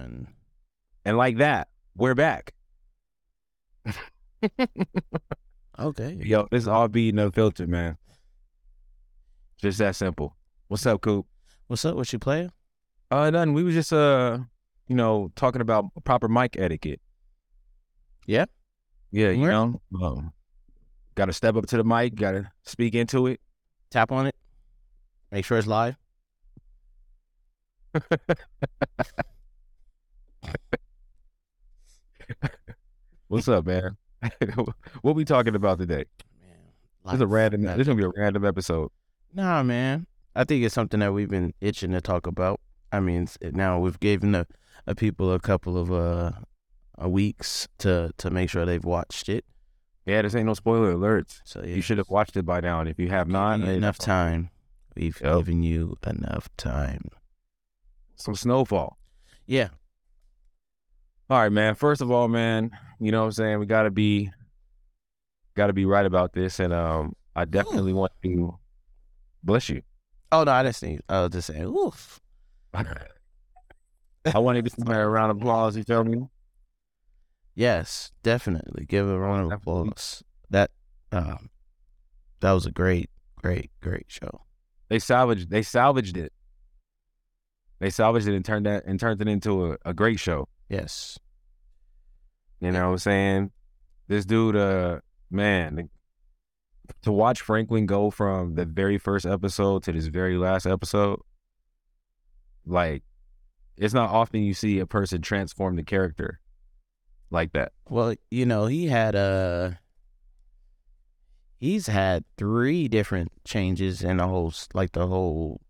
And 0.00 0.26
And 1.04 1.16
like 1.16 1.36
that, 1.38 1.68
we're 1.96 2.14
back. 2.14 2.54
okay, 5.78 6.18
Yo, 6.20 6.46
this 6.50 6.62
is 6.62 6.68
all 6.68 6.88
be 6.88 7.12
no 7.12 7.30
filter, 7.30 7.66
man. 7.66 7.96
Just 9.60 9.78
that 9.78 9.96
simple. 9.96 10.36
What's 10.68 10.86
up, 10.86 11.00
Coop? 11.02 11.26
what's 11.66 11.84
up? 11.84 11.94
What 11.96 12.12
you 12.12 12.18
playing? 12.18 12.50
Uh, 13.10 13.30
nothing. 13.30 13.52
We 13.54 13.62
was 13.62 13.74
just 13.74 13.92
uh, 13.92 14.38
you 14.88 14.96
know, 14.96 15.30
talking 15.36 15.60
about 15.60 15.86
proper 16.04 16.28
mic 16.28 16.56
etiquette. 16.58 17.00
Yeah? 18.26 18.46
Yeah, 19.10 19.30
you 19.30 19.42
Where- 19.42 19.50
know, 19.50 19.80
um, 20.02 20.32
got 21.14 21.26
to 21.26 21.32
step 21.32 21.56
up 21.56 21.66
to 21.66 21.76
the 21.76 21.84
mic. 21.84 22.14
Got 22.14 22.32
to 22.32 22.50
speak 22.64 22.94
into 22.94 23.26
it. 23.26 23.40
Tap 23.90 24.12
on 24.12 24.26
it. 24.26 24.36
Make 25.30 25.44
sure 25.44 25.58
it's 25.58 25.66
live. 25.66 25.96
What's 33.28 33.48
up, 33.48 33.66
man? 33.66 33.96
what 35.02 35.14
we 35.14 35.24
talking 35.24 35.54
about 35.54 35.78
today? 35.78 36.04
Man, 36.40 36.56
This 37.04 37.14
is 37.14 37.20
a 37.20 37.26
random. 37.26 37.62
This 37.62 37.86
gonna 37.86 37.94
be 37.96 38.04
a 38.04 38.10
random 38.16 38.44
episode. 38.44 38.90
Nah, 39.32 39.62
man. 39.62 40.06
I 40.34 40.44
think 40.44 40.64
it's 40.64 40.74
something 40.74 41.00
that 41.00 41.12
we've 41.12 41.28
been 41.28 41.54
itching 41.60 41.92
to 41.92 42.00
talk 42.00 42.26
about. 42.26 42.60
I 42.92 43.00
mean, 43.00 43.28
now 43.40 43.78
we've 43.78 43.98
given 44.00 44.32
the 44.32 44.46
people 44.96 45.32
a 45.32 45.38
couple 45.40 45.76
of 45.78 45.92
uh, 45.92 46.32
uh 47.02 47.08
weeks 47.08 47.68
to 47.78 48.10
to 48.18 48.30
make 48.30 48.50
sure 48.50 48.64
they've 48.66 48.84
watched 48.84 49.28
it. 49.28 49.44
Yeah, 50.06 50.22
this 50.22 50.34
ain't 50.34 50.46
no 50.46 50.54
spoiler 50.54 50.92
alerts. 50.94 51.40
So 51.44 51.60
yeah, 51.62 51.74
You 51.76 51.82
should 51.82 51.98
have 51.98 52.08
watched 52.10 52.36
it 52.36 52.44
by 52.44 52.60
now. 52.60 52.80
And 52.80 52.88
if 52.88 52.98
you 52.98 53.08
have 53.08 53.28
not, 53.28 53.60
enough 53.60 53.98
time. 53.98 54.50
We've 54.96 55.20
Yep. 55.22 55.36
given 55.38 55.62
you 55.62 55.96
enough 56.06 56.48
time. 56.56 57.02
some 58.16 58.34
snowfall. 58.34 58.98
Yeah. 59.46 59.68
All 61.30 61.38
right, 61.38 61.52
man. 61.52 61.76
First 61.76 62.00
of 62.00 62.10
all, 62.10 62.26
man, 62.26 62.72
you 62.98 63.12
know 63.12 63.20
what 63.20 63.26
I'm 63.26 63.32
saying? 63.32 63.58
We 63.60 63.66
gotta 63.66 63.92
be 63.92 64.32
gotta 65.54 65.72
be 65.72 65.84
right 65.84 66.04
about 66.04 66.32
this. 66.32 66.58
And 66.58 66.72
um 66.72 67.14
I 67.36 67.44
definitely 67.44 67.92
want 67.92 68.10
to 68.24 68.58
bless 69.44 69.68
you. 69.68 69.82
Oh 70.32 70.42
no, 70.42 70.50
I 70.50 70.64
didn't. 70.64 71.04
I 71.08 71.22
was 71.22 71.30
just 71.30 71.46
saying. 71.46 71.64
Oof. 71.64 72.20
I 72.74 74.38
wanted 74.38 74.64
to 74.64 74.76
give 74.76 74.88
a 74.88 75.08
round 75.08 75.30
of 75.30 75.36
applause, 75.36 75.76
you 75.76 75.84
feel 75.84 76.02
me? 76.02 76.26
Yes, 77.54 78.10
definitely. 78.24 78.84
Give 78.86 79.08
a 79.08 79.18
round 79.18 79.46
of 79.46 79.58
applause. 79.58 80.24
That 80.50 80.72
um, 81.12 81.48
that 82.40 82.52
was 82.52 82.66
a 82.66 82.72
great, 82.72 83.08
great, 83.36 83.70
great 83.80 84.06
show. 84.08 84.42
They 84.88 84.98
salvaged 84.98 85.48
they 85.48 85.62
salvaged 85.62 86.16
it. 86.16 86.32
They 87.78 87.90
salvaged 87.90 88.26
it 88.26 88.34
and 88.34 88.44
turned 88.44 88.66
that 88.66 88.84
and 88.84 88.98
turned 88.98 89.22
it 89.22 89.28
into 89.28 89.72
a, 89.72 89.76
a 89.84 89.94
great 89.94 90.18
show. 90.18 90.48
Yes. 90.70 91.18
You 92.60 92.70
know 92.70 92.86
what 92.86 92.92
I'm 92.92 92.98
saying? 92.98 93.50
This 94.06 94.24
dude, 94.24 94.56
uh, 94.56 95.00
man, 95.30 95.90
to 97.02 97.12
watch 97.12 97.40
Franklin 97.40 97.86
go 97.86 98.10
from 98.10 98.54
the 98.54 98.64
very 98.64 98.96
first 98.96 99.26
episode 99.26 99.82
to 99.84 99.92
this 99.92 100.06
very 100.06 100.36
last 100.36 100.66
episode, 100.66 101.20
like, 102.64 103.02
it's 103.76 103.94
not 103.94 104.10
often 104.10 104.42
you 104.42 104.54
see 104.54 104.78
a 104.78 104.86
person 104.86 105.22
transform 105.22 105.76
the 105.76 105.82
character 105.82 106.40
like 107.30 107.52
that. 107.52 107.72
Well, 107.88 108.14
you 108.30 108.46
know, 108.46 108.66
he 108.66 108.86
had 108.86 109.16
uh 109.16 109.72
he's 111.58 111.86
had 111.86 112.24
three 112.36 112.88
different 112.88 113.32
changes 113.44 114.02
in 114.02 114.18
the 114.18 114.26
whole 114.26 114.52
like 114.74 114.92
the 114.92 115.06
whole 115.06 115.62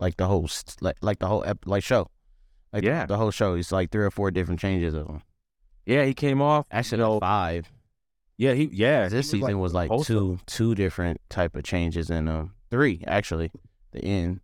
like 0.00 0.16
the 0.16 0.26
whole 0.26 0.48
like 0.80 0.96
like 1.02 1.18
the 1.18 1.26
whole 1.26 1.44
ep- 1.44 1.66
like 1.66 1.84
show. 1.84 2.10
Like 2.72 2.84
Yeah. 2.84 3.06
the 3.06 3.16
whole 3.16 3.30
show. 3.30 3.54
He's 3.54 3.72
like 3.72 3.90
three 3.90 4.04
or 4.04 4.10
four 4.10 4.30
different 4.30 4.60
changes 4.60 4.94
of 4.94 5.06
them. 5.06 5.22
Yeah, 5.86 6.04
he 6.04 6.12
came 6.14 6.42
off. 6.42 6.66
Actually, 6.70 6.98
you 6.98 7.04
know, 7.06 7.20
five. 7.20 7.70
yeah, 8.36 8.52
he 8.52 8.68
yeah. 8.72 9.08
This 9.08 9.30
he 9.30 9.38
season 9.40 9.58
was 9.58 9.72
like 9.72 9.88
wholesome. 9.88 10.16
two 10.16 10.38
two 10.46 10.74
different 10.74 11.20
type 11.30 11.56
of 11.56 11.64
changes 11.64 12.10
in 12.10 12.28
um 12.28 12.52
three 12.70 13.02
actually. 13.06 13.50
The 13.92 14.04
end. 14.04 14.40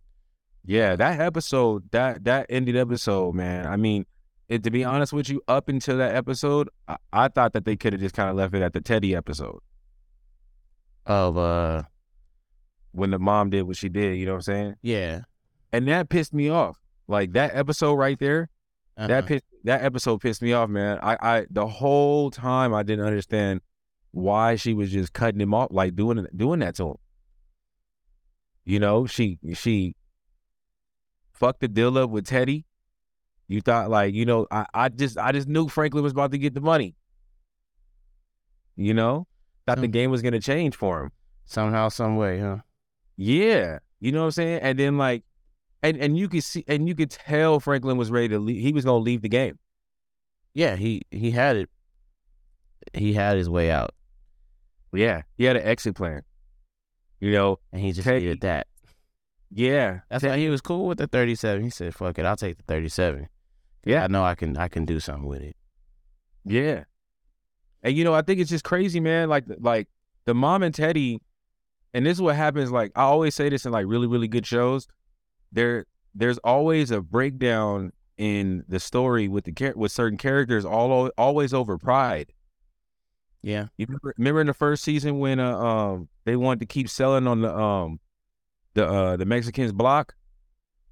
Yeah, 0.65 0.95
that 0.95 1.19
episode, 1.19 1.91
that 1.91 2.23
that 2.23 2.47
ended 2.49 2.75
episode, 2.75 3.35
man. 3.35 3.67
I 3.67 3.75
mean, 3.77 4.07
it, 4.49 4.63
to 4.63 4.71
be 4.71 4.83
honest 4.83 5.13
with 5.13 5.29
you, 5.29 5.39
up 5.47 5.69
until 5.69 5.97
that 5.97 6.15
episode, 6.15 6.69
I, 6.87 6.97
I 7.13 7.27
thought 7.27 7.53
that 7.53 7.65
they 7.65 7.75
could 7.75 7.93
have 7.93 8.01
just 8.01 8.15
kind 8.15 8.29
of 8.31 8.35
left 8.35 8.55
it 8.55 8.63
at 8.63 8.73
the 8.73 8.81
Teddy 8.81 9.15
episode 9.15 9.59
Of 11.05 11.37
uh 11.37 11.83
when 12.91 13.11
the 13.11 13.19
mom 13.19 13.51
did 13.51 13.63
what 13.63 13.77
she 13.77 13.89
did. 13.89 14.17
You 14.17 14.25
know 14.25 14.31
what 14.33 14.37
I'm 14.37 14.41
saying? 14.53 14.75
yeah. 14.81 15.21
and 15.71 15.87
that 15.89 16.09
pissed 16.09 16.33
me 16.33 16.49
off. 16.49 16.79
Like 17.07 17.33
that 17.33 17.55
episode 17.55 17.93
right 17.93 18.17
there, 18.19 18.49
uh-uh. 18.97 19.07
that 19.07 19.19
uh-huh. 19.19 19.27
pissed, 19.27 19.45
that 19.63 19.83
episode 19.83 20.21
pissed 20.21 20.41
me 20.41 20.53
off, 20.53 20.69
man. 20.69 20.99
I, 21.01 21.17
I 21.21 21.45
the 21.49 21.67
whole 21.67 22.31
time 22.31 22.73
I 22.73 22.83
didn't 22.83 23.05
understand 23.05 23.61
why 24.11 24.55
she 24.55 24.73
was 24.73 24.91
just 24.91 25.13
cutting 25.13 25.41
him 25.41 25.53
off, 25.53 25.69
like 25.71 25.95
doing 25.95 26.25
doing 26.35 26.61
that 26.61 26.75
to 26.75 26.89
him. 26.91 26.95
You 28.63 28.79
know, 28.79 29.05
she 29.05 29.37
she 29.53 29.95
fucked 31.33 31.61
the 31.61 31.67
deal 31.67 31.97
up 31.97 32.09
with 32.09 32.25
Teddy. 32.25 32.65
You 33.47 33.61
thought 33.61 33.89
like, 33.91 34.15
you 34.15 34.25
know, 34.25 34.47
I, 34.49 34.65
I 34.73 34.89
just 34.89 35.17
I 35.17 35.31
just 35.31 35.47
knew 35.47 35.67
Franklin 35.67 36.03
was 36.03 36.13
about 36.13 36.31
to 36.31 36.37
get 36.37 36.53
the 36.55 36.61
money. 36.61 36.95
You 38.75 38.93
know? 38.93 39.27
Thought 39.67 39.81
the 39.81 39.87
game 39.87 40.11
was 40.11 40.21
gonna 40.21 40.39
change 40.39 40.75
for 40.75 41.03
him. 41.03 41.11
somehow, 41.45 41.89
some 41.89 42.17
way, 42.17 42.39
huh? 42.39 42.57
Yeah, 43.17 43.79
you 43.99 44.11
know 44.11 44.19
what 44.19 44.25
I'm 44.25 44.31
saying. 44.31 44.59
And 44.61 44.77
then 44.77 44.97
like, 44.97 45.23
and 45.83 45.97
and 45.97 46.17
you 46.17 46.27
could 46.29 46.43
see, 46.43 46.63
and 46.67 46.87
you 46.87 46.95
could 46.95 47.11
tell 47.11 47.59
Franklin 47.59 47.97
was 47.97 48.11
ready 48.11 48.29
to 48.29 48.39
leave. 48.39 48.61
He 48.61 48.73
was 48.73 48.85
gonna 48.85 48.97
leave 48.97 49.21
the 49.21 49.29
game. 49.29 49.59
Yeah, 50.53 50.75
he 50.75 51.01
he 51.11 51.31
had 51.31 51.55
it. 51.57 51.69
He 52.93 53.13
had 53.13 53.35
his 53.37 53.49
way 53.49 53.71
out, 53.71 53.93
Yeah, 54.93 55.23
he 55.37 55.45
had 55.45 55.55
an 55.57 55.63
exit 55.63 55.95
plan. 55.95 56.21
You 57.19 57.31
know, 57.31 57.59
and 57.71 57.81
he 57.81 57.91
just 57.91 58.07
did 58.07 58.41
that. 58.41 58.67
yeah, 59.49 60.01
That's 60.09 60.23
why 60.23 60.37
he 60.37 60.49
was 60.49 60.61
cool 60.61 60.85
with 60.87 60.97
the 60.99 61.07
thirty-seven. 61.07 61.63
He 61.63 61.69
said, 61.69 61.95
"Fuck 61.95 62.19
it, 62.19 62.25
I'll 62.25 62.35
take 62.35 62.57
the 62.57 62.63
37. 62.63 63.27
Yeah. 63.85 64.03
I 64.03 64.07
know 64.07 64.23
I 64.23 64.35
can 64.35 64.57
I 64.57 64.67
can 64.67 64.85
do 64.85 64.99
something 64.99 65.25
with 65.27 65.41
it." 65.41 65.55
yeah. 66.45 66.83
And 67.83 67.95
you 67.95 68.03
know, 68.03 68.13
I 68.13 68.21
think 68.21 68.39
it's 68.39 68.49
just 68.49 68.63
crazy, 68.63 68.99
man. 68.99 69.29
Like, 69.29 69.45
like 69.59 69.87
the 70.25 70.33
mom 70.33 70.63
and 70.63 70.73
Teddy, 70.73 71.21
and 71.93 72.05
this 72.05 72.17
is 72.17 72.21
what 72.21 72.35
happens. 72.35 72.71
Like 72.71 72.91
I 72.95 73.03
always 73.03 73.35
say 73.35 73.49
this 73.49 73.65
in 73.65 73.71
like 73.71 73.85
really, 73.87 74.07
really 74.07 74.27
good 74.27 74.45
shows. 74.45 74.87
There, 75.51 75.85
there's 76.13 76.37
always 76.39 76.91
a 76.91 77.01
breakdown 77.01 77.91
in 78.17 78.63
the 78.67 78.79
story 78.79 79.27
with 79.27 79.43
the 79.45 79.73
with 79.75 79.91
certain 79.91 80.17
characters, 80.17 80.65
all 80.65 81.09
always 81.17 81.53
over 81.53 81.77
pride. 81.77 82.31
Yeah, 83.41 83.67
You 83.77 83.85
remember, 83.87 84.13
remember 84.17 84.41
in 84.41 84.47
the 84.47 84.53
first 84.55 84.83
season 84.83 85.19
when 85.19 85.39
uh, 85.39 85.55
um 85.55 86.09
they 86.23 86.35
wanted 86.35 86.61
to 86.61 86.65
keep 86.65 86.89
selling 86.89 87.27
on 87.27 87.41
the 87.41 87.55
um 87.55 87.99
the 88.73 88.87
uh 88.87 89.17
the 89.17 89.25
Mexicans 89.25 89.71
block? 89.71 90.15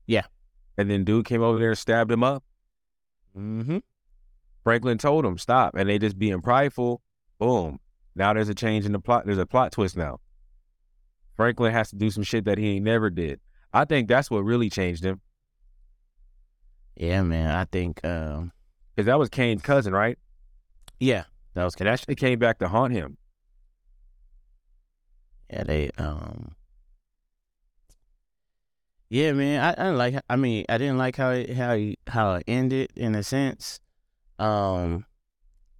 Yeah. 0.06 0.25
And 0.78 0.90
then 0.90 1.03
dude 1.03 1.25
came 1.25 1.42
over 1.42 1.58
there 1.58 1.69
and 1.69 1.78
stabbed 1.78 2.12
him 2.12 2.24
up. 2.24 2.44
mm-hmm. 3.36 3.80
Franklin 4.63 4.97
told 4.97 5.25
him 5.25 5.38
stop, 5.38 5.75
and 5.75 5.90
they 5.90 5.97
just 5.97 6.18
being 6.19 6.42
prideful. 6.42 7.02
Boom. 7.40 7.80
Now 8.16 8.34
there's 8.34 8.50
a 8.50 8.56
change 8.56 8.86
in 8.86 8.92
the 8.92 9.00
plot. 9.00 9.25
There's 9.25 9.38
a 9.38 9.46
plot 9.46 9.72
twist 9.72 9.97
now. 9.97 10.19
Franklin 11.36 11.74
has 11.74 11.90
to 11.90 11.96
do 11.96 12.12
some 12.12 12.24
shit 12.24 12.46
that 12.46 12.58
he 12.58 12.75
ain't 12.75 12.86
never 12.86 13.09
did. 13.09 13.40
I 13.73 13.85
think 13.85 14.07
that's 14.07 14.29
what 14.29 14.44
really 14.44 14.69
changed 14.69 15.03
him, 15.03 15.22
Yeah, 16.95 17.23
man. 17.23 17.50
I 17.50 17.66
think, 17.66 18.03
um, 18.06 18.51
because 18.95 19.07
that 19.07 19.17
was 19.17 19.29
Kane's 19.29 19.61
cousin, 19.61 19.94
right? 19.94 20.17
yeah, 21.00 21.23
that 21.56 21.63
was 21.63 21.75
And 21.75 21.88
that 21.88 22.00
shit 22.00 22.17
came 22.17 22.39
back 22.39 22.59
to 22.59 22.67
haunt 22.67 22.94
him. 22.94 23.17
yeah. 25.50 25.63
They, 25.63 25.89
um, 25.97 26.56
yeah, 29.09 29.31
man. 29.33 29.62
I, 29.63 29.69
I 29.72 29.75
didn't 29.75 29.97
like. 29.97 30.16
I 30.29 30.35
mean, 30.35 30.66
I 30.69 30.78
didn't 30.78 30.97
like 30.97 31.16
how 31.16 31.29
it 31.31 31.51
how 31.56 31.75
he, 31.75 31.97
how 32.07 32.35
it 32.35 32.44
ended 32.47 32.91
in 32.95 33.13
a 33.16 33.23
sense. 33.23 33.80
Um, 34.39 35.06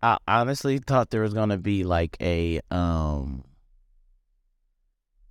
I 0.04 0.18
honestly 0.28 0.78
thought 0.80 1.10
there 1.10 1.22
was 1.22 1.34
gonna 1.34 1.58
be 1.58 1.84
like 1.84 2.18
a 2.22 2.60
um. 2.70 3.44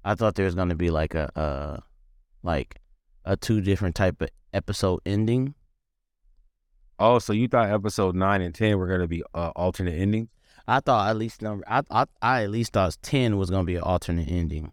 I 0.04 0.14
thought 0.16 0.34
there 0.34 0.46
was 0.46 0.54
gonna 0.56 0.74
be 0.74 0.90
like 0.90 1.14
a 1.14 1.30
uh, 1.38 1.80
like 2.42 2.80
a 3.24 3.36
two 3.36 3.60
different 3.60 3.94
type 3.94 4.20
of 4.20 4.28
episode 4.52 5.00
ending. 5.06 5.54
Oh, 6.98 7.18
so 7.18 7.32
you 7.32 7.48
thought 7.48 7.70
episode 7.70 8.14
nine 8.14 8.42
and 8.42 8.54
ten 8.54 8.78
were 8.78 8.86
gonna 8.86 9.08
be 9.08 9.22
uh, 9.34 9.50
alternate 9.56 9.98
endings? 9.98 10.28
I 10.68 10.80
thought 10.80 11.10
at 11.10 11.16
least 11.16 11.42
number 11.42 11.64
I 11.66 11.82
I, 11.90 12.06
I 12.20 12.44
at 12.44 12.50
least 12.50 12.72
thought 12.72 12.96
ten 13.02 13.36
was 13.36 13.50
gonna 13.50 13.64
be 13.64 13.76
an 13.76 13.82
alternate 13.82 14.28
ending, 14.28 14.72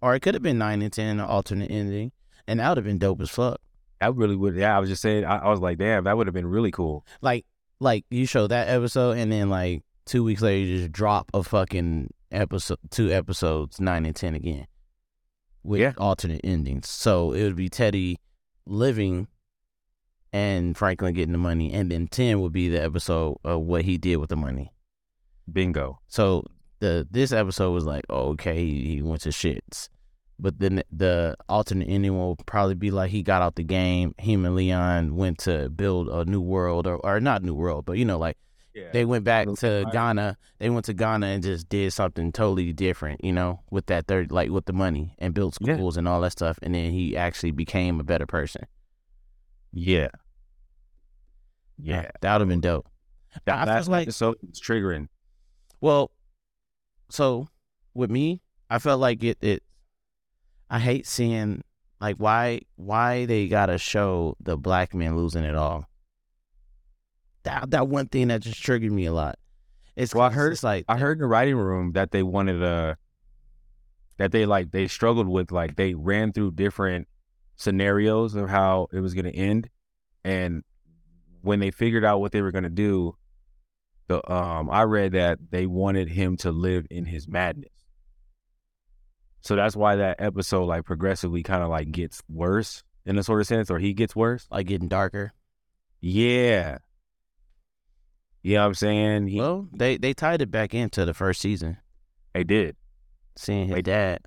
or 0.00 0.14
it 0.14 0.20
could 0.20 0.34
have 0.34 0.42
been 0.42 0.58
nine 0.58 0.82
and 0.82 0.92
ten 0.92 1.18
an 1.18 1.26
alternate 1.26 1.70
ending, 1.70 2.12
and 2.46 2.60
that 2.60 2.68
would 2.68 2.78
have 2.78 2.84
been 2.84 2.98
dope 2.98 3.20
as 3.20 3.30
fuck. 3.30 3.60
That 4.00 4.14
really 4.16 4.36
would. 4.36 4.56
Yeah, 4.56 4.76
I 4.76 4.80
was 4.80 4.90
just 4.90 5.00
saying. 5.00 5.24
I, 5.24 5.38
I 5.38 5.50
was 5.50 5.60
like, 5.60 5.78
damn, 5.78 6.04
that 6.04 6.16
would 6.16 6.26
have 6.26 6.34
been 6.34 6.46
really 6.46 6.72
cool. 6.72 7.06
Like 7.20 7.46
like 7.80 8.04
you 8.10 8.26
show 8.26 8.46
that 8.46 8.68
episode, 8.68 9.16
and 9.16 9.30
then 9.30 9.48
like 9.48 9.82
two 10.04 10.24
weeks 10.24 10.42
later 10.42 10.66
you 10.66 10.78
just 10.78 10.92
drop 10.92 11.30
a 11.32 11.42
fucking 11.42 12.12
episode, 12.30 12.78
two 12.90 13.10
episodes, 13.12 13.80
nine 13.80 14.04
and 14.04 14.16
ten 14.16 14.34
again, 14.34 14.66
with 15.62 15.80
Yeah. 15.80 15.92
alternate 15.98 16.40
endings. 16.44 16.88
So 16.88 17.32
it 17.32 17.42
would 17.44 17.56
be 17.56 17.68
Teddy 17.68 18.18
living 18.66 19.28
and 20.32 20.76
Franklin 20.76 21.14
getting 21.14 21.32
the 21.32 21.38
money, 21.38 21.72
and 21.72 21.90
then 21.90 22.06
ten 22.08 22.40
would 22.40 22.52
be 22.52 22.68
the 22.68 22.82
episode 22.82 23.38
of 23.44 23.60
what 23.62 23.84
he 23.84 23.98
did 23.98 24.16
with 24.16 24.30
the 24.30 24.36
money. 24.36 24.72
Bingo. 25.52 25.98
So 26.08 26.44
the 26.80 27.06
this 27.10 27.32
episode 27.32 27.72
was 27.72 27.84
like, 27.84 28.04
oh, 28.08 28.30
okay, 28.30 28.64
he, 28.64 28.94
he 28.96 29.02
went 29.02 29.22
to 29.22 29.28
shits. 29.28 29.88
But 30.38 30.58
then 30.58 30.82
the 30.90 31.36
alternate 31.48 31.88
ending 31.88 32.16
will 32.16 32.36
probably 32.46 32.74
be 32.74 32.90
like 32.90 33.10
he 33.10 33.22
got 33.22 33.42
out 33.42 33.54
the 33.56 33.62
game. 33.62 34.14
Him 34.18 34.44
and 34.44 34.56
Leon 34.56 35.14
went 35.14 35.38
to 35.40 35.68
build 35.68 36.08
a 36.08 36.24
new 36.24 36.40
world, 36.40 36.86
or, 36.86 36.96
or 37.04 37.20
not 37.20 37.42
new 37.42 37.54
world, 37.54 37.84
but 37.84 37.98
you 37.98 38.04
know, 38.04 38.18
like 38.18 38.38
Yeah. 38.74 38.88
they 38.92 39.04
went 39.04 39.24
back 39.24 39.48
to 39.58 39.84
Ghana. 39.92 40.38
They 40.58 40.70
went 40.70 40.86
to 40.86 40.94
Ghana 40.94 41.26
and 41.26 41.42
just 41.42 41.68
did 41.68 41.92
something 41.92 42.32
totally 42.32 42.72
different, 42.72 43.22
you 43.22 43.32
know, 43.32 43.60
with 43.70 43.86
that 43.86 44.06
third, 44.06 44.32
like 44.32 44.50
with 44.50 44.64
the 44.64 44.72
money 44.72 45.14
and 45.18 45.34
built 45.34 45.58
Yeah. 45.60 45.74
schools 45.76 45.96
and 45.98 46.08
all 46.08 46.20
that 46.22 46.32
stuff. 46.32 46.58
And 46.62 46.74
then 46.74 46.90
he 46.92 47.16
actually 47.16 47.50
became 47.50 48.00
a 48.00 48.04
better 48.04 48.26
person. 48.26 48.66
yeah. 49.72 50.08
Yeah. 51.78 52.10
that 52.20 52.32
would 52.34 52.40
have 52.42 52.48
been 52.48 52.60
dope. 52.60 52.86
That 53.46 53.68
I 53.68 53.80
feel 53.82 53.90
like- 53.90 54.12
so 54.12 54.34
was 54.46 54.60
triggering. 54.60 55.08
Well, 55.80 56.10
so 57.10 57.48
with 57.94 58.10
me, 58.10 58.42
I 58.70 58.78
felt 58.78 59.00
like 59.00 59.24
it. 59.24 59.38
It. 59.42 59.62
I 60.70 60.78
hate 60.78 61.06
seeing 61.06 61.62
like 62.00 62.16
why 62.16 62.60
why 62.76 63.26
they 63.26 63.48
gotta 63.48 63.78
show 63.78 64.36
the 64.40 64.56
black 64.56 64.94
man 64.94 65.16
losing 65.16 65.44
it 65.44 65.54
all. 65.54 65.88
That 67.44 67.70
that 67.72 67.88
one 67.88 68.06
thing 68.08 68.28
that 68.28 68.40
just 68.42 68.62
triggered 68.62 68.92
me 68.92 69.06
a 69.06 69.12
lot. 69.12 69.38
It's 69.96 70.14
Well, 70.14 70.24
I 70.24 70.30
heard- 70.32 70.52
it's 70.52 70.62
like 70.62 70.84
I 70.88 70.96
heard 70.98 71.18
in 71.18 71.22
the 71.22 71.26
writing 71.28 71.56
room 71.56 71.92
that 71.92 72.10
they 72.10 72.22
wanted 72.22 72.62
uh 72.62 72.94
that 74.18 74.30
they 74.32 74.46
like 74.46 74.70
they 74.70 74.86
struggled 74.88 75.28
with 75.28 75.50
like 75.50 75.76
they 75.76 75.94
ran 75.94 76.32
through 76.32 76.52
different 76.52 77.08
scenarios 77.56 78.34
of 78.34 78.48
how 78.48 78.88
it 78.92 79.00
was 79.00 79.14
gonna 79.14 79.30
end. 79.30 79.68
And 80.24 80.62
when 81.40 81.58
they 81.60 81.70
figured 81.70 82.04
out 82.04 82.20
what 82.20 82.32
they 82.32 82.42
were 82.42 82.52
gonna 82.52 82.70
do, 82.70 83.16
the 84.08 84.32
um 84.32 84.70
I 84.70 84.82
read 84.84 85.12
that 85.12 85.38
they 85.50 85.66
wanted 85.66 86.08
him 86.08 86.36
to 86.38 86.52
live 86.52 86.86
in 86.90 87.04
his 87.06 87.26
madness. 87.28 87.72
So 89.42 89.56
that's 89.56 89.74
why 89.74 89.96
that 89.96 90.20
episode 90.20 90.66
like 90.66 90.84
progressively 90.84 91.42
kind 91.42 91.62
of 91.64 91.68
like 91.68 91.90
gets 91.90 92.22
worse 92.28 92.84
in 93.04 93.18
a 93.18 93.24
sort 93.24 93.40
of 93.40 93.46
sense, 93.48 93.70
or 93.70 93.78
he 93.80 93.92
gets 93.92 94.14
worse. 94.14 94.46
like 94.50 94.66
getting 94.68 94.88
darker. 94.88 95.32
Yeah. 96.00 96.78
You 98.42 98.54
know 98.54 98.60
what 98.62 98.66
I'm 98.68 98.74
saying? 98.74 99.26
He, 99.28 99.38
Well, 99.38 99.68
they 99.72 99.96
they 99.96 100.12
tied 100.14 100.42
it 100.42 100.50
back 100.50 100.74
into 100.74 101.04
the 101.04 101.14
first 101.14 101.40
season, 101.40 101.78
they 102.34 102.44
did. 102.44 102.76
seeing 103.36 103.68
his 103.68 103.76
They- 103.76 103.82
dad. 103.82 104.20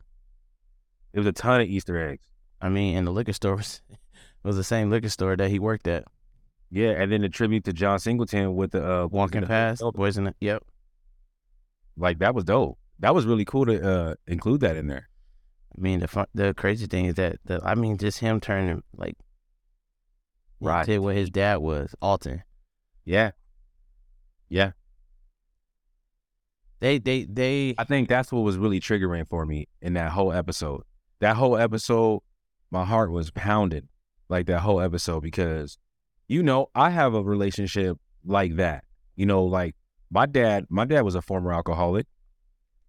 It 1.14 1.20
was 1.20 1.28
a 1.28 1.32
ton 1.32 1.62
of 1.62 1.68
Easter 1.68 1.98
eggs. 2.10 2.26
I 2.62 2.70
mean, 2.70 2.98
in 2.98 3.06
the 3.06 3.12
liquor 3.12 3.32
stores, 3.34 3.82
it 3.90 3.98
was 4.44 4.56
the 4.58 4.64
same 4.64 4.90
liquor 4.90 5.10
store 5.10 5.36
that 5.38 5.50
he 5.50 5.60
worked 5.60 5.88
at. 5.88 6.04
Yeah, 6.72 6.92
and 6.92 7.12
then 7.12 7.22
the 7.22 7.30
tribute 7.30 7.64
to 7.66 7.74
John 7.74 8.00
Singleton 8.00 8.56
with 8.56 8.72
the 8.72 9.04
uh, 9.04 9.08
Walking 9.08 9.42
the- 9.42 9.48
past, 9.48 9.82
boys 9.94 10.18
in 10.18 10.26
the 10.26 10.36
yep. 10.42 10.64
like 11.98 12.20
that 12.20 12.34
was 12.36 12.44
dope. 12.44 12.78
That 13.00 13.14
was 13.14 13.26
really 13.26 13.46
cool 13.46 13.66
to 13.66 13.82
uh, 13.88 14.16
include 14.28 14.62
that 14.62 14.76
in 14.78 14.88
there. 14.88 15.10
I 15.78 15.82
mean, 15.82 16.00
the 16.00 16.08
fun, 16.08 16.26
the 16.34 16.54
crazy 16.54 16.86
thing 16.88 17.06
is 17.06 17.16
that 17.16 17.38
the 17.46 17.62
I 17.64 17.76
mean, 17.76 17.98
just 17.98 18.20
him 18.20 18.40
turning 18.40 18.82
like 18.96 19.16
Right. 20.62 20.86
to 20.86 21.00
what 21.00 21.16
his 21.16 21.30
dad 21.30 21.58
was, 21.58 21.94
Alton. 22.02 22.44
Yeah, 23.04 23.32
yeah. 24.56 24.72
They 26.80 26.98
they 26.98 27.26
they 27.26 27.76
I 27.78 27.84
think 27.84 28.08
that's 28.08 28.32
what 28.32 28.40
was 28.40 28.58
really 28.58 28.80
triggering 28.80 29.28
for 29.28 29.46
me 29.46 29.68
in 29.82 29.96
that 29.96 30.14
whole 30.14 30.32
episode. 30.32 30.84
That 31.20 31.36
whole 31.36 31.58
episode, 31.58 32.22
my 32.72 32.86
heart 32.86 33.12
was 33.12 33.32
pounding 33.32 33.90
like 34.30 34.46
that 34.46 34.60
whole 34.60 34.80
episode 34.80 35.24
because, 35.24 35.78
you 36.30 36.42
know, 36.42 36.70
I 36.74 36.90
have 36.90 37.14
a 37.14 37.22
relationship 37.22 37.98
like 38.24 38.56
that. 38.56 38.86
You 39.18 39.26
know, 39.26 39.44
like 39.44 39.76
my 40.10 40.26
dad, 40.26 40.68
my 40.70 40.86
dad 40.86 41.02
was 41.02 41.16
a 41.16 41.22
former 41.22 41.52
alcoholic. 41.52 42.08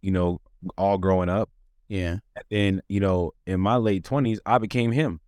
You 0.02 0.12
know, 0.12 0.40
all 0.78 0.98
growing 0.98 1.28
up. 1.28 1.50
yeah 1.88 2.18
And 2.36 2.44
then, 2.48 2.82
you 2.88 3.00
know, 3.00 3.32
in 3.44 3.58
my 3.58 3.74
late 3.74 4.04
twenties, 4.04 4.38
I 4.46 4.58
became 4.58 4.92
him. 4.92 5.20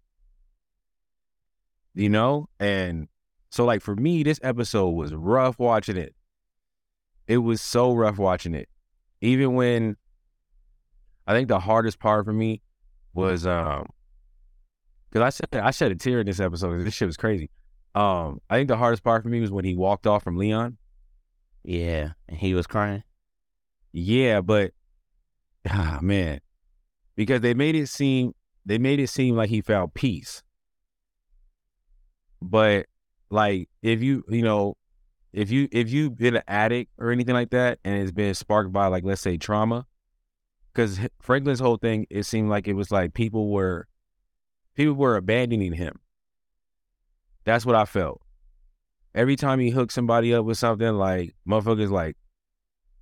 You 1.95 2.11
know? 2.11 2.49
And 2.61 3.09
so 3.51 3.65
like 3.65 3.83
for 3.83 3.97
me, 3.97 4.23
this 4.23 4.39
episode 4.43 4.91
was 4.91 5.15
rough 5.15 5.59
watching 5.59 5.97
it. 5.97 6.15
It 7.29 7.39
was 7.39 7.61
so 7.61 7.95
rough 7.95 8.19
watching 8.19 8.55
it. 8.55 8.69
Even 9.21 9.55
when 9.55 9.97
I 11.27 11.35
think 11.35 11.49
the 11.49 11.61
hardest 11.61 12.01
part 12.01 12.25
for 12.25 12.33
me 12.33 12.63
was 13.13 13.47
um 13.47 13.87
because 15.11 15.23
I 15.23 15.29
said 15.29 15.61
I 15.61 15.71
shed 15.71 15.93
a 15.93 15.95
tear 15.95 16.21
in 16.21 16.27
this 16.27 16.41
episode 16.41 16.83
this 16.85 16.95
shit 16.95 17.07
was 17.07 17.19
crazy. 17.19 17.51
Um, 17.95 18.41
I 18.49 18.57
think 18.57 18.69
the 18.69 18.77
hardest 18.77 19.05
part 19.05 19.23
for 19.23 19.29
me 19.29 19.41
was 19.41 19.51
when 19.51 19.65
he 19.65 19.75
walked 19.77 20.07
off 20.07 20.23
from 20.23 20.37
Leon. 20.37 20.79
yeah, 21.65 22.13
and 22.29 22.39
he 22.39 22.55
was 22.55 22.67
crying. 22.67 23.03
Yeah, 23.93 24.41
but 24.41 24.73
ah 25.69 25.99
man, 26.01 26.41
because 27.15 27.43
they 27.43 27.53
made 27.53 27.75
it 27.75 27.89
seem 27.89 28.33
they 28.65 28.79
made 28.79 29.01
it 29.01 29.09
seem 29.09 29.37
like 29.37 29.51
he 29.51 29.61
found 29.61 29.93
peace. 29.93 30.43
But 32.41 32.87
like 33.29 33.69
if 33.83 34.03
you 34.03 34.25
you 34.31 34.43
know 34.43 34.78
if 35.33 35.51
you 35.51 35.69
if 35.71 35.91
you've 35.91 36.17
been 36.17 36.37
an 36.37 36.43
addict 36.49 36.91
or 36.99 37.11
anything 37.11 37.35
like 37.35 37.51
that 37.51 37.79
and 37.85 37.97
it's 37.97 38.13
been 38.13 38.35
sparked 38.35 38.73
by 38.73 38.87
like 38.87 39.05
let's 39.05 39.21
say 39.21 39.37
trauma, 39.37 39.87
because 40.73 40.99
Franklin's 41.21 41.61
whole 41.61 41.77
thing 41.77 42.07
it 42.11 42.25
seemed 42.25 42.49
like 42.49 42.69
it 42.69 42.75
was 42.75 42.91
like 42.91 43.15
people 43.15 43.51
were 43.51 43.87
people 44.75 44.95
were 44.95 45.17
abandoning 45.17 45.73
him. 45.73 46.01
That's 47.45 47.67
what 47.67 47.75
I 47.75 47.85
felt. 47.85 48.21
Every 49.15 49.37
time 49.37 49.59
he 49.59 49.71
hooked 49.71 49.93
somebody 49.93 50.33
up 50.35 50.45
with 50.45 50.59
something, 50.59 50.95
like 50.95 51.35
motherfuckers 51.47 51.91
like 51.91 52.17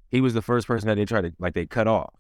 he 0.09 0.21
was 0.21 0.35
the 0.35 0.43
first 0.43 0.67
person 0.67 0.89
that 0.89 0.95
they 0.95 1.05
tried 1.05 1.23
to 1.23 1.33
like 1.39 1.55
they 1.55 1.67
cut 1.67 1.87
off. 1.87 2.15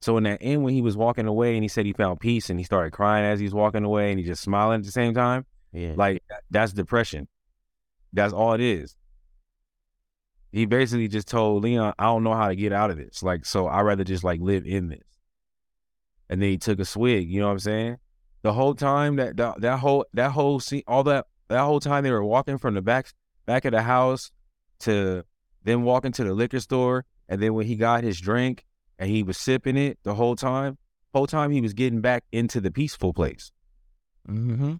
So 0.00 0.16
in 0.16 0.24
that 0.24 0.38
end, 0.40 0.64
when 0.64 0.72
he 0.72 0.80
was 0.80 0.96
walking 0.96 1.26
away 1.26 1.54
and 1.54 1.62
he 1.62 1.68
said 1.68 1.84
he 1.84 1.92
found 1.92 2.20
peace 2.20 2.48
and 2.48 2.58
he 2.58 2.64
started 2.64 2.92
crying 2.92 3.24
as 3.24 3.38
he's 3.38 3.52
walking 3.52 3.84
away 3.84 4.10
and 4.10 4.18
he 4.18 4.24
just 4.24 4.42
smiling 4.42 4.80
at 4.80 4.84
the 4.84 4.90
same 4.90 5.12
time, 5.12 5.44
Yeah, 5.72 5.92
like 5.96 6.22
that's 6.50 6.72
depression. 6.72 7.28
That's 8.12 8.32
all 8.32 8.54
it 8.54 8.60
is. 8.60 8.96
He 10.52 10.66
basically 10.66 11.08
just 11.08 11.28
told 11.28 11.62
Leon, 11.62 11.94
I 11.98 12.04
don't 12.04 12.24
know 12.24 12.34
how 12.34 12.48
to 12.48 12.56
get 12.56 12.72
out 12.72 12.90
of 12.90 12.96
this. 12.96 13.22
Like, 13.22 13.44
so 13.44 13.68
I'd 13.68 13.82
rather 13.82 14.04
just 14.04 14.24
like 14.24 14.40
live 14.40 14.66
in 14.66 14.88
this. 14.88 15.04
And 16.28 16.42
then 16.42 16.50
he 16.50 16.58
took 16.58 16.80
a 16.80 16.84
swig, 16.84 17.30
you 17.30 17.40
know 17.40 17.46
what 17.46 17.52
I'm 17.52 17.58
saying? 17.60 17.96
The 18.42 18.52
whole 18.52 18.74
time 18.74 19.16
that 19.16 19.36
that, 19.36 19.60
that 19.60 19.78
whole 19.78 20.06
that 20.14 20.32
whole 20.32 20.60
scene 20.60 20.82
all 20.86 21.02
that 21.04 21.26
that 21.48 21.60
whole 21.60 21.80
time 21.80 22.04
they 22.04 22.10
were 22.10 22.24
walking 22.24 22.56
from 22.56 22.74
the 22.74 22.82
back 22.82 23.08
back 23.44 23.64
of 23.64 23.72
the 23.72 23.82
house 23.82 24.30
to 24.80 25.24
then 25.64 25.82
walking 25.82 26.12
to 26.12 26.24
the 26.24 26.32
liquor 26.32 26.60
store. 26.60 27.04
And 27.28 27.42
then 27.42 27.54
when 27.54 27.66
he 27.66 27.76
got 27.76 28.02
his 28.02 28.20
drink 28.20 28.64
and 28.98 29.10
he 29.10 29.22
was 29.22 29.36
sipping 29.36 29.76
it 29.76 29.98
the 30.02 30.14
whole 30.14 30.36
time, 30.36 30.78
whole 31.12 31.26
time 31.26 31.50
he 31.50 31.60
was 31.60 31.74
getting 31.74 32.00
back 32.00 32.24
into 32.32 32.60
the 32.60 32.70
peaceful 32.70 33.12
place. 33.12 33.52
mm-hmm. 34.28 34.74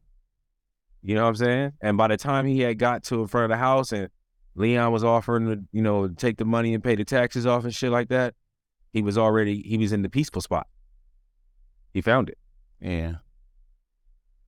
You 1.03 1.15
know 1.15 1.23
what 1.23 1.29
I'm 1.29 1.37
saying? 1.37 1.73
And 1.81 1.97
by 1.97 2.09
the 2.09 2.17
time 2.17 2.47
he 2.47 2.61
had 2.61 2.79
got 2.79 3.05
to 3.05 3.23
in 3.23 3.27
front 3.27 3.45
of 3.45 3.51
the 3.51 3.57
house 3.57 3.93
and 3.93 4.09
Leon 4.55 4.93
was 4.93 5.05
offering 5.05 5.47
to, 5.47 5.63
you 5.73 5.83
know, 5.83 6.09
take 6.09 6.37
the 6.39 6.45
money 6.45 6.75
and 6.75 6.83
pay 6.83 6.95
the 6.97 7.05
taxes 7.05 7.47
off 7.47 7.65
and 7.65 7.75
shit 7.75 7.91
like 7.91 8.09
that, 8.09 8.35
he 8.93 9.03
was 9.03 9.17
already 9.17 9.63
he 9.63 9.79
was 9.79 9.93
in 9.93 10.03
the 10.03 10.09
peaceful 10.09 10.43
spot. 10.43 10.67
He 11.95 12.01
found 12.01 12.29
it. 12.29 12.39
yeah. 12.81 13.17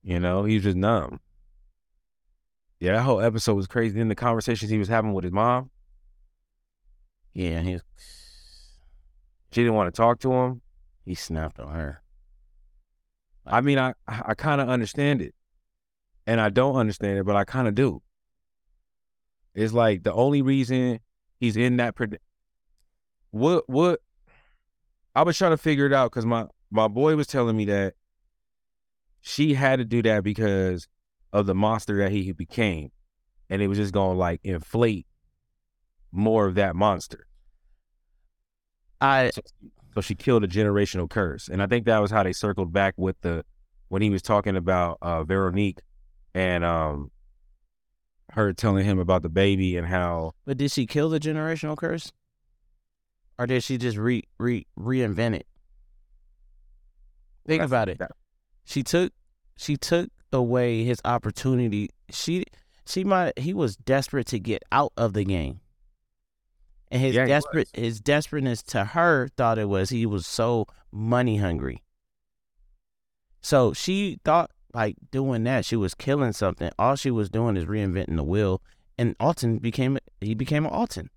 You 0.03 0.19
know, 0.19 0.43
he 0.43 0.55
was 0.55 0.63
just 0.63 0.75
numb. 0.77 1.19
Yeah, 2.79 2.93
that 2.93 3.03
whole 3.03 3.21
episode 3.21 3.53
was 3.53 3.67
crazy. 3.67 3.97
Then 3.97 4.09
the 4.09 4.15
conversations 4.15 4.69
he 4.69 4.77
was 4.77 4.89
having 4.89 5.13
with 5.13 5.23
his 5.23 5.31
mom, 5.31 5.69
Yeah, 7.33 7.61
he 7.61 7.79
she 9.51 9.61
didn't 9.61 9.75
want 9.75 9.93
to 9.93 9.97
talk 9.97 10.19
to 10.19 10.33
him. 10.33 10.61
he 11.05 11.15
snapped 11.15 11.59
on 11.59 11.73
her. 11.73 12.01
I 13.45 13.61
mean, 13.61 13.79
I 13.79 13.93
I 14.07 14.33
kind 14.33 14.59
of 14.59 14.67
understand 14.67 15.21
it, 15.21 15.33
and 16.27 16.41
I 16.41 16.49
don't 16.49 16.75
understand 16.75 17.19
it, 17.19 17.25
but 17.25 17.35
I 17.37 17.45
kind 17.45 17.67
of 17.69 17.75
do. 17.75 18.01
It's 19.55 19.73
like 19.73 20.03
the 20.03 20.13
only 20.13 20.41
reason 20.41 20.99
he's 21.39 21.57
in 21.57 21.77
that. 21.77 21.95
Pred- 21.95 22.17
what 23.31 23.67
what? 23.67 23.99
I 25.15 25.23
was 25.23 25.37
trying 25.37 25.51
to 25.51 25.57
figure 25.57 25.85
it 25.85 25.93
out 25.93 26.11
because 26.11 26.25
my 26.25 26.47
my 26.71 26.87
boy 26.87 27.15
was 27.15 27.27
telling 27.27 27.55
me 27.55 27.65
that 27.65 27.93
she 29.21 29.53
had 29.53 29.77
to 29.77 29.85
do 29.85 30.01
that 30.03 30.23
because 30.23 30.87
of 31.31 31.45
the 31.45 31.55
monster 31.55 31.97
that 31.97 32.11
he 32.11 32.31
became, 32.31 32.91
and 33.49 33.61
it 33.61 33.67
was 33.67 33.77
just 33.77 33.93
gonna 33.93 34.17
like 34.17 34.39
inflate 34.43 35.07
more 36.11 36.45
of 36.45 36.55
that 36.55 36.75
monster. 36.75 37.27
I 39.01 39.31
So 39.93 40.01
she 40.01 40.15
killed 40.15 40.43
a 40.43 40.47
generational 40.47 41.09
curse. 41.09 41.47
And 41.49 41.61
I 41.61 41.67
think 41.67 41.85
that 41.85 41.99
was 41.99 42.11
how 42.11 42.23
they 42.23 42.33
circled 42.33 42.71
back 42.71 42.93
with 42.97 43.19
the 43.21 43.43
when 43.89 44.01
he 44.01 44.09
was 44.09 44.21
talking 44.21 44.55
about 44.55 44.97
uh 45.01 45.23
Veronique 45.23 45.79
and 46.33 46.63
um 46.63 47.11
her 48.31 48.53
telling 48.53 48.85
him 48.85 48.97
about 48.99 49.21
the 49.21 49.29
baby 49.29 49.77
and 49.77 49.87
how 49.87 50.33
but 50.45 50.57
did 50.57 50.71
she 50.71 50.85
kill 50.85 51.09
the 51.09 51.19
generational 51.19 51.77
curse, 51.77 52.11
or 53.37 53.45
did 53.45 53.63
she 53.63 53.77
just 53.77 53.97
re 53.97 54.23
re 54.39 54.65
reinvent 54.77 55.35
it? 55.35 55.47
Think 57.45 57.59
That's- 57.61 57.69
about 57.69 57.89
it. 57.89 57.99
that- 57.99 58.11
She 58.65 58.83
took 58.83 59.13
she 59.57 59.77
took 59.77 60.09
away 60.31 60.83
his 60.83 60.99
opportunity. 61.05 61.89
She 62.09 62.45
she 62.85 63.03
might 63.03 63.37
he 63.37 63.53
was 63.53 63.75
desperate 63.75 64.27
to 64.27 64.39
get 64.39 64.63
out 64.71 64.93
of 64.97 65.13
the 65.13 65.23
game. 65.25 65.59
And 66.89 67.01
his 67.01 67.15
Yeah, 67.15 67.25
desperate 67.25 67.69
his 67.73 67.99
desperateness 67.99 68.63
to 68.63 68.85
her 68.85 69.27
thought 69.35 69.57
it 69.57 69.67
was 69.67 69.89
he 69.89 70.05
was 70.05 70.25
so 70.25 70.65
money 70.91 71.37
hungry. 71.37 71.83
So 73.41 73.73
she 73.73 74.19
thought 74.23 74.51
like 74.73 74.95
doing 75.11 75.43
that, 75.43 75.65
she 75.65 75.75
was 75.75 75.93
killing 75.93 76.33
something. 76.33 76.71
All 76.79 76.95
she 76.95 77.11
was 77.11 77.29
doing 77.29 77.55
is 77.57 77.65
reinventing 77.65 78.15
the 78.15 78.23
wheel. 78.23 78.61
And 78.97 79.15
Alton 79.19 79.57
became 79.57 79.97
he 80.21 80.33
became 80.35 80.65
an 80.65 80.71
Alton. 80.71 81.09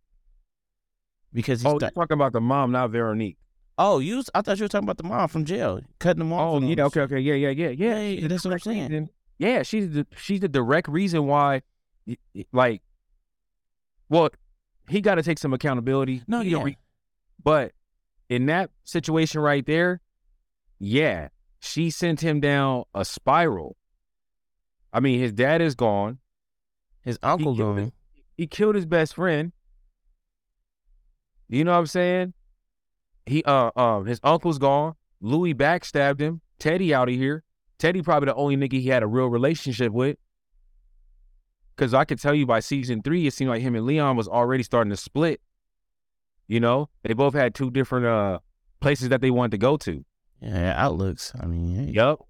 Because 1.32 1.60
he's 1.62 1.72
Oh, 1.72 1.78
talking 1.78 2.14
about 2.14 2.32
the 2.32 2.40
mom, 2.40 2.72
not 2.72 2.90
Veronique. 2.90 3.36
oh, 3.78 3.98
you 3.98 4.22
I 4.34 4.40
thought 4.42 4.58
you 4.58 4.64
were 4.64 4.68
talking 4.68 4.86
about 4.86 4.96
the 4.98 5.04
mom 5.04 5.28
from 5.28 5.44
jail, 5.44 5.80
cutting 5.98 6.20
them 6.20 6.32
off. 6.32 6.62
Oh, 6.62 6.66
yeah, 6.66 6.84
okay, 6.84 7.00
okay, 7.02 7.18
yeah, 7.18 7.34
yeah, 7.34 7.50
yeah, 7.50 7.68
yeah. 7.68 7.98
Yeah, 7.98 8.00
yeah, 8.00 8.28
that's 8.28 8.44
what 8.44 8.52
I'm 8.54 8.58
saying. 8.60 8.88
reason- 8.90 9.10
Yeah, 9.38 9.62
she's 9.62 9.90
the 9.92 10.06
she's 10.16 10.40
the 10.40 10.48
direct 10.48 10.88
reason 10.88 11.26
why, 11.26 11.60
like, 12.52 12.80
well, 14.08 14.30
he 14.88 15.00
got 15.02 15.16
to 15.16 15.22
take 15.22 15.38
some 15.38 15.52
accountability. 15.52 16.22
No, 16.26 16.38
don't 16.38 16.46
yeah. 16.50 16.62
re- 16.62 16.78
but 17.42 17.72
in 18.30 18.46
that 18.46 18.70
situation 18.84 19.40
right 19.42 19.66
there, 19.66 20.00
yeah, 20.78 21.28
she 21.60 21.90
sent 21.90 22.20
him 22.20 22.40
down 22.40 22.84
a 22.94 23.04
spiral. 23.04 23.76
I 24.92 25.00
mean, 25.00 25.20
his 25.20 25.32
dad 25.32 25.60
is 25.60 25.74
gone. 25.74 26.18
His 27.02 27.18
uncle 27.22 27.54
killed 27.54 27.76
going. 27.76 27.92
He 28.36 28.46
killed 28.46 28.74
his 28.74 28.86
best 28.86 29.14
friend. 29.14 29.52
You 31.48 31.64
know 31.64 31.72
what 31.72 31.78
I'm 31.78 31.86
saying? 31.86 32.34
He 33.26 33.42
uh 33.44 33.70
um 33.76 34.06
his 34.06 34.20
uncle's 34.22 34.58
gone. 34.58 34.94
Louis 35.20 35.54
backstabbed 35.54 36.20
him. 36.20 36.40
Teddy 36.58 36.92
out 36.94 37.08
of 37.08 37.14
here. 37.14 37.42
Teddy 37.78 38.02
probably 38.02 38.26
the 38.26 38.34
only 38.34 38.56
nigga 38.56 38.80
he 38.80 38.88
had 38.88 39.02
a 39.02 39.06
real 39.06 39.26
relationship 39.26 39.92
with. 39.92 40.16
Cause 41.76 41.92
I 41.92 42.04
could 42.04 42.20
tell 42.20 42.34
you 42.34 42.46
by 42.46 42.60
season 42.60 43.02
three, 43.02 43.26
it 43.26 43.34
seemed 43.34 43.50
like 43.50 43.60
him 43.60 43.74
and 43.74 43.84
Leon 43.84 44.16
was 44.16 44.28
already 44.28 44.62
starting 44.62 44.90
to 44.90 44.96
split. 44.96 45.40
You 46.48 46.60
know, 46.60 46.88
they 47.02 47.12
both 47.12 47.34
had 47.34 47.54
two 47.54 47.70
different 47.70 48.06
uh 48.06 48.38
places 48.80 49.10
that 49.10 49.20
they 49.20 49.30
wanted 49.30 49.52
to 49.52 49.58
go 49.58 49.76
to. 49.78 50.04
Yeah, 50.40 50.74
outlooks. 50.76 51.32
I 51.40 51.46
mean, 51.46 51.86
hey, 51.86 51.92
Yup. 51.92 52.26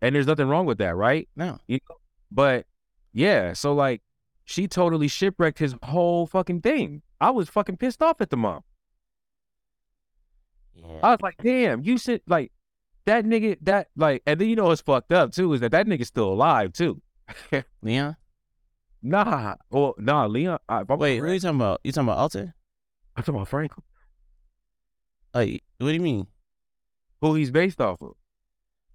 And 0.00 0.14
there's 0.14 0.26
nothing 0.26 0.48
wrong 0.48 0.66
with 0.66 0.78
that, 0.78 0.94
right? 0.94 1.28
no. 1.34 1.58
But 2.30 2.66
yeah, 3.12 3.52
so 3.54 3.72
like 3.72 4.02
she 4.44 4.68
totally 4.68 5.08
shipwrecked 5.08 5.58
his 5.58 5.74
whole 5.82 6.26
fucking 6.26 6.60
thing. 6.60 7.02
I 7.20 7.30
was 7.30 7.48
fucking 7.48 7.78
pissed 7.78 8.02
off 8.02 8.20
at 8.20 8.30
the 8.30 8.36
mom. 8.36 8.62
Yeah. 10.74 11.00
I 11.02 11.10
was 11.10 11.20
like, 11.22 11.36
damn, 11.42 11.82
you 11.82 11.98
said 11.98 12.20
like 12.26 12.52
that 13.06 13.24
nigga 13.24 13.56
that 13.62 13.88
like 13.96 14.22
and 14.26 14.40
then 14.40 14.48
you 14.48 14.56
know 14.56 14.66
what's 14.66 14.82
fucked 14.82 15.12
up 15.12 15.32
too 15.32 15.52
is 15.54 15.60
that 15.60 15.72
that 15.72 15.86
nigga's 15.86 16.08
still 16.08 16.32
alive 16.32 16.72
too. 16.72 17.00
Leon? 17.82 18.16
Nah, 19.02 19.54
well, 19.70 19.94
nah, 19.98 20.26
Leon. 20.26 20.58
I, 20.68 20.82
Wait, 20.82 21.16
who 21.16 21.22
correct, 21.22 21.34
you 21.34 21.40
talking 21.40 21.56
about? 21.56 21.80
You 21.84 21.92
talking 21.92 22.08
about 22.08 22.18
Alton? 22.18 22.52
I'm 23.16 23.22
talking 23.22 23.34
about 23.36 23.48
Franklin, 23.48 23.84
Like, 25.34 25.62
what 25.78 25.88
do 25.88 25.94
you 25.94 26.00
mean? 26.00 26.26
Who 27.20 27.34
he's 27.34 27.50
based 27.50 27.80
off 27.80 28.00
of. 28.02 28.12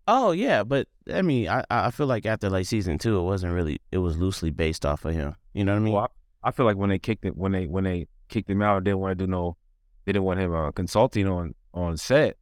Oh 0.08 0.32
yeah, 0.32 0.64
but 0.64 0.88
I 1.14 1.22
mean, 1.22 1.48
I 1.48 1.64
I 1.70 1.92
feel 1.92 2.08
like 2.08 2.26
after 2.26 2.50
like 2.50 2.66
season 2.66 2.98
two, 2.98 3.18
it 3.18 3.24
wasn't 3.24 3.54
really. 3.54 3.80
It 3.92 4.00
was 4.00 4.18
loosely 4.18 4.52
based 4.52 4.86
off 4.86 5.06
of 5.06 5.14
him. 5.14 5.36
You 5.54 5.64
know 5.64 5.74
what 5.74 5.78
I 5.78 5.82
mean? 5.82 5.94
Well, 5.94 6.12
I, 6.44 6.50
I 6.50 6.52
feel 6.52 6.66
like 6.66 6.78
when 6.78 6.90
they 6.90 7.00
kicked 7.00 7.26
it, 7.26 7.38
when 7.38 7.54
they 7.54 7.68
when 7.68 7.86
they 7.86 8.08
kicked 8.28 8.50
him 8.50 8.62
out, 8.62 8.84
they 8.84 8.90
didn't 8.92 9.00
want 9.00 9.18
to 9.18 9.26
do 9.26 9.32
no, 9.32 9.56
they 10.06 10.12
didn't 10.12 10.26
want 10.26 10.40
him 10.40 10.54
uh, 10.54 10.72
consulting 10.72 11.28
on 11.28 11.56
on 11.74 11.96
set. 11.98 12.38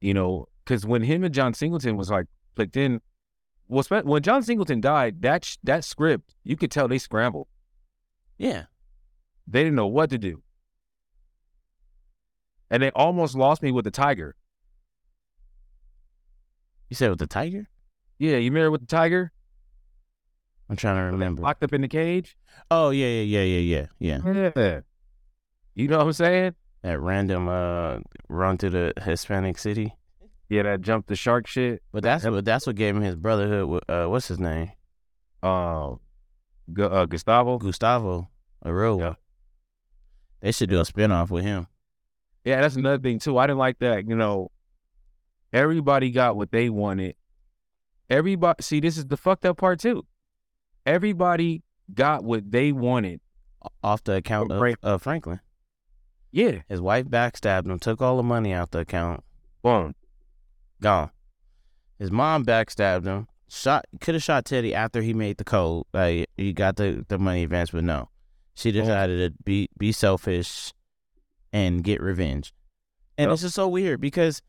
You 0.00 0.14
know, 0.14 0.46
because 0.64 0.84
when 0.84 1.02
him 1.02 1.24
and 1.24 1.34
John 1.34 1.54
Singleton 1.54 1.96
was 1.96 2.10
like 2.10 2.26
clicked 2.54 2.76
in, 2.76 3.00
well, 3.66 3.84
when 4.04 4.22
John 4.22 4.42
Singleton 4.42 4.80
died, 4.80 5.22
that 5.22 5.44
sh- 5.46 5.56
that 5.64 5.84
script 5.84 6.34
you 6.44 6.56
could 6.56 6.70
tell 6.70 6.86
they 6.88 6.98
scrambled. 6.98 7.48
yeah. 8.36 8.64
They 9.50 9.60
didn't 9.60 9.76
know 9.76 9.86
what 9.86 10.10
to 10.10 10.18
do, 10.18 10.42
and 12.70 12.82
they 12.82 12.90
almost 12.90 13.34
lost 13.34 13.62
me 13.62 13.72
with 13.72 13.86
the 13.86 13.90
tiger. 13.90 14.36
You 16.88 16.94
said 16.96 17.10
with 17.10 17.18
the 17.18 17.26
tiger? 17.26 17.68
Yeah, 18.18 18.36
you 18.36 18.50
remember 18.50 18.70
with 18.72 18.80
the 18.82 18.86
tiger 18.86 19.32
I'm 20.70 20.76
trying 20.76 20.96
to 20.96 21.02
remember. 21.12 21.42
locked 21.42 21.62
up 21.64 21.72
in 21.72 21.80
the 21.80 21.88
cage? 21.88 22.36
Oh 22.70 22.90
yeah, 22.90 23.06
yeah, 23.06 23.42
yeah, 23.42 23.58
yeah, 23.58 23.86
yeah, 23.98 24.18
yeah. 24.56 24.80
You 25.74 25.88
know 25.88 25.98
what 25.98 26.06
I'm 26.06 26.12
saying? 26.12 26.54
That 26.82 27.00
random 27.00 27.48
uh 27.48 27.98
run 28.28 28.58
to 28.58 28.70
the 28.70 28.92
Hispanic 29.02 29.58
city. 29.58 29.94
Yeah, 30.48 30.62
that 30.64 30.80
jump 30.80 31.06
the 31.06 31.16
shark 31.16 31.46
shit. 31.46 31.82
But 31.92 32.02
that's 32.02 32.24
what 32.24 32.44
that's 32.44 32.66
what 32.66 32.76
gave 32.76 32.96
him 32.96 33.02
his 33.02 33.16
brotherhood. 33.16 33.68
with, 33.68 33.84
Uh, 33.90 34.06
what's 34.06 34.28
his 34.28 34.38
name? 34.38 34.72
Um, 35.42 36.00
Gu- 36.72 36.84
uh, 36.84 37.06
Gustavo. 37.06 37.58
Gustavo, 37.58 38.28
a 38.62 38.72
real 38.74 38.98
Yeah. 38.98 39.14
They 40.40 40.52
should 40.52 40.68
do 40.70 40.80
a 40.80 40.84
spinoff 40.84 41.30
with 41.30 41.44
him. 41.44 41.66
Yeah, 42.44 42.60
that's 42.60 42.76
another 42.76 43.02
thing 43.02 43.18
too. 43.18 43.36
I 43.38 43.46
didn't 43.46 43.58
like 43.58 43.78
that. 43.80 44.08
You 44.08 44.16
know, 44.16 44.50
everybody 45.52 46.10
got 46.10 46.36
what 46.36 46.50
they 46.52 46.68
wanted. 46.70 47.14
Everybody, 48.10 48.62
see, 48.62 48.80
this 48.80 48.96
is 48.96 49.06
the 49.06 49.16
fucked 49.16 49.44
up 49.44 49.58
part 49.58 49.80
too. 49.80 50.06
Everybody 50.86 51.62
got 51.92 52.24
what 52.24 52.50
they 52.50 52.72
wanted. 52.72 53.20
Off 53.82 54.04
the 54.04 54.14
account 54.14 54.52
of, 54.52 54.62
of 54.82 55.02
Franklin. 55.02 55.40
Yeah, 56.30 56.60
His 56.68 56.80
wife 56.80 57.06
backstabbed 57.06 57.66
him, 57.66 57.78
took 57.78 58.00
all 58.00 58.16
the 58.16 58.22
money 58.22 58.52
out 58.52 58.70
the 58.70 58.80
account, 58.80 59.24
boom. 59.62 59.94
gone. 60.80 61.10
His 61.98 62.10
mom 62.12 62.44
backstabbed 62.44 63.04
him. 63.04 63.26
Shot 63.48 63.86
could 64.00 64.14
have 64.14 64.22
shot 64.22 64.44
Teddy 64.44 64.74
after 64.74 65.00
he 65.02 65.12
made 65.14 65.38
the 65.38 65.44
code. 65.44 65.86
Like 65.92 66.28
he 66.36 66.52
got 66.52 66.76
the, 66.76 67.04
the 67.08 67.18
money 67.18 67.42
advance, 67.42 67.70
but 67.70 67.82
no. 67.82 68.10
She 68.54 68.70
decided 68.70 69.32
to 69.36 69.42
be 69.42 69.68
be 69.78 69.90
selfish 69.90 70.72
and 71.52 71.82
get 71.82 72.00
revenge. 72.00 72.52
And 73.16 73.28
Yep. 73.30 73.32
it's 73.34 73.42
just 73.42 73.54
so 73.54 73.66
weird 73.68 74.00
because 74.00 74.40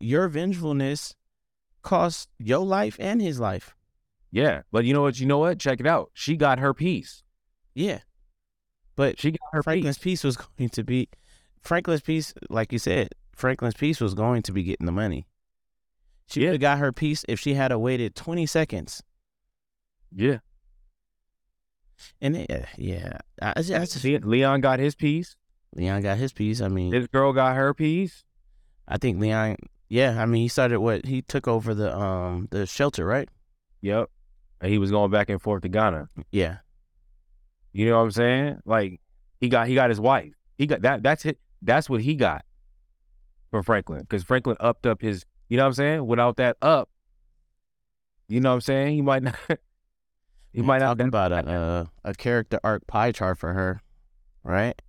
your 0.00 0.28
vengefulness 0.28 1.14
cost 1.82 2.28
your 2.38 2.64
life 2.64 2.96
and 2.98 3.20
his 3.22 3.38
life. 3.40 3.74
Yeah, 4.30 4.62
but 4.72 4.84
you 4.84 4.92
know 4.92 5.02
what? 5.02 5.18
You 5.20 5.26
know 5.26 5.38
what? 5.38 5.58
Check 5.58 5.80
it 5.80 5.86
out. 5.86 6.10
She 6.14 6.36
got 6.36 6.58
her 6.58 6.74
piece. 6.74 7.22
Yeah. 7.74 8.00
But 8.96 9.18
She 9.20 9.30
got 9.30 9.38
her 9.52 9.62
Franklin's 9.62 9.96
piece. 9.98 10.22
piece 10.22 10.24
was 10.24 10.36
going 10.36 10.68
to 10.70 10.82
be 10.84 11.08
Franklin's 11.62 12.02
piece, 12.02 12.34
like 12.50 12.72
you 12.72 12.78
said, 12.78 13.10
Franklin's 13.34 13.74
piece 13.74 14.00
was 14.00 14.14
going 14.14 14.42
to 14.42 14.52
be 14.52 14.62
getting 14.64 14.86
the 14.86 14.92
money. 14.92 15.26
She 16.26 16.40
Yeah. 16.42 16.48
would 16.48 16.54
have 16.54 16.60
got 16.60 16.78
her 16.78 16.92
piece 16.92 17.24
if 17.28 17.38
she 17.40 17.54
had 17.54 17.74
waited 17.74 18.14
twenty 18.14 18.44
seconds. 18.46 19.02
Yeah. 20.12 20.38
And 22.20 22.36
it, 22.36 22.66
yeah, 22.76 23.18
I, 23.40 23.54
I 23.56 23.62
just, 23.62 23.72
I 23.72 23.78
just- 23.80 24.00
See, 24.00 24.18
Leon 24.18 24.60
got 24.60 24.78
his 24.78 24.94
piece. 24.94 25.36
Leon 25.74 26.02
got 26.02 26.16
his 26.18 26.32
piece. 26.32 26.60
I 26.60 26.68
mean, 26.68 26.90
This 26.90 27.06
girl 27.08 27.32
got 27.32 27.56
her 27.56 27.74
piece. 27.74 28.24
I 28.88 28.98
think 28.98 29.20
Leon. 29.20 29.56
Yeah, 29.88 30.20
I 30.20 30.26
mean, 30.26 30.42
he 30.42 30.48
started 30.48 30.80
what 30.80 31.06
he 31.06 31.22
took 31.22 31.46
over 31.46 31.74
the 31.74 31.96
um 31.96 32.48
the 32.50 32.66
shelter, 32.66 33.04
right? 33.04 33.28
Yep. 33.82 34.10
And 34.60 34.72
he 34.72 34.78
was 34.78 34.90
going 34.90 35.10
back 35.10 35.30
and 35.30 35.40
forth 35.40 35.62
to 35.62 35.68
Ghana. 35.68 36.08
Yeah, 36.32 36.58
You 37.72 37.86
know 37.86 37.98
what 37.98 38.04
I'm 38.04 38.10
saying? 38.10 38.60
Like 38.64 39.00
he 39.40 39.48
got 39.48 39.68
he 39.68 39.74
got 39.74 39.90
his 39.90 40.00
wife. 40.00 40.34
He 40.56 40.66
got 40.66 40.82
that. 40.82 41.02
That's 41.02 41.24
it. 41.24 41.38
That's 41.62 41.88
what 41.88 42.00
he 42.00 42.14
got 42.14 42.44
from 43.50 43.62
Franklin 43.62 44.00
because 44.00 44.24
Franklin 44.24 44.56
upped 44.60 44.86
up 44.86 45.00
his. 45.00 45.24
You 45.48 45.56
know 45.56 45.62
what 45.62 45.68
I'm 45.68 45.74
saying? 45.74 46.06
Without 46.06 46.36
that 46.36 46.56
up, 46.60 46.90
you 48.28 48.40
know 48.40 48.50
what 48.50 48.56
I'm 48.56 48.60
saying? 48.60 48.94
He 48.94 49.02
might 49.02 49.22
not. 49.22 49.36
he 50.52 50.60
might 50.60 50.78
not. 50.78 50.98
talking 50.98 51.08
about 51.08 51.32
a 51.32 51.48
uh, 51.50 51.84
a 52.04 52.14
character 52.14 52.60
arc 52.62 52.86
pie 52.86 53.12
chart 53.12 53.38
for 53.38 53.52
her, 53.54 53.80
right? 54.42 54.80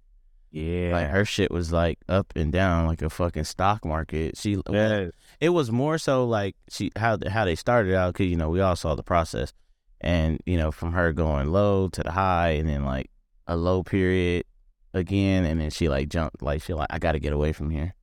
Yeah. 0.51 0.91
Like 0.93 1.07
her 1.09 1.25
shit 1.25 1.51
was 1.51 1.71
like 1.71 1.99
up 2.07 2.33
and 2.35 2.51
down 2.51 2.87
like 2.87 3.01
a 3.01 3.09
fucking 3.09 3.43
stock 3.43 3.85
market. 3.85 4.37
She 4.37 4.57
yeah. 4.69 5.09
it 5.39 5.49
was 5.49 5.71
more 5.71 5.97
so 5.97 6.25
like 6.25 6.55
she 6.69 6.91
how 6.95 7.17
how 7.27 7.45
they 7.45 7.55
started 7.55 7.93
out 7.93 8.13
because 8.13 8.27
you 8.27 8.35
know 8.35 8.49
we 8.49 8.61
all 8.61 8.75
saw 8.75 8.95
the 8.95 9.03
process, 9.03 9.53
and 10.01 10.39
you 10.45 10.57
know 10.57 10.71
from 10.71 10.93
her 10.93 11.13
going 11.13 11.51
low 11.51 11.87
to 11.89 12.01
the 12.01 12.11
high 12.11 12.51
and 12.51 12.67
then 12.67 12.83
like 12.83 13.11
a 13.47 13.55
low 13.55 13.83
period 13.83 14.45
again, 14.93 15.45
and 15.45 15.61
then 15.61 15.69
she 15.69 15.87
like 15.87 16.09
jumped 16.09 16.41
like 16.41 16.63
she 16.63 16.73
like 16.73 16.87
I 16.89 16.97
got 16.97 17.11
to 17.11 17.19
get 17.19 17.33
away 17.33 17.53
from 17.53 17.69
here. 17.69 17.93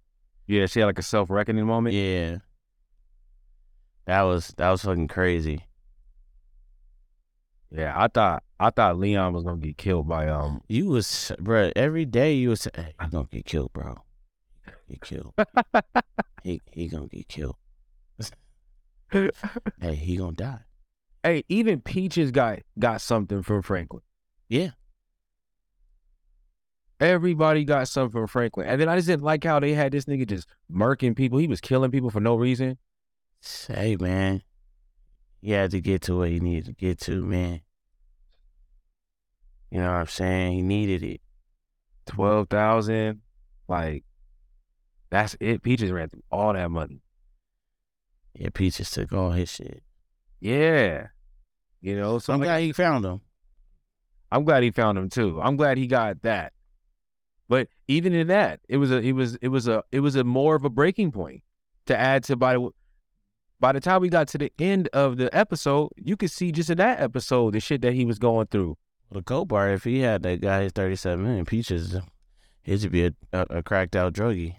Yeah. 0.46 0.66
She 0.66 0.80
had 0.80 0.86
like 0.86 1.00
a 1.00 1.02
self 1.02 1.30
reckoning 1.30 1.66
moment. 1.66 1.96
Yeah, 1.96 2.38
that 4.06 4.22
was 4.22 4.54
that 4.56 4.70
was 4.70 4.82
fucking 4.82 5.08
crazy. 5.08 5.65
Yeah. 7.76 7.92
I 7.94 8.08
thought 8.08 8.42
I 8.58 8.70
thought 8.70 8.98
Leon 8.98 9.34
was 9.34 9.44
gonna 9.44 9.58
get 9.58 9.76
killed 9.76 10.08
by 10.08 10.28
um. 10.28 10.62
You 10.68 10.86
was 10.88 11.32
bro 11.38 11.70
every 11.76 12.04
day 12.06 12.34
you 12.34 12.50
was 12.50 12.66
hey, 12.74 12.94
he 13.00 13.08
gonna 13.08 13.28
get 13.30 13.44
killed, 13.44 13.72
bro. 13.72 13.96
Get 14.88 15.00
killed. 15.02 15.34
he 16.42 16.62
he 16.72 16.88
gonna 16.88 17.08
get 17.08 17.28
killed. 17.28 17.56
Hey, 19.80 19.94
he 19.94 20.16
gonna 20.16 20.32
die. 20.32 20.60
hey, 21.22 21.44
even 21.48 21.80
Peaches 21.80 22.32
got 22.32 22.58
got 22.78 23.00
something 23.00 23.42
from 23.42 23.62
Franklin. 23.62 24.02
Yeah. 24.48 24.70
Everybody 26.98 27.64
got 27.64 27.88
something 27.88 28.10
from 28.10 28.26
Franklin, 28.26 28.66
and 28.66 28.80
then 28.80 28.88
I 28.88 28.96
just 28.96 29.06
didn't 29.06 29.22
like 29.22 29.44
how 29.44 29.60
they 29.60 29.74
had 29.74 29.92
this 29.92 30.06
nigga 30.06 30.26
just 30.26 30.48
murking 30.72 31.14
people. 31.14 31.38
He 31.38 31.46
was 31.46 31.60
killing 31.60 31.90
people 31.90 32.10
for 32.10 32.20
no 32.20 32.36
reason. 32.36 32.78
Hey 33.68 33.96
man, 34.00 34.42
he 35.42 35.50
had 35.52 35.70
to 35.72 35.80
get 35.80 36.02
to 36.02 36.16
where 36.16 36.28
he 36.28 36.40
needed 36.40 36.66
to 36.66 36.72
get 36.72 36.98
to, 37.02 37.22
man. 37.22 37.60
You 39.76 39.82
know 39.82 39.92
what 39.92 39.98
I'm 39.98 40.06
saying? 40.06 40.52
He 40.54 40.62
needed 40.62 41.02
it. 41.02 41.20
Mm-hmm. 41.20 42.16
Twelve 42.16 42.48
thousand, 42.48 43.20
like 43.68 44.04
that's 45.10 45.36
it. 45.38 45.62
Peaches 45.62 45.92
ran 45.92 46.08
through 46.08 46.22
all 46.32 46.54
that 46.54 46.70
money. 46.70 47.02
Yeah, 48.32 48.48
Peaches 48.54 48.90
took 48.90 49.12
all 49.12 49.32
his 49.32 49.50
shit. 49.50 49.82
Yeah, 50.40 51.08
you 51.82 51.94
know. 51.94 52.18
So 52.20 52.32
I'm 52.32 52.40
glad 52.40 52.62
he 52.62 52.72
found 52.72 53.04
him. 53.04 53.20
I'm 54.32 54.44
glad 54.44 54.62
he 54.62 54.70
found 54.70 54.96
him 54.96 55.10
too. 55.10 55.38
I'm 55.42 55.56
glad 55.56 55.76
he 55.76 55.86
got 55.86 56.22
that. 56.22 56.54
But 57.46 57.68
even 57.86 58.14
in 58.14 58.28
that, 58.28 58.60
it 58.70 58.78
was 58.78 58.90
a 58.90 58.96
it 58.96 59.12
was 59.12 59.36
it 59.42 59.48
was 59.48 59.68
a 59.68 59.84
it 59.92 60.00
was 60.00 60.16
a 60.16 60.24
more 60.24 60.56
of 60.56 60.64
a 60.64 60.70
breaking 60.70 61.12
point 61.12 61.42
to 61.84 61.94
add 61.94 62.24
to 62.24 62.36
by 62.36 62.54
the 62.54 62.70
by 63.60 63.72
the 63.72 63.80
time 63.80 64.00
we 64.00 64.08
got 64.08 64.28
to 64.28 64.38
the 64.38 64.50
end 64.58 64.88
of 64.94 65.18
the 65.18 65.28
episode, 65.36 65.90
you 65.96 66.16
could 66.16 66.30
see 66.30 66.50
just 66.50 66.70
in 66.70 66.78
that 66.78 66.98
episode 66.98 67.52
the 67.52 67.60
shit 67.60 67.82
that 67.82 67.92
he 67.92 68.06
was 68.06 68.18
going 68.18 68.46
through. 68.46 68.78
The 69.10 69.44
Bar, 69.44 69.70
if 69.70 69.84
he 69.84 70.00
had 70.00 70.22
that 70.24 70.40
guy 70.40 70.62
his 70.62 70.72
37 70.72 71.24
million 71.24 71.44
Peaches, 71.44 71.96
he 72.62 72.76
should 72.76 72.90
be 72.92 73.06
a, 73.06 73.12
a, 73.32 73.46
a 73.58 73.62
cracked 73.62 73.94
out 73.96 74.12
druggie. 74.12 74.56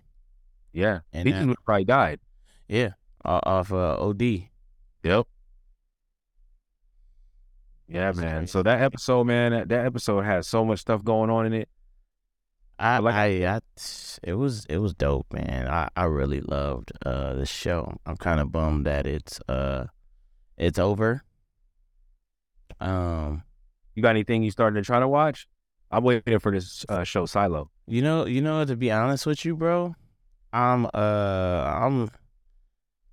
Yeah, 0.74 1.00
And 1.12 1.26
Peaches 1.26 1.46
would 1.46 1.58
probably 1.66 1.86
died. 1.86 2.20
Yeah, 2.68 2.92
off 3.26 3.72
uh, 3.74 3.98
OD. 4.00 4.22
Yep. 4.22 4.48
Yeah, 5.04 5.26
That's 8.08 8.18
man. 8.18 8.38
crazy. 8.40 8.52
So 8.52 8.64
that 8.64 8.82
episode, 8.82 9.26
man, 9.26 9.52
that, 9.52 9.70
that 9.70 9.86
episode 9.86 10.22
had 10.22 10.46
so 10.46 10.66
much 10.66 10.80
stuff 10.80 11.04
going 11.04 11.30
on 11.30 11.46
in 11.46 11.54
it. 11.54 11.70
I, 12.80 13.00
like- 13.00 13.16
I, 13.16 13.46
I, 13.56 13.60
it 14.24 14.34
was, 14.34 14.66
it 14.70 14.78
was 14.78 14.94
dope, 14.94 15.28
man. 15.34 15.68
I, 15.68 15.90
I 15.96 16.04
really 16.06 16.42
loved 16.42 16.92
uh 17.06 17.34
the 17.34 17.46
show. 17.46 17.98
I'm 18.06 18.18
kind 18.18 18.40
of 18.40 18.52
bummed 18.52 18.86
that 18.86 19.08
it's 19.08 19.40
uh, 19.48 19.86
it's 20.58 20.78
over. 20.78 21.24
Um, 22.80 23.44
You 23.98 24.04
got 24.04 24.12
anything 24.12 24.44
you 24.44 24.52
starting 24.52 24.80
to 24.80 24.86
try 24.86 25.00
to 25.00 25.08
watch? 25.08 25.48
I'm 25.90 26.04
waiting 26.04 26.38
for 26.38 26.52
this 26.52 26.86
uh, 26.88 27.04
show 27.04 27.26
Silo. 27.26 27.72
you 27.88 28.04
know, 28.04 28.28
you 28.28 28.42
know, 28.42 28.64
to 28.64 28.76
be 28.76 28.92
honest 28.92 29.26
with 29.26 29.44
you, 29.44 29.56
bro, 29.56 29.96
I'm 30.54 30.86
uh, 30.94 31.64
I'm, 31.66 32.12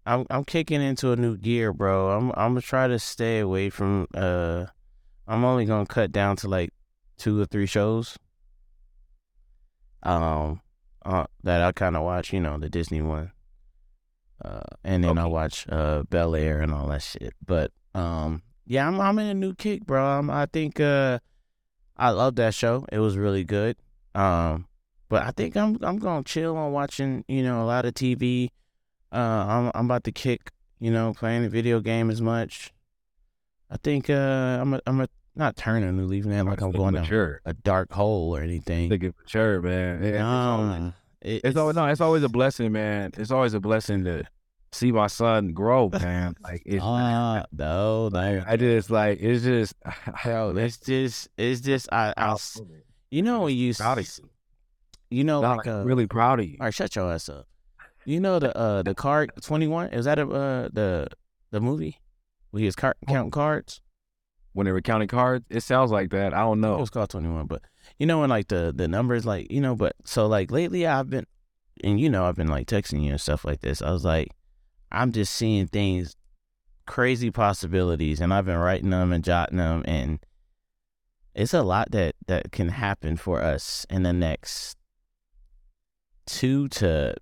I'm, 0.05 0.27
I'm 0.29 0.45
kicking 0.45 0.83
into 0.83 1.13
a 1.13 1.17
new 1.17 1.39
gear, 1.39 1.73
bro. 1.73 2.11
I'm, 2.11 2.33
I'm 2.33 2.51
gonna 2.51 2.61
try 2.61 2.87
to 2.87 2.99
stay 2.99 3.39
away 3.39 3.71
from 3.71 4.07
uh, 4.15 4.67
I'm 5.27 5.43
only 5.43 5.65
gonna 5.65 5.87
cut 5.87 6.13
down 6.13 6.37
to 6.37 6.49
like 6.49 6.69
two 7.17 7.41
or 7.41 7.47
three 7.47 7.65
shows. 7.65 8.19
Um, 10.03 10.61
uh, 11.03 11.25
that 11.45 11.63
I 11.63 11.73
kind 11.73 11.97
of 11.97 12.03
watch, 12.03 12.31
you 12.31 12.41
know, 12.41 12.59
the 12.59 12.69
Disney 12.69 13.01
one. 13.01 13.33
Uh, 14.45 14.61
and 14.85 15.03
then 15.03 15.17
I 15.17 15.25
watch 15.25 15.65
uh 15.71 16.03
Bel 16.11 16.35
Air 16.35 16.61
and 16.61 16.75
all 16.75 16.89
that 16.89 17.01
shit. 17.01 17.33
But 17.43 17.71
um, 17.95 18.43
yeah, 18.67 18.87
I'm 18.87 19.01
I'm 19.01 19.19
in 19.19 19.27
a 19.27 19.35
new 19.35 19.55
kick, 19.55 19.85
bro. 19.87 20.05
I'm, 20.05 20.31
I 20.31 20.47
think 20.47 20.81
uh, 20.81 21.19
I 21.97 22.11
love 22.11 22.37
that 22.37 22.55
show. 22.55 22.85
It 22.93 22.99
was 22.99 23.17
really 23.17 23.45
good. 23.45 23.77
Um, 24.15 24.67
but 25.09 25.23
I 25.23 25.31
think 25.33 25.57
I'm 25.57 25.79
I'm 25.83 25.99
gonna 25.99 26.23
chill 26.25 26.57
on 26.57 26.73
watching, 26.73 27.25
you 27.29 27.43
know, 27.43 27.63
a 27.63 27.67
lot 27.67 27.85
of 27.85 27.95
TV. 27.95 28.51
Uh, 29.13 29.17
I'm 29.17 29.71
I'm 29.75 29.85
about 29.87 30.05
to 30.05 30.13
kick, 30.13 30.51
you 30.81 30.91
know, 30.91 31.13
playing 31.17 31.43
the 31.43 31.49
video 31.49 31.81
game 31.81 32.11
as 32.11 32.21
much. 32.21 32.73
I 33.71 33.77
think 33.83 34.09
uh, 34.11 34.59
I'm 34.61 34.75
a, 34.75 34.81
I'm 34.87 35.01
a 35.01 35.09
not 35.37 35.57
turning 35.57 35.89
a 35.89 35.93
new 35.93 36.05
leaf, 36.07 36.25
man. 36.25 36.47
Like 36.47 36.61
I'm 36.61 36.71
going 36.71 36.95
down 36.95 37.03
mature. 37.03 37.41
a 37.45 37.55
dark 37.55 37.93
hole 37.93 38.37
or 38.37 38.41
anything. 38.41 38.89
Think 38.89 39.03
mature, 39.19 39.61
man. 39.61 40.03
It- 40.03 40.15
it's 40.15 40.23
always- 40.23 40.81
No, 40.81 40.93
it- 41.23 41.41
It's 41.45 41.57
always 41.57 41.77
no, 41.77 41.87
it's 41.87 42.01
always 42.01 42.23
a 42.23 42.29
blessing, 42.29 42.71
man. 42.73 43.11
It's 43.17 43.31
always 43.31 43.55
a 43.55 43.61
blessing 43.61 44.05
to 44.05 44.25
see 44.75 44.93
my 44.93 45.07
son 45.07 45.53
grow, 45.53 45.89
man. 45.93 46.35
Like 46.43 46.63
it's 46.67 46.83
Ah, 46.85 47.45
no, 47.53 48.09
no. 48.13 48.45
I 48.47 48.57
just 48.57 48.91
like 48.91 49.19
it's 49.21 49.45
just 49.45 49.75
Yo, 50.25 50.55
it's 50.57 50.79
just, 50.79 51.29
it's 51.37 51.61
just, 51.61 51.89
I, 51.93 52.13
I, 52.17 52.37
you 53.11 53.23
know, 53.23 53.47
you, 53.47 53.73
Proud 53.75 53.99
of 53.99 54.05
s- 54.05 54.21
you 55.11 55.25
know, 55.25 55.41
like, 55.41 55.67
uh, 55.67 55.85
really 55.85 56.07
proud 56.07 56.41
of 56.41 56.47
you. 56.47 56.57
all 56.61 56.67
right, 56.67 56.75
shut 56.75 56.95
your 56.97 57.13
ass 57.13 57.29
up. 57.29 57.47
You 58.05 58.21
know 58.21 58.39
the, 58.39 58.55
uh, 58.57 58.83
the 58.83 58.95
card 58.95 59.33
twenty 59.43 59.67
one. 59.67 59.89
Is 59.89 60.05
that 60.05 60.19
a, 60.19 60.29
uh, 60.29 60.69
the, 60.73 61.07
the 61.51 61.61
movie? 61.61 61.99
Where 62.51 62.61
he 62.61 62.67
was 62.67 62.77
car- 62.77 62.97
counting 63.09 63.31
cards. 63.31 63.81
When 64.53 64.67
they 64.67 64.73
were 64.73 64.83
counting 64.83 65.09
cards, 65.09 65.45
it 65.51 65.63
sounds 65.63 65.91
like 65.91 66.11
that. 66.11 66.33
I 66.35 66.41
don't 66.41 66.61
know. 66.61 66.77
It 66.77 66.81
was 66.81 66.91
called 66.91 67.11
twenty 67.11 67.29
one, 67.29 67.47
but 67.47 67.63
you 67.99 68.07
know, 68.07 68.21
when 68.21 68.31
like 68.31 68.49
the 68.49 68.73
the 68.77 68.87
numbers, 68.89 69.25
like 69.27 69.51
you 69.51 69.61
know, 69.61 69.75
but 69.75 69.97
so 70.05 70.27
like 70.27 70.51
lately, 70.53 70.87
I've 70.87 71.09
been, 71.11 71.27
and 71.83 71.99
you 72.01 72.09
know, 72.11 72.25
I've 72.27 72.37
been 72.37 72.49
like 72.49 72.67
texting 72.69 73.03
you 73.03 73.11
and 73.13 73.21
stuff 73.21 73.45
like 73.45 73.61
this. 73.63 73.81
I 73.83 73.91
was 73.91 74.05
like, 74.05 74.29
I'm 74.95 75.13
just 75.13 75.35
seeing 75.35 75.67
things, 75.67 76.17
crazy 76.87 77.31
possibilities, 77.31 78.21
and 78.21 78.33
I've 78.33 78.47
been 78.47 78.59
writing 78.59 78.91
them 78.91 79.13
and 79.13 79.25
jotting 79.25 79.59
them, 79.59 79.83
and 79.87 80.21
it's 81.35 81.55
a 81.55 81.63
lot 81.63 81.91
that 81.91 82.15
that 82.27 82.53
can 82.53 82.69
happen 82.69 83.17
for 83.17 83.43
us 83.43 83.87
in 83.91 84.05
the 84.05 84.13
next 84.13 84.77
two 86.27 86.69
to 86.69 87.15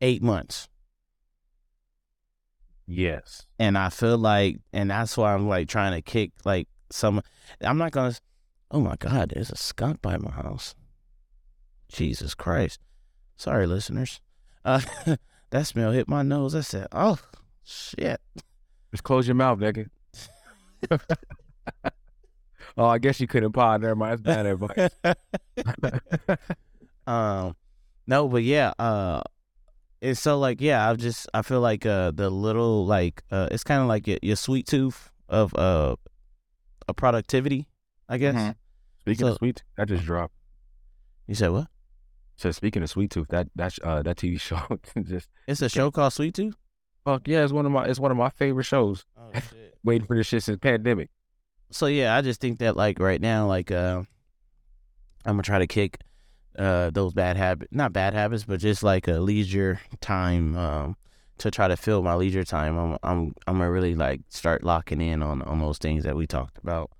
eight 0.00 0.22
months. 0.22 0.68
Yes. 2.86 3.46
and 3.58 3.78
I 3.78 3.88
feel 3.88 4.18
like, 4.18 4.58
and 4.72 4.90
that's 4.90 5.16
why 5.16 5.32
I'm 5.32 5.48
like 5.48 5.68
trying 5.68 5.92
to 5.92 6.02
kick 6.02 6.32
like 6.44 6.66
some. 6.90 7.22
I'm 7.60 7.78
not 7.78 7.92
gonna. 7.92 8.14
Oh 8.70 8.80
my 8.80 8.96
God, 8.96 9.30
there's 9.34 9.50
a 9.50 9.56
skunk 9.56 10.02
by 10.02 10.16
my 10.16 10.30
house. 10.30 10.74
Jesus 11.88 12.34
Christ! 12.34 12.80
Sorry, 13.36 13.66
listeners. 13.66 14.20
Uh, 14.64 14.80
that 15.50 15.66
smell 15.66 15.92
hit 15.92 16.08
my 16.08 16.22
nose. 16.22 16.54
I 16.54 16.60
said, 16.62 16.86
"Oh 16.92 17.18
shit." 17.64 18.20
Just 18.90 19.04
close 19.04 19.26
your 19.28 19.36
mouth, 19.36 19.58
nigga. 19.60 19.86
oh, 22.76 22.86
I 22.86 22.98
guess 22.98 23.20
you 23.20 23.26
couldn't 23.26 23.52
pod. 23.52 23.82
Never 23.82 23.94
mind. 23.96 24.24
That's 24.24 24.36
bad 24.36 24.46
advice. 24.46 26.38
um, 27.06 27.54
no, 28.06 28.28
but 28.28 28.42
yeah. 28.42 28.72
Uh, 28.78 29.22
and 30.02 30.16
so 30.16 30.38
like 30.38 30.60
yeah, 30.60 30.88
I 30.88 30.94
just 30.94 31.28
I 31.34 31.42
feel 31.42 31.60
like 31.60 31.84
uh 31.86 32.10
the 32.10 32.30
little 32.30 32.86
like 32.86 33.22
uh 33.30 33.48
it's 33.50 33.64
kind 33.64 33.82
of 33.82 33.86
like 33.88 34.06
your, 34.06 34.18
your 34.22 34.36
sweet 34.36 34.66
tooth 34.66 35.10
of 35.28 35.54
uh 35.54 35.96
a 36.88 36.94
productivity, 36.94 37.68
I 38.08 38.18
guess. 38.18 38.34
Mhm. 38.34 38.54
Speaking 39.00 39.26
So- 39.26 39.32
of 39.32 39.38
sweet, 39.38 39.62
that 39.76 39.88
just 39.88 40.04
dropped. 40.04 40.34
You 41.26 41.34
said 41.34 41.50
what? 41.50 41.68
So 42.40 42.50
speaking 42.52 42.82
of 42.82 42.88
sweet 42.88 43.10
tooth, 43.10 43.28
that 43.28 43.48
that 43.54 43.78
uh 43.84 44.02
that 44.02 44.16
TV 44.16 44.40
show 44.48 44.60
just 45.02 45.28
It's 45.46 45.60
a 45.60 45.68
show 45.68 45.90
called 45.90 46.12
Sweet 46.14 46.34
Tooth. 46.34 46.56
fuck 47.04 47.28
yeah, 47.28 47.44
it's 47.44 47.52
one 47.52 47.66
of 47.66 47.72
my 47.72 47.84
it's 47.84 48.00
one 48.00 48.10
of 48.10 48.16
my 48.16 48.30
favorite 48.30 48.64
shows. 48.64 49.04
Oh 49.18 49.30
shit. 49.34 49.74
Waiting 49.84 50.06
for 50.06 50.16
this 50.16 50.26
shit 50.26 50.42
since 50.42 50.58
pandemic. 50.58 51.10
so 51.70 51.84
yeah, 51.86 52.16
I 52.16 52.22
just 52.22 52.40
think 52.40 52.58
that 52.60 52.76
like 52.76 52.98
right 52.98 53.20
now, 53.20 53.46
like 53.46 53.70
uh, 53.70 54.02
I'm 55.26 55.32
gonna 55.34 55.42
try 55.42 55.58
to 55.58 55.66
kick 55.66 55.98
uh 56.58 56.88
those 56.90 57.12
bad 57.12 57.36
habits, 57.36 57.70
not 57.72 57.92
bad 57.92 58.14
habits, 58.14 58.44
but 58.44 58.58
just 58.58 58.82
like 58.82 59.06
a 59.06 59.20
leisure 59.20 59.78
time 60.00 60.56
um 60.56 60.96
to 61.38 61.50
try 61.50 61.68
to 61.68 61.76
fill 61.76 62.02
my 62.02 62.14
leisure 62.14 62.44
time. 62.44 62.78
I'm 62.78 62.98
I'm 63.02 63.34
I'm 63.46 63.58
gonna 63.58 63.70
really 63.70 63.94
like 63.94 64.22
start 64.30 64.64
locking 64.64 65.02
in 65.02 65.22
on 65.22 65.42
on 65.42 65.60
those 65.60 65.76
things 65.76 66.04
that 66.04 66.16
we 66.16 66.26
talked 66.26 66.56
about. 66.56 66.90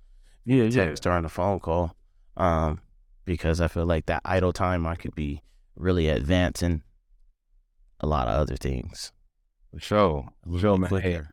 Yeah, 0.45 0.69
Text 0.69 1.05
or 1.07 1.11
on 1.11 1.23
the 1.23 1.29
phone 1.29 1.59
call, 1.59 1.95
um, 2.37 2.79
because 3.31 3.61
I 3.61 3.69
feel 3.69 3.85
like 3.85 4.07
that 4.07 4.21
idle 4.25 4.51
time 4.51 4.85
I 4.85 4.95
could 4.95 5.15
be 5.15 5.41
really 5.77 6.09
advancing 6.09 6.83
a 8.01 8.05
lot 8.05 8.27
of 8.27 8.33
other 8.33 8.57
things. 8.57 9.13
For 9.73 9.79
sure. 9.79 10.27
little 10.45 10.59
Sure, 10.59 10.73
bit 10.75 10.81
man. 10.81 10.89
Quicker. 10.89 11.29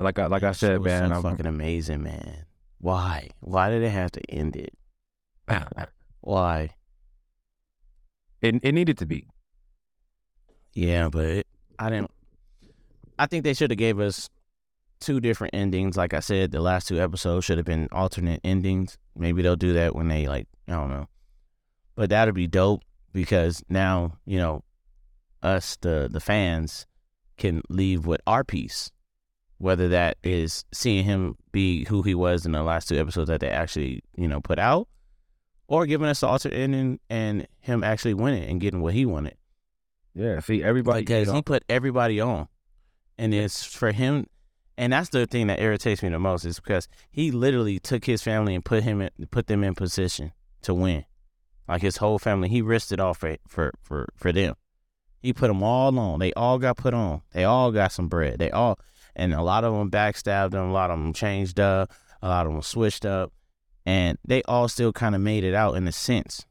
like 0.00 0.18
I 0.18 0.26
like 0.28 0.42
I 0.44 0.52
said, 0.52 0.80
man, 0.80 1.10
so 1.10 1.16
I'm 1.16 1.22
fucking 1.22 1.44
amazing, 1.44 2.02
man. 2.02 2.46
Why? 2.78 3.28
Why 3.40 3.68
did 3.68 3.82
it 3.82 3.90
have 3.90 4.12
to 4.12 4.30
end 4.30 4.56
it? 4.56 4.72
Why? 6.22 6.70
it 8.40 8.54
it 8.62 8.72
needed 8.72 8.96
to 8.98 9.06
be. 9.06 9.28
Yeah, 10.72 11.10
but 11.10 11.24
it, 11.26 11.46
I 11.78 11.90
didn't. 11.90 12.12
I 13.18 13.26
think 13.26 13.44
they 13.44 13.52
should 13.52 13.70
have 13.70 13.78
gave 13.78 14.00
us 14.00 14.30
two 15.04 15.20
different 15.20 15.54
endings. 15.54 15.96
Like 15.96 16.14
I 16.14 16.20
said, 16.20 16.50
the 16.50 16.60
last 16.60 16.88
two 16.88 17.00
episodes 17.00 17.44
should 17.44 17.58
have 17.58 17.66
been 17.66 17.88
alternate 17.92 18.40
endings. 18.42 18.98
Maybe 19.16 19.42
they'll 19.42 19.56
do 19.56 19.74
that 19.74 19.94
when 19.94 20.08
they 20.08 20.26
like 20.26 20.46
I 20.68 20.72
don't 20.72 20.90
know, 20.90 21.08
but 21.94 22.10
that'd 22.10 22.34
be 22.34 22.46
dope 22.46 22.82
because 23.12 23.62
now 23.68 24.18
you 24.24 24.38
know 24.38 24.64
us 25.42 25.76
the 25.80 26.08
the 26.10 26.20
fans 26.20 26.86
can 27.36 27.62
leave 27.68 28.06
with 28.06 28.20
our 28.26 28.44
piece. 28.44 28.90
Whether 29.58 29.88
that 29.88 30.18
is 30.22 30.64
seeing 30.72 31.04
him 31.04 31.36
be 31.52 31.84
who 31.84 32.02
he 32.02 32.14
was 32.14 32.44
in 32.44 32.52
the 32.52 32.62
last 32.62 32.88
two 32.88 32.98
episodes 32.98 33.28
that 33.28 33.40
they 33.40 33.48
actually 33.48 34.02
you 34.16 34.26
know 34.26 34.40
put 34.40 34.58
out, 34.58 34.88
or 35.68 35.86
giving 35.86 36.08
us 36.08 36.20
the 36.20 36.26
alternate 36.26 36.56
ending 36.56 36.98
and 37.08 37.46
him 37.60 37.84
actually 37.84 38.14
winning 38.14 38.48
and 38.48 38.60
getting 38.60 38.82
what 38.82 38.94
he 38.94 39.06
wanted 39.06 39.36
Yeah. 40.14 40.40
See, 40.40 40.62
everybody 40.62 41.02
because 41.02 41.30
he 41.30 41.40
put 41.42 41.62
everybody 41.68 42.20
on, 42.20 42.48
and 43.16 43.32
it's 43.32 43.64
for 43.64 43.92
him. 43.92 44.26
And 44.76 44.92
that's 44.92 45.10
the 45.10 45.26
thing 45.26 45.46
that 45.46 45.60
irritates 45.60 46.02
me 46.02 46.08
the 46.08 46.18
most 46.18 46.44
is 46.44 46.58
because 46.58 46.88
he 47.10 47.30
literally 47.30 47.78
took 47.78 48.04
his 48.04 48.22
family 48.22 48.54
and 48.54 48.64
put 48.64 48.82
him 48.82 49.00
in, 49.02 49.10
put 49.30 49.46
them 49.46 49.62
in 49.62 49.74
position 49.74 50.32
to 50.62 50.74
win, 50.74 51.04
like 51.68 51.82
his 51.82 51.98
whole 51.98 52.18
family. 52.18 52.48
He 52.48 52.60
risked 52.62 52.90
it 52.92 52.98
all 53.00 53.14
for 53.14 53.36
for 53.46 53.72
for 53.82 54.08
for 54.16 54.32
them. 54.32 54.54
He 55.22 55.32
put 55.32 55.48
them 55.48 55.62
all 55.62 55.96
on. 55.98 56.18
They 56.18 56.32
all 56.34 56.58
got 56.58 56.76
put 56.76 56.92
on. 56.92 57.22
They 57.32 57.44
all 57.44 57.70
got 57.72 57.92
some 57.92 58.08
bread. 58.08 58.38
They 58.38 58.50
all, 58.50 58.78
and 59.14 59.32
a 59.32 59.42
lot 59.42 59.64
of 59.64 59.72
them 59.72 59.90
backstabbed 59.90 60.52
him. 60.54 60.68
A 60.70 60.72
lot 60.72 60.90
of 60.90 60.98
them 60.98 61.12
changed 61.12 61.60
up. 61.60 61.92
A 62.20 62.28
lot 62.28 62.46
of 62.46 62.52
them 62.52 62.62
switched 62.62 63.04
up. 63.06 63.32
and 63.86 64.18
they 64.26 64.42
all 64.44 64.66
still 64.68 64.92
kind 64.92 65.14
of 65.14 65.20
made 65.20 65.44
it 65.44 65.54
out 65.54 65.76
in 65.76 65.86
a 65.86 65.92
sense, 65.92 66.46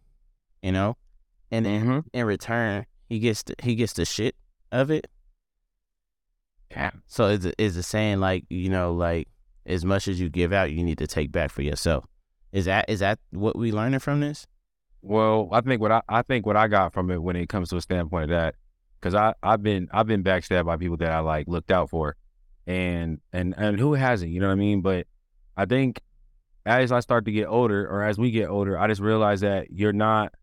you 0.61 0.71
know. 0.71 0.95
And 1.51 1.65
then 1.65 1.81
Mm-hmm. 1.81 1.99
in 2.13 2.25
return, 2.25 2.85
he 3.09 3.19
gets 3.19 3.43
the, 3.43 3.55
he 3.61 3.75
gets 3.75 3.93
the 3.93 4.05
shit 4.05 4.35
of 4.71 4.89
it. 4.91 5.07
So 7.07 7.27
is 7.27 7.45
it 7.45 7.55
is 7.57 7.75
the 7.75 7.83
saying 7.83 8.19
like 8.19 8.45
you 8.49 8.69
know 8.69 8.93
like 8.93 9.27
as 9.65 9.85
much 9.85 10.07
as 10.07 10.19
you 10.19 10.29
give 10.29 10.51
out, 10.51 10.71
you 10.71 10.83
need 10.83 10.97
to 10.97 11.07
take 11.07 11.31
back 11.31 11.51
for 11.51 11.61
yourself. 11.61 12.05
Is 12.51 12.65
that 12.65 12.85
is 12.89 12.99
that 12.99 13.19
what 13.31 13.57
we 13.57 13.71
learning 13.71 13.99
from 13.99 14.19
this? 14.19 14.45
Well, 15.01 15.49
I 15.51 15.61
think 15.61 15.81
what 15.81 15.91
I, 15.91 16.01
I 16.07 16.21
think 16.21 16.45
what 16.45 16.55
I 16.55 16.67
got 16.67 16.93
from 16.93 17.11
it 17.11 17.21
when 17.21 17.35
it 17.35 17.49
comes 17.49 17.69
to 17.69 17.77
a 17.77 17.81
standpoint 17.81 18.25
of 18.25 18.29
that, 18.29 18.55
because 18.99 19.15
I 19.15 19.33
I've 19.41 19.63
been 19.63 19.89
I've 19.91 20.07
been 20.07 20.23
backstabbed 20.23 20.65
by 20.65 20.77
people 20.77 20.97
that 20.97 21.11
I 21.11 21.19
like 21.19 21.47
looked 21.47 21.71
out 21.71 21.89
for, 21.89 22.15
and 22.67 23.19
and 23.31 23.53
and 23.57 23.79
who 23.79 23.93
hasn't, 23.93 24.31
you 24.31 24.39
know 24.39 24.47
what 24.47 24.53
I 24.53 24.57
mean? 24.57 24.81
But 24.81 25.07
I 25.57 25.65
think 25.65 26.01
as 26.65 26.91
I 26.91 26.99
start 27.01 27.25
to 27.25 27.31
get 27.31 27.47
older, 27.47 27.87
or 27.87 28.03
as 28.03 28.17
we 28.17 28.31
get 28.31 28.49
older, 28.49 28.77
I 28.77 28.87
just 28.87 29.01
realize 29.01 29.41
that 29.41 29.71
you're 29.71 29.93
not. 29.93 30.33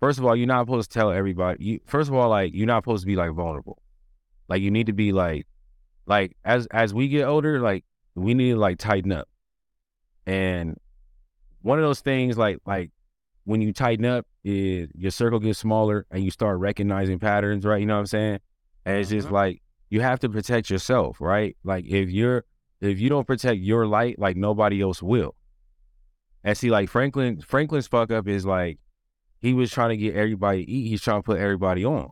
First 0.00 0.18
of 0.18 0.24
all, 0.24 0.34
you're 0.34 0.48
not 0.48 0.66
supposed 0.66 0.90
to 0.90 0.98
tell 0.98 1.12
everybody. 1.12 1.64
You 1.64 1.80
first 1.86 2.08
of 2.08 2.14
all, 2.14 2.28
like 2.28 2.54
you're 2.54 2.66
not 2.66 2.82
supposed 2.82 3.02
to 3.02 3.06
be 3.06 3.16
like 3.16 3.32
vulnerable. 3.32 3.82
Like 4.48 4.62
you 4.62 4.70
need 4.70 4.86
to 4.86 4.92
be 4.92 5.12
like, 5.12 5.46
like 6.06 6.36
as 6.44 6.66
as 6.66 6.92
we 6.92 7.08
get 7.08 7.24
older, 7.24 7.60
like 7.60 7.84
we 8.14 8.34
need 8.34 8.50
to 8.50 8.56
like 8.56 8.78
tighten 8.78 9.12
up. 9.12 9.28
And 10.26 10.78
one 11.62 11.78
of 11.78 11.84
those 11.84 12.00
things, 12.00 12.36
like 12.38 12.58
like 12.66 12.90
when 13.44 13.60
you 13.60 13.72
tighten 13.72 14.04
up 14.04 14.26
is 14.44 14.88
your 14.94 15.10
circle 15.10 15.38
gets 15.38 15.58
smaller 15.58 16.06
and 16.10 16.24
you 16.24 16.30
start 16.30 16.58
recognizing 16.58 17.18
patterns, 17.18 17.64
right? 17.64 17.80
You 17.80 17.86
know 17.86 17.94
what 17.94 18.00
I'm 18.00 18.06
saying? 18.06 18.38
And 18.84 18.98
it's 18.98 19.10
just 19.10 19.28
Mhm. 19.28 19.32
like 19.32 19.62
you 19.90 20.00
have 20.00 20.20
to 20.20 20.28
protect 20.28 20.70
yourself, 20.70 21.20
right? 21.20 21.56
Like 21.64 21.84
if 21.86 22.10
you're 22.10 22.44
if 22.80 22.98
you 22.98 23.08
don't 23.08 23.26
protect 23.26 23.60
your 23.60 23.86
light, 23.86 24.18
like 24.18 24.36
nobody 24.36 24.80
else 24.82 25.02
will. 25.02 25.36
And 26.44 26.58
see, 26.58 26.70
like 26.70 26.88
Franklin, 26.88 27.40
Franklin's 27.40 27.86
fuck 27.86 28.10
up 28.10 28.26
is 28.26 28.44
like 28.44 28.78
he 29.38 29.54
was 29.54 29.70
trying 29.70 29.90
to 29.90 29.96
get 29.96 30.16
everybody 30.16 30.60
eat. 30.72 30.88
He's 30.88 31.02
trying 31.02 31.18
to 31.18 31.22
put 31.22 31.38
everybody 31.38 31.84
on. 31.84 32.10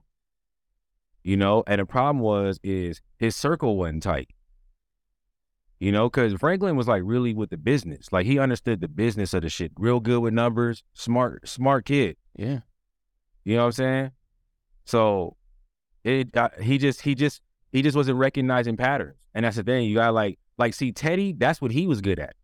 You 1.23 1.37
know, 1.37 1.63
and 1.67 1.81
the 1.81 1.87
problem 1.87 2.21
was 2.21 2.59
is 2.63 3.01
his 3.19 3.37
circle 3.37 3.77
wasn't 3.77 4.03
tight. 4.03 4.31
You 5.79 5.93
know, 5.93 6.11
because 6.11 6.35
Franklin 6.35 6.77
was 6.77 6.89
like 6.89 7.03
really 7.05 7.33
with 7.35 7.51
the 7.51 7.57
business. 7.57 8.13
Like 8.13 8.27
he 8.27 8.39
understood 8.39 8.81
the 8.81 8.89
business 8.89 9.33
of 9.33 9.43
the 9.43 9.49
shit, 9.49 9.73
real 9.77 10.01
good 10.01 10.21
with 10.21 10.35
numbers, 10.35 10.83
smart, 10.93 11.49
smart 11.49 11.87
kid. 11.87 12.17
Yeah. 12.37 12.61
You 13.45 13.57
know 13.57 13.63
what 13.63 13.67
I'm 13.67 13.73
saying? 13.73 14.11
So 14.85 15.37
it 16.05 16.37
uh, 16.37 16.51
he 16.61 16.79
just 16.79 17.01
he 17.03 17.15
just 17.15 17.43
he 17.73 17.83
just 17.83 17.97
wasn't 17.97 18.19
recognizing 18.19 18.77
patterns, 18.77 19.17
and 19.35 19.45
that's 19.45 19.57
the 19.57 19.63
thing. 19.63 19.89
You 19.89 19.97
got 19.97 20.15
like 20.15 20.39
like 20.59 20.75
see 20.75 20.93
Teddy. 20.93 21.33
That's 21.33 21.61
what 21.61 21.71
he 21.71 21.87
was 21.87 22.01
good 22.01 22.19
at. 22.19 22.35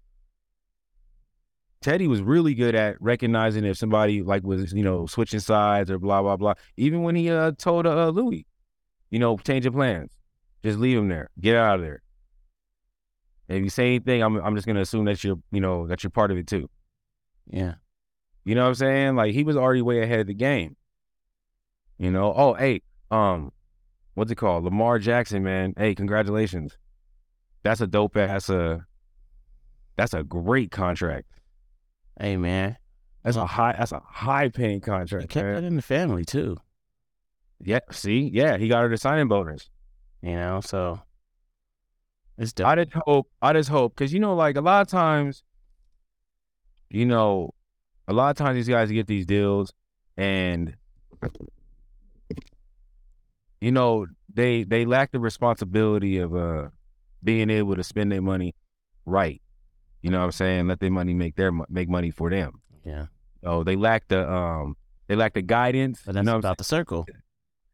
Teddy 1.83 2.09
was 2.09 2.21
really 2.21 2.55
good 2.55 2.75
at 2.75 3.01
recognizing 3.01 3.65
if 3.65 3.77
somebody 3.77 4.23
like 4.23 4.43
was 4.43 4.73
you 4.73 4.83
know 4.83 5.07
switching 5.07 5.41
sides 5.41 5.91
or 5.91 5.99
blah 5.99 6.23
blah 6.23 6.37
blah. 6.37 6.55
Even 6.77 7.03
when 7.03 7.15
he 7.15 7.31
uh, 7.31 7.53
told 7.59 7.87
uh, 7.87 8.09
Louis, 8.09 8.47
you 9.17 9.21
know, 9.21 9.39
change 9.39 9.65
your 9.65 9.73
plans, 9.73 10.13
just 10.63 10.79
leave 10.79 10.99
him 10.99 11.09
there, 11.09 11.31
get 11.41 11.57
out 11.57 11.77
of 11.77 11.81
there. 11.81 12.03
And 13.49 13.57
if 13.57 13.65
you 13.65 13.71
say 13.71 13.87
anything, 13.87 14.23
I'm 14.23 14.37
I'm 14.37 14.55
just 14.55 14.67
gonna 14.67 14.83
assume 14.83 15.07
that 15.07 15.25
you're 15.25 15.39
you 15.51 15.63
know 15.63 15.87
that 15.87 16.03
you're 16.03 16.11
part 16.11 16.31
of 16.31 16.37
it 16.37 16.47
too. 16.47 16.69
Yeah. 17.47 17.77
You 18.45 18.55
know 18.55 18.65
what 18.65 18.69
I'm 18.69 18.75
saying? 18.75 19.17
Like 19.17 19.33
he 19.33 19.43
was 19.43 19.57
already 19.57 19.81
way 19.81 20.03
ahead 20.03 20.21
of 20.21 20.27
the 20.27 20.35
game. 20.35 20.77
You 21.97 22.11
know, 22.11 22.35
oh 22.37 22.53
hey, 22.53 22.83
um, 23.11 23.53
what's 24.13 24.31
it 24.31 24.35
called? 24.35 24.65
Lamar 24.65 24.99
Jackson, 24.99 25.43
man. 25.43 25.73
Hey, 25.79 25.95
congratulations. 25.95 26.77
That's 27.63 27.81
a 27.81 27.87
dope 27.87 28.19
ass 28.19 28.51
uh 28.51 28.81
that's 29.97 30.13
a 30.13 30.25
great 30.25 30.71
contract. 30.71 31.27
Hey 32.21 32.37
man, 32.37 32.77
That's 33.25 33.39
a 33.39 33.47
high 33.47 33.77
that's 33.79 33.93
a 33.93 34.03
high 34.05 34.51
paying 34.51 34.75
he 34.75 34.81
contract. 34.81 35.31
kept 35.31 35.47
man. 35.47 35.55
that 35.55 35.65
in 35.65 35.77
the 35.77 35.81
family 35.83 36.27
too. 36.27 36.59
Yeah, 37.63 37.81
see, 37.91 38.31
yeah, 38.33 38.57
he 38.59 38.69
got 38.69 38.83
her 38.83 38.89
the 38.89 38.97
signing 38.97 39.29
bonus. 39.29 39.69
You 40.23 40.37
know, 40.37 40.61
so 40.61 41.01
it's 42.39 42.53
dope. 42.53 42.67
I 42.67 42.75
just 42.85 42.97
hope, 43.07 43.29
I 43.41 43.53
just 43.53 43.69
hope, 43.69 43.95
because 43.97 44.13
you 44.13 44.19
know, 44.21 44.35
like 44.35 44.57
a 44.57 44.61
lot 44.61 44.83
of 44.83 44.89
times, 44.89 45.43
you 46.91 47.07
know, 47.07 47.55
a 48.09 48.13
lot 48.13 48.31
of 48.31 48.37
times 48.37 48.57
these 48.57 48.69
guys 48.69 48.91
get 48.91 49.07
these 49.07 49.27
deals, 49.27 49.73
and 50.17 50.75
you 53.61 53.73
know, 53.73 54.07
they 54.33 54.65
they 54.65 54.85
lack 54.85 55.13
the 55.13 55.21
responsibility 55.21 56.19
of 56.19 56.35
uh 56.35 56.69
being 57.25 57.51
able 57.51 57.75
to 57.77 57.83
spend 57.83 58.13
their 58.13 58.23
money 58.23 58.55
right. 59.05 59.41
You 60.03 60.11
know 60.11 60.19
what 60.19 60.25
I'm 60.27 60.33
saying? 60.33 60.69
Let 60.69 60.81
their 60.81 60.91
money 60.91 61.15
make 61.15 61.37
their 61.37 61.51
make 61.69 61.89
money 61.89 62.11
for 62.11 62.31
them. 62.31 62.61
yeah, 62.85 63.07
Oh, 63.43 63.65
they 63.65 63.77
lack 63.77 64.09
the 64.09 64.31
um, 64.31 64.77
they 65.09 65.17
lack 65.17 65.35
the 65.35 65.43
guidance. 65.43 66.03
but 66.05 66.11
you 66.13 66.15
that's 66.17 66.27
know 66.27 66.37
about 66.37 66.59
the 66.59 66.65
circle. 66.65 67.07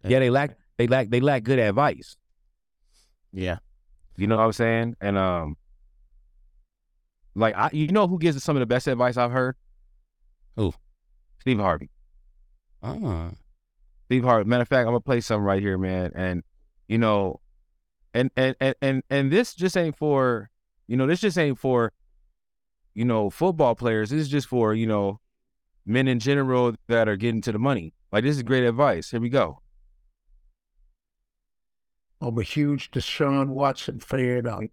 Yeah, 0.05 0.19
they 0.19 0.31
lack 0.31 0.57
they 0.79 0.87
lack 0.87 1.11
they 1.11 1.21
lack 1.21 1.43
good 1.45 1.59
advice. 1.59 2.17
Yeah. 3.33 3.59
You 4.17 4.27
know 4.27 4.37
what 4.37 4.45
I'm 4.45 4.53
saying? 4.53 4.97
And 5.01 5.17
um, 5.17 5.57
like 7.35 7.57
I, 7.57 7.71
you 7.73 7.89
know 7.89 8.07
who 8.07 8.19
gives 8.19 8.43
some 8.43 8.57
of 8.57 8.61
the 8.61 8.67
best 8.67 8.87
advice 8.87 9.17
I've 9.17 9.31
heard? 9.31 9.57
Who? 10.57 10.75
Steve 11.41 11.59
Harvey. 11.59 11.91
Oh, 12.83 13.31
Steve 14.07 14.25
Harvey. 14.25 14.49
Matter 14.49 14.63
of 14.63 14.69
fact, 14.69 14.81
I'm 14.81 14.93
gonna 14.93 15.01
play 15.01 15.21
something 15.21 15.45
right 15.45 15.63
here, 15.63 15.79
man. 15.79 16.13
And 16.15 16.43
you 16.89 16.99
know, 16.99 17.41
and 18.13 18.31
and 18.37 18.55
and 18.61 18.75
and 18.83 19.03
and 19.09 19.33
this 19.33 19.55
just 19.55 19.77
ain't 19.77 19.97
for, 19.97 20.51
you 20.87 20.97
know, 20.97 21.07
this 21.07 21.21
just 21.21 21.39
ain't 21.39 21.59
for, 21.59 21.93
you 22.95 23.05
know, 23.05 23.31
football 23.31 23.75
players. 23.75 24.11
This 24.11 24.21
is 24.21 24.29
just 24.29 24.47
for 24.47 24.75
you 24.75 24.87
know, 24.87 25.21
men 25.87 26.09
in 26.09 26.19
general 26.19 26.75
that 26.89 27.09
are 27.09 27.17
getting 27.17 27.41
to 27.43 27.53
the 27.53 27.59
money. 27.59 27.95
Like 28.13 28.25
this 28.25 28.37
is 28.37 28.43
great 28.43 28.65
advice. 28.65 29.11
Here 29.11 29.21
we 29.21 29.31
go. 29.31 29.62
I'm 32.23 32.39
a 32.39 32.43
huge 32.43 32.93
Deshaun 32.93 33.49
Watson 33.49 33.99
fan. 33.99 34.47
I, 34.49 34.69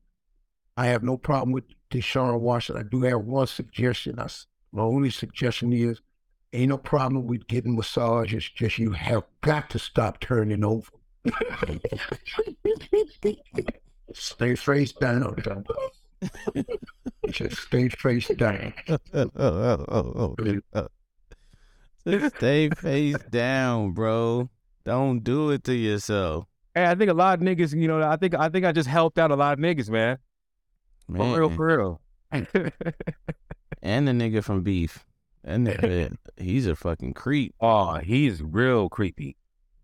I 0.77 0.85
have 0.85 1.01
no 1.03 1.17
problem 1.17 1.51
with 1.51 1.63
Deshaun 1.89 2.39
Watson. 2.39 2.77
I 2.77 2.83
do 2.83 3.01
have 3.01 3.21
one 3.21 3.47
suggestion. 3.47 4.17
That's 4.17 4.45
my 4.71 4.83
only 4.83 5.09
suggestion 5.09 5.73
is 5.73 5.99
ain't 6.53 6.69
no 6.69 6.77
problem 6.77 7.25
with 7.25 7.47
getting 7.47 7.75
massage. 7.75 8.33
It's 8.33 8.47
just 8.49 8.77
you 8.77 8.91
have 8.91 9.23
got 9.41 9.69
to 9.71 9.79
stop 9.79 10.19
turning 10.19 10.63
over. 10.63 10.89
stay 14.13 14.55
face 14.55 14.91
down. 14.93 15.35
just 17.29 17.57
stay 17.63 17.89
face 17.89 18.27
down. 18.29 18.73
Stay 22.29 22.69
face 22.69 23.17
down, 23.29 23.91
bro. 23.91 24.49
Don't 24.85 25.23
do 25.23 25.49
it 25.51 25.63
to 25.65 25.73
yourself, 25.73 26.45
Hey, 26.75 26.85
I 26.85 26.95
think 26.95 27.09
a 27.09 27.13
lot 27.13 27.39
of 27.39 27.45
niggas, 27.45 27.79
you 27.79 27.87
know, 27.87 28.01
I 28.01 28.15
think 28.15 28.35
I 28.35 28.49
think 28.49 28.65
I 28.65 28.71
just 28.71 28.87
helped 28.87 29.17
out 29.17 29.31
a 29.31 29.35
lot 29.35 29.53
of 29.53 29.59
niggas, 29.59 29.89
man. 29.89 30.17
man. 31.07 31.33
For 31.33 31.39
real, 31.39 31.49
for 31.49 31.77
real. 31.77 32.01
and 33.81 34.07
the 34.07 34.11
nigga 34.11 34.43
from 34.43 34.61
Beef. 34.61 35.05
That 35.43 35.59
nigga, 35.59 36.15
he's 36.37 36.67
a 36.67 36.75
fucking 36.75 37.13
creep. 37.13 37.55
oh, 37.59 37.95
he's 37.95 38.41
real 38.41 38.89
creepy. 38.89 39.35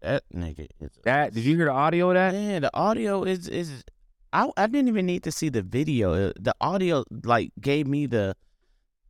That 0.01 0.23
nigga 0.33 0.67
is. 0.79 0.91
That 1.03 1.33
did 1.33 1.43
you 1.43 1.55
hear 1.55 1.65
the 1.65 1.71
audio 1.71 2.09
of 2.09 2.15
that? 2.15 2.33
Man, 2.33 2.61
the 2.61 2.75
audio 2.75 3.23
is 3.23 3.47
is. 3.47 3.83
I 4.31 4.51
I 4.57 4.67
didn't 4.67 4.89
even 4.89 5.05
need 5.05 5.23
to 5.23 5.31
see 5.31 5.49
the 5.49 5.61
video. 5.63 6.29
Uh, 6.29 6.33
The 6.39 6.53
audio 6.61 7.03
like 7.23 7.51
gave 7.59 7.87
me 7.87 8.05
the, 8.05 8.35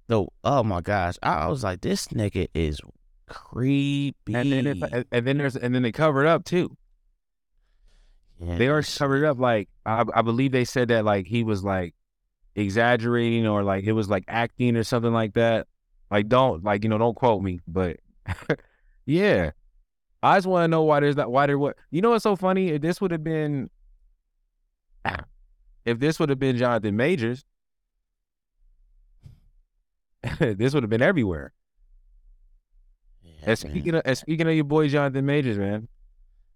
the 0.07 0.25
oh 0.43 0.63
my 0.63 0.81
gosh! 0.81 1.15
I, 1.21 1.33
I 1.33 1.47
was 1.47 1.63
like, 1.63 1.81
this 1.81 2.07
nigga 2.07 2.47
is 2.53 2.79
creepy. 3.27 4.33
And 4.33 4.51
then 4.51 4.67
it's, 4.67 4.81
and, 4.81 5.05
and 5.11 5.27
then 5.27 5.37
there's 5.37 5.57
and 5.57 5.75
then 5.75 5.81
they 5.81 5.91
covered 5.91 6.27
up 6.27 6.45
too. 6.45 6.77
Yeah, 8.39 8.57
They 8.57 8.67
are 8.67 8.81
covered 8.83 9.23
up. 9.25 9.39
Like 9.39 9.69
I, 9.85 10.03
I 10.13 10.21
believe 10.21 10.51
they 10.51 10.65
said 10.65 10.89
that 10.89 11.05
like 11.05 11.25
he 11.27 11.43
was 11.43 11.63
like 11.63 11.95
exaggerating 12.55 13.47
or 13.47 13.63
like 13.63 13.83
it 13.85 13.93
was 13.93 14.09
like 14.09 14.23
acting 14.27 14.75
or 14.75 14.83
something 14.83 15.13
like 15.13 15.33
that. 15.33 15.67
Like 16.11 16.27
don't 16.27 16.63
like 16.63 16.83
you 16.83 16.89
know 16.89 16.97
don't 16.97 17.15
quote 17.15 17.41
me, 17.41 17.59
but 17.67 17.97
yeah, 19.05 19.51
I 20.21 20.37
just 20.37 20.47
want 20.47 20.63
to 20.65 20.67
know 20.67 20.83
why 20.83 20.99
there's 20.99 21.15
that 21.15 21.31
why 21.31 21.45
there 21.47 21.57
what 21.57 21.77
you 21.91 22.01
know 22.01 22.11
what's 22.11 22.23
so 22.23 22.35
funny? 22.35 22.69
If 22.69 22.81
this 22.81 22.99
would 23.01 23.11
have 23.11 23.23
been 23.23 23.69
if 25.85 25.99
this 25.99 26.19
would 26.19 26.29
have 26.29 26.39
been 26.39 26.57
Jonathan 26.57 26.95
Majors, 26.95 27.45
this 30.39 30.73
would 30.73 30.83
have 30.83 30.89
been 30.89 31.01
everywhere. 31.01 31.53
Yeah, 33.21 33.31
And 33.39 33.47
man. 33.47 33.55
speaking 33.57 33.95
of 33.95 34.01
and 34.05 34.17
speaking 34.17 34.47
of 34.47 34.53
your 34.55 34.63
boy 34.63 34.87
Jonathan 34.87 35.25
Majors, 35.25 35.57
man, 35.57 35.87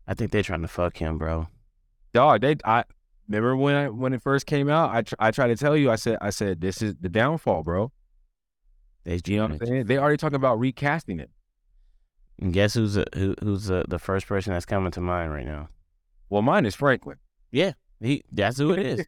I 0.08 0.14
think 0.14 0.32
they're 0.32 0.44
trying 0.44 0.62
to 0.62 0.68
fuck 0.68 0.98
him, 0.98 1.18
bro. 1.18 1.48
Dog, 2.14 2.42
they 2.42 2.56
I 2.66 2.84
remember 3.28 3.56
when 3.56 3.76
I 3.76 3.90
when 3.90 4.14
it 4.14 4.22
first 4.22 4.46
came 4.46 4.70
out, 4.70 4.94
I 4.94 5.02
tr- 5.02 5.16
I 5.20 5.32
tried 5.32 5.48
to 5.48 5.56
tell 5.56 5.76
you, 5.76 5.92
I 5.92 5.96
said 5.96 6.18
I 6.22 6.30
said 6.30 6.62
this 6.62 6.82
is 6.82 6.96
the 7.00 7.10
downfall, 7.10 7.64
bro. 7.64 7.92
They, 9.06 9.20
You 9.26 9.38
know 9.38 9.44
what 9.44 9.62
I'm 9.62 9.68
saying? 9.68 9.86
They 9.86 9.98
already 9.98 10.18
talking 10.18 10.36
about 10.36 10.60
recasting 10.60 11.20
it. 11.20 11.30
And 12.42 12.54
guess 12.54 12.74
who's 12.74 12.94
the, 12.94 13.06
who, 13.14 13.36
who's 13.42 13.66
the, 13.66 13.86
the 13.88 14.00
first 14.00 14.28
person 14.28 14.54
that's 14.54 14.66
coming 14.66 14.92
to 14.92 15.02
mind 15.02 15.34
right 15.34 15.46
now? 15.46 15.70
Well, 16.30 16.42
mine 16.42 16.66
is 16.66 16.76
Franklin. 16.76 17.18
Yeah, 17.52 17.74
he 18.00 18.24
that's 18.32 18.58
who 18.58 18.72
it 18.72 18.80
is. 18.80 19.06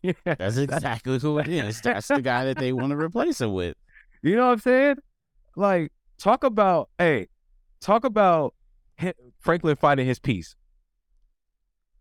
Yeah. 0.00 0.12
That's 0.24 0.58
exactly 0.58 1.18
who 1.18 1.40
it 1.40 1.48
is. 1.48 1.80
That's 1.80 2.06
the 2.06 2.22
guy 2.22 2.44
that 2.44 2.56
they 2.56 2.72
want 2.72 2.90
to 2.90 2.96
replace 2.96 3.40
him 3.40 3.52
with. 3.52 3.76
You 4.22 4.36
know 4.36 4.46
what 4.46 4.52
I'm 4.52 4.58
saying? 4.60 4.96
Like, 5.56 5.90
talk 6.18 6.44
about, 6.44 6.88
hey, 6.98 7.26
talk 7.80 8.04
about 8.04 8.54
Franklin 9.40 9.74
finding 9.74 10.06
his 10.06 10.20
peace. 10.20 10.54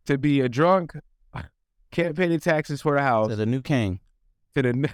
To 0.05 0.17
be 0.17 0.41
a 0.41 0.49
drunk, 0.49 0.93
can't 1.91 2.15
pay 2.15 2.27
the 2.27 2.39
taxes 2.39 2.81
for 2.81 2.95
the 2.95 3.01
house. 3.01 3.29
To 3.29 3.35
the 3.35 3.45
new 3.45 3.61
king. 3.61 4.01
To 4.53 4.61
the, 4.61 4.89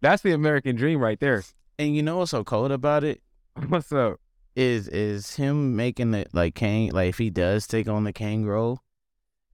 that's 0.00 0.22
the 0.22 0.32
American 0.32 0.76
dream 0.76 1.00
right 1.00 1.18
there. 1.18 1.42
And 1.78 1.96
you 1.96 2.02
know 2.02 2.18
what's 2.18 2.30
so 2.30 2.44
cold 2.44 2.70
about 2.70 3.04
it 3.04 3.20
What's 3.68 3.92
up? 3.92 4.20
is 4.54 4.86
is 4.88 5.34
him 5.36 5.76
making 5.76 6.14
it 6.14 6.28
like 6.32 6.54
Kang. 6.54 6.90
Like 6.90 7.08
if 7.08 7.18
he 7.18 7.30
does 7.30 7.66
take 7.66 7.88
on 7.88 8.04
the 8.04 8.12
Kang 8.12 8.44
role, 8.44 8.80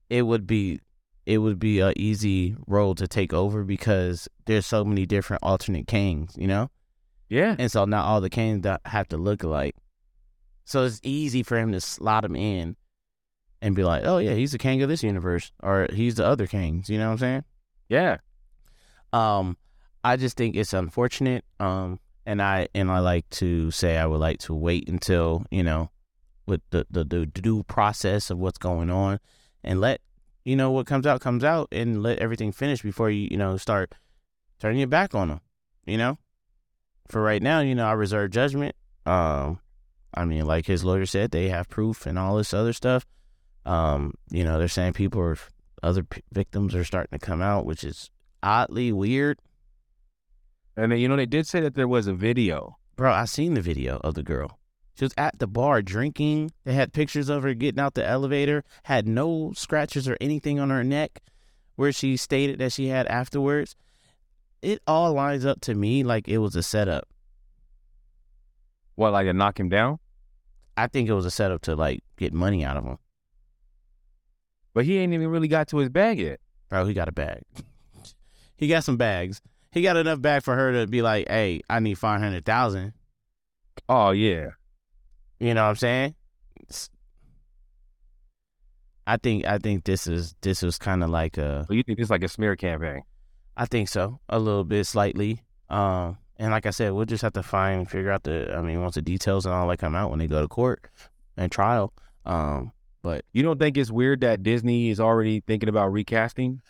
it 0.09 0.23
would 0.23 0.45
be 0.45 0.81
it 1.25 1.39
would 1.39 1.59
be 1.59 1.79
a 1.79 1.93
easy 1.95 2.55
role 2.67 2.95
to 2.95 3.07
take 3.07 3.33
over 3.33 3.63
because 3.63 4.27
there's 4.45 4.65
so 4.65 4.83
many 4.83 5.05
different 5.05 5.43
alternate 5.43 5.87
kings, 5.87 6.33
you 6.37 6.47
know. 6.47 6.69
Yeah. 7.29 7.55
And 7.57 7.71
so 7.71 7.85
not 7.85 8.05
all 8.05 8.21
the 8.21 8.59
that 8.61 8.81
have 8.85 9.07
to 9.09 9.17
look 9.17 9.43
alike. 9.43 9.75
So 10.65 10.83
it's 10.83 10.99
easy 11.03 11.43
for 11.43 11.57
him 11.57 11.71
to 11.71 11.81
slot 11.81 12.25
him 12.25 12.35
in 12.35 12.75
and 13.61 13.75
be 13.75 13.83
like, 13.83 14.03
oh, 14.05 14.17
yeah, 14.17 14.33
he's 14.33 14.51
the 14.51 14.57
king 14.57 14.81
of 14.81 14.89
this 14.89 15.03
universe 15.03 15.51
or 15.61 15.87
he's 15.93 16.15
the 16.15 16.25
other 16.25 16.47
Kangs. 16.47 16.89
You 16.89 16.97
know 16.97 17.07
what 17.07 17.13
I'm 17.13 17.17
saying? 17.17 17.43
Yeah. 17.89 18.17
Um, 19.11 19.57
I 20.03 20.15
just 20.15 20.37
think 20.37 20.55
it's 20.55 20.73
unfortunate. 20.73 21.43
Um, 21.59 21.99
and 22.25 22.41
I 22.41 22.67
and 22.75 22.91
I 22.91 22.99
like 22.99 23.29
to 23.31 23.71
say 23.71 23.97
I 23.97 24.05
would 24.05 24.19
like 24.19 24.39
to 24.39 24.53
wait 24.53 24.87
until, 24.87 25.45
you 25.49 25.63
know, 25.63 25.89
with 26.45 26.61
the, 26.69 26.85
the, 26.89 27.03
the 27.03 27.25
due 27.25 27.63
process 27.63 28.29
of 28.29 28.37
what's 28.37 28.57
going 28.57 28.89
on 28.89 29.19
and 29.63 29.81
let, 29.81 30.01
you 30.45 30.55
know, 30.55 30.71
what 30.71 30.87
comes 30.87 31.05
out 31.05 31.21
comes 31.21 31.43
out 31.43 31.67
and 31.71 32.03
let 32.03 32.19
everything 32.19 32.51
finish 32.51 32.81
before 32.81 33.09
you, 33.09 33.27
you 33.31 33.37
know, 33.37 33.57
start 33.57 33.93
turning 34.59 34.79
your 34.79 34.87
back 34.87 35.15
on 35.15 35.29
them, 35.29 35.41
you 35.85 35.97
know? 35.97 36.17
For 37.07 37.21
right 37.21 37.41
now, 37.41 37.61
you 37.61 37.73
know, 37.73 37.87
I 37.87 37.93
reserve 37.93 38.31
judgment. 38.31 38.75
Um, 39.05 39.59
I 40.13 40.25
mean, 40.25 40.45
like 40.45 40.67
his 40.67 40.83
lawyer 40.83 41.05
said, 41.05 41.31
they 41.31 41.49
have 41.49 41.69
proof 41.69 42.05
and 42.05 42.19
all 42.19 42.37
this 42.37 42.53
other 42.53 42.73
stuff. 42.73 43.05
Um, 43.65 44.13
you 44.29 44.43
know, 44.43 44.57
they're 44.57 44.67
saying 44.67 44.93
people 44.93 45.21
are 45.21 45.37
other 45.83 46.03
p- 46.03 46.21
victims 46.31 46.75
are 46.75 46.83
starting 46.83 47.17
to 47.17 47.25
come 47.25 47.41
out, 47.41 47.65
which 47.65 47.83
is 47.83 48.09
oddly 48.41 48.91
weird. 48.91 49.39
And 50.75 50.91
then, 50.91 50.99
you 50.99 51.07
know, 51.07 51.15
they 51.15 51.25
did 51.25 51.47
say 51.47 51.59
that 51.61 51.75
there 51.75 51.87
was 51.87 52.07
a 52.07 52.13
video. 52.13 52.77
Bro, 52.95 53.13
I 53.13 53.25
seen 53.25 53.53
the 53.53 53.61
video 53.61 53.97
of 54.03 54.15
the 54.15 54.23
girl. 54.23 54.59
She 54.93 55.05
was 55.05 55.13
at 55.17 55.39
the 55.39 55.47
bar 55.47 55.81
drinking. 55.81 56.51
They 56.65 56.73
had 56.73 56.91
pictures 56.91 57.29
of 57.29 57.43
her 57.43 57.53
getting 57.53 57.79
out 57.79 57.93
the 57.93 58.05
elevator, 58.05 58.63
had 58.83 59.07
no 59.07 59.53
scratches 59.55 60.07
or 60.07 60.17
anything 60.19 60.59
on 60.59 60.69
her 60.69 60.83
neck 60.83 61.21
where 61.75 61.93
she 61.93 62.17
stated 62.17 62.59
that 62.59 62.73
she 62.73 62.87
had 62.87 63.07
afterwards. 63.07 63.75
It 64.61 64.81
all 64.85 65.13
lines 65.13 65.45
up 65.45 65.61
to 65.61 65.73
me 65.73 66.03
like 66.03 66.27
it 66.27 66.39
was 66.39 66.57
a 66.57 66.63
setup. 66.63 67.07
What, 68.95 69.13
like 69.13 69.27
to 69.27 69.33
knock 69.33 69.57
him 69.57 69.69
down? 69.69 69.99
I 70.75 70.87
think 70.87 71.07
it 71.07 71.13
was 71.13 71.25
a 71.25 71.31
setup 71.31 71.61
to 71.61 71.77
like 71.77 72.03
get 72.17 72.33
money 72.33 72.65
out 72.65 72.75
of 72.75 72.83
him. 72.83 72.97
But 74.73 74.85
he 74.85 74.97
ain't 74.97 75.13
even 75.13 75.27
really 75.29 75.47
got 75.47 75.67
to 75.69 75.77
his 75.77 75.89
bag 75.89 76.19
yet. 76.19 76.39
Bro, 76.69 76.85
he 76.85 76.93
got 76.93 77.07
a 77.07 77.11
bag. 77.11 77.41
he 78.57 78.67
got 78.67 78.83
some 78.83 78.97
bags. 78.97 79.41
He 79.71 79.81
got 79.81 79.97
enough 79.97 80.21
bag 80.21 80.43
for 80.43 80.55
her 80.55 80.71
to 80.73 80.87
be 80.87 81.01
like, 81.01 81.27
hey, 81.27 81.61
I 81.69 81.79
need 81.79 81.97
500,000. 81.97 82.93
Oh, 83.87 84.11
yeah. 84.11 84.49
You 85.39 85.53
know 85.53 85.63
what 85.63 85.69
I'm 85.69 85.75
saying? 85.75 86.15
It's- 86.57 86.89
I 89.07 89.17
think 89.17 89.43
I 89.45 89.57
think 89.57 89.85
this 89.85 90.05
is 90.05 90.35
this 90.41 90.61
was 90.61 90.77
kind 90.77 91.03
of 91.03 91.09
like 91.09 91.39
a 91.39 91.65
So 91.67 91.73
you 91.73 91.81
think 91.81 91.97
this 91.97 92.05
is 92.05 92.11
like 92.11 92.23
a 92.23 92.27
smear 92.27 92.55
campaign? 92.55 93.01
I 93.57 93.65
think 93.65 93.89
so 93.89 94.19
a 94.29 94.37
little 94.37 94.63
bit 94.63 94.85
slightly. 94.85 95.41
Um, 95.67 96.19
and 96.37 96.51
like 96.51 96.67
I 96.67 96.69
said, 96.69 96.93
we'll 96.93 97.05
just 97.05 97.23
have 97.23 97.33
to 97.33 97.41
find 97.41 97.89
figure 97.89 98.11
out 98.11 98.21
the 98.21 98.55
I 98.55 98.61
mean 98.61 98.81
once 98.83 98.93
the 98.95 99.01
details 99.01 99.47
and 99.47 99.55
all 99.55 99.67
that 99.69 99.77
come 99.79 99.95
out 99.95 100.11
when 100.11 100.19
they 100.19 100.27
go 100.27 100.41
to 100.43 100.47
court 100.47 100.91
and 101.35 101.51
trial. 101.51 101.91
Um, 102.23 102.71
but 103.01 103.23
You 103.33 103.43
don't 103.43 103.59
think 103.59 103.77
it's 103.77 103.91
weird 103.91 104.21
that 104.21 104.43
Disney 104.43 104.89
is 104.89 104.99
already 104.99 105.41
thinking 105.41 105.69
about 105.69 105.91
recasting? 105.91 106.61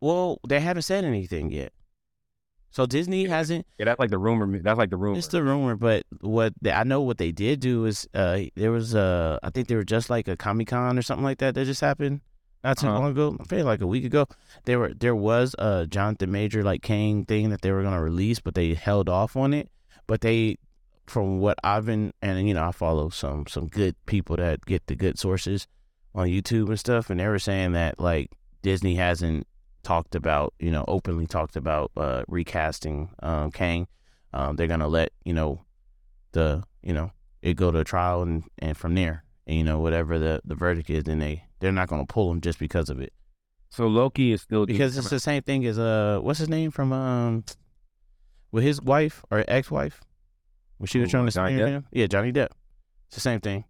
well, 0.00 0.38
they 0.48 0.60
haven't 0.60 0.82
said 0.82 1.04
anything 1.04 1.50
yet. 1.50 1.72
So 2.70 2.84
Disney 2.86 3.24
hasn't 3.26 3.66
Yeah, 3.78 3.86
that's 3.86 3.98
like 3.98 4.10
the 4.10 4.18
rumor. 4.18 4.58
That's 4.60 4.78
like 4.78 4.90
the 4.90 4.96
rumor. 4.98 5.18
It's 5.18 5.28
the 5.28 5.42
rumor, 5.42 5.74
but 5.74 6.04
what 6.20 6.52
they, 6.60 6.70
I 6.70 6.84
know 6.84 7.00
what 7.00 7.16
they 7.18 7.32
did 7.32 7.60
do 7.60 7.86
is 7.86 8.06
uh 8.14 8.40
there 8.56 8.70
was 8.70 8.94
a. 8.94 9.38
I 9.42 9.50
think 9.50 9.68
they 9.68 9.74
were 9.74 9.84
just 9.84 10.10
like 10.10 10.28
a 10.28 10.36
Comic 10.36 10.68
Con 10.68 10.98
or 10.98 11.02
something 11.02 11.24
like 11.24 11.38
that 11.38 11.54
that 11.54 11.64
just 11.64 11.80
happened 11.80 12.20
not 12.62 12.76
too 12.76 12.86
Uh-huh. 12.88 12.98
long 12.98 13.10
ago. 13.10 13.36
I 13.40 13.44
feel 13.44 13.64
like 13.64 13.80
a 13.80 13.86
week 13.86 14.04
ago. 14.04 14.26
There 14.66 14.78
were 14.78 14.92
there 14.94 15.16
was 15.16 15.56
a 15.58 15.86
Jonathan 15.88 16.30
Major 16.30 16.62
like 16.62 16.82
Kang 16.82 17.24
thing 17.24 17.48
that 17.50 17.62
they 17.62 17.72
were 17.72 17.82
gonna 17.82 18.02
release, 18.02 18.38
but 18.38 18.54
they 18.54 18.74
held 18.74 19.08
off 19.08 19.34
on 19.34 19.54
it. 19.54 19.70
But 20.06 20.20
they, 20.20 20.58
from 21.06 21.40
what 21.40 21.58
I've 21.64 21.86
been 21.86 22.12
and 22.20 22.46
you 22.46 22.52
know 22.54 22.64
I 22.68 22.72
follow 22.72 23.08
some 23.08 23.46
some 23.46 23.66
good 23.66 23.96
people 24.04 24.36
that 24.36 24.66
get 24.66 24.86
the 24.88 24.94
good 24.94 25.18
sources 25.18 25.66
on 26.14 26.28
YouTube 26.28 26.68
and 26.68 26.78
stuff, 26.78 27.10
and 27.10 27.20
they 27.20 27.28
were 27.28 27.38
saying 27.38 27.72
that 27.72 28.00
like 28.00 28.32
Disney 28.62 28.94
hasn't 28.96 29.46
talked 29.82 30.14
about 30.14 30.52
you 30.58 30.70
know 30.70 30.84
openly 30.88 31.26
talked 31.26 31.56
about 31.56 31.90
uh 31.96 32.22
recasting 32.28 33.10
um 33.20 33.50
Kang. 33.50 33.86
Um, 34.32 34.56
they're 34.56 34.66
gonna 34.66 34.88
let 34.88 35.12
you 35.24 35.32
know 35.32 35.62
the 36.32 36.62
you 36.82 36.92
know 36.92 37.12
it 37.42 37.54
go 37.54 37.70
to 37.70 37.84
trial 37.84 38.22
and 38.22 38.44
and 38.58 38.76
from 38.76 38.94
there. 38.94 39.24
And, 39.46 39.56
you 39.56 39.64
know 39.64 39.78
whatever 39.78 40.18
the 40.18 40.40
the 40.44 40.54
verdict 40.54 40.90
is 40.90 41.04
then 41.04 41.18
they 41.18 41.44
they're 41.60 41.72
not 41.72 41.88
gonna 41.88 42.06
pull 42.06 42.30
him 42.30 42.40
just 42.40 42.58
because 42.58 42.90
of 42.90 43.00
it. 43.00 43.12
So 43.70 43.86
Loki 43.86 44.32
is 44.32 44.42
still 44.42 44.66
because 44.66 44.96
it's 44.96 45.10
the 45.10 45.20
same 45.20 45.42
thing 45.42 45.64
as 45.66 45.78
uh 45.78 46.18
what's 46.22 46.38
his 46.38 46.48
name 46.48 46.70
from 46.70 46.92
um 46.92 47.44
with 48.50 48.64
his 48.64 48.80
wife 48.82 49.24
or 49.30 49.44
ex-wife? 49.48 50.00
When 50.78 50.86
she 50.86 50.98
was 50.98 51.08
Who, 51.08 51.10
trying 51.12 51.26
to 51.26 51.32
Johnny 51.32 51.56
Depp? 51.56 51.68
him 51.68 51.86
yeah 51.92 52.06
Johnny 52.06 52.32
Depp. 52.32 52.48
It's 53.06 53.16
the 53.16 53.20
same 53.20 53.40
thing 53.40 53.64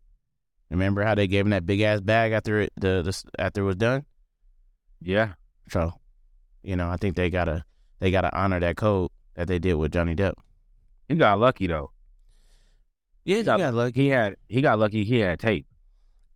remember 0.71 1.03
how 1.03 1.15
they 1.15 1.27
gave 1.27 1.45
him 1.45 1.51
that 1.51 1.67
big 1.67 1.81
ass 1.81 2.01
bag 2.01 2.33
after 2.33 2.61
it 2.61 2.73
the, 2.77 3.03
the 3.03 3.23
after 3.39 3.63
it 3.63 3.65
was 3.65 3.77
done 3.77 4.05
yeah. 5.01 5.35
so 5.71 5.93
you 6.63 6.77
know 6.77 6.89
I 6.91 6.97
think 6.97 7.17
they 7.17 7.31
gotta 7.31 7.65
they 8.01 8.11
gotta 8.11 8.35
honor 8.37 8.61
that 8.61 8.77
code 8.77 9.11
that 9.35 9.47
they 9.49 9.59
did 9.59 9.75
with 9.75 9.93
Johnny 9.93 10.15
Depp 10.15 10.35
He 11.09 11.15
got 11.15 11.39
lucky 11.39 11.67
though. 11.69 11.91
yeah 13.25 13.37
he 13.39 13.43
got- 13.43 13.59
got 13.59 13.75
lucky 13.75 14.03
He 14.03 14.09
had 14.09 14.37
he 14.49 14.61
got 14.61 14.79
lucky. 14.79 15.05
He 15.05 15.19
had 15.21 15.39
tape. 15.39 15.67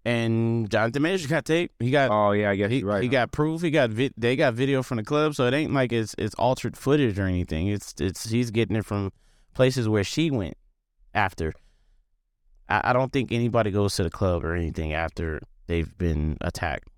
and 0.05 0.71
Jonathan 0.71 1.03
Major 1.03 1.29
got 1.29 1.45
tape. 1.45 1.73
He 1.79 1.91
got 1.91 2.11
Oh 2.11 2.33
yeah, 2.33 2.51
I 2.51 2.57
guess 2.57 2.71
he, 2.71 2.83
right. 2.83 3.03
he 3.03 3.09
got 3.09 3.33
proof. 3.33 3.63
He 3.63 3.71
got 3.71 3.91
vi- 3.91 4.13
they 4.17 4.37
got 4.37 4.55
video 4.55 4.83
from 4.83 4.97
the 4.99 5.05
club, 5.05 5.35
so 5.35 5.47
it 5.47 5.55
ain't 5.55 5.73
like 5.75 5.93
it's 5.93 6.15
it's 6.19 6.35
altered 6.37 6.77
footage 6.77 7.19
or 7.19 7.27
anything. 7.27 7.69
It's 7.69 7.95
it's 8.01 8.29
he's 8.31 8.51
getting 8.51 8.77
it 8.77 8.85
from 8.85 9.13
places 9.55 9.89
where 9.89 10.05
she 10.05 10.31
went 10.31 10.57
after. 11.15 11.53
I, 12.69 12.91
I 12.91 12.93
don't 12.93 13.13
think 13.13 13.33
anybody 13.33 13.71
goes 13.71 13.97
to 13.97 14.03
the 14.03 14.11
club 14.11 14.45
or 14.45 14.55
anything 14.55 14.93
after 14.93 15.41
they've 15.67 15.97
been 15.99 16.37
attacked. 16.41 16.89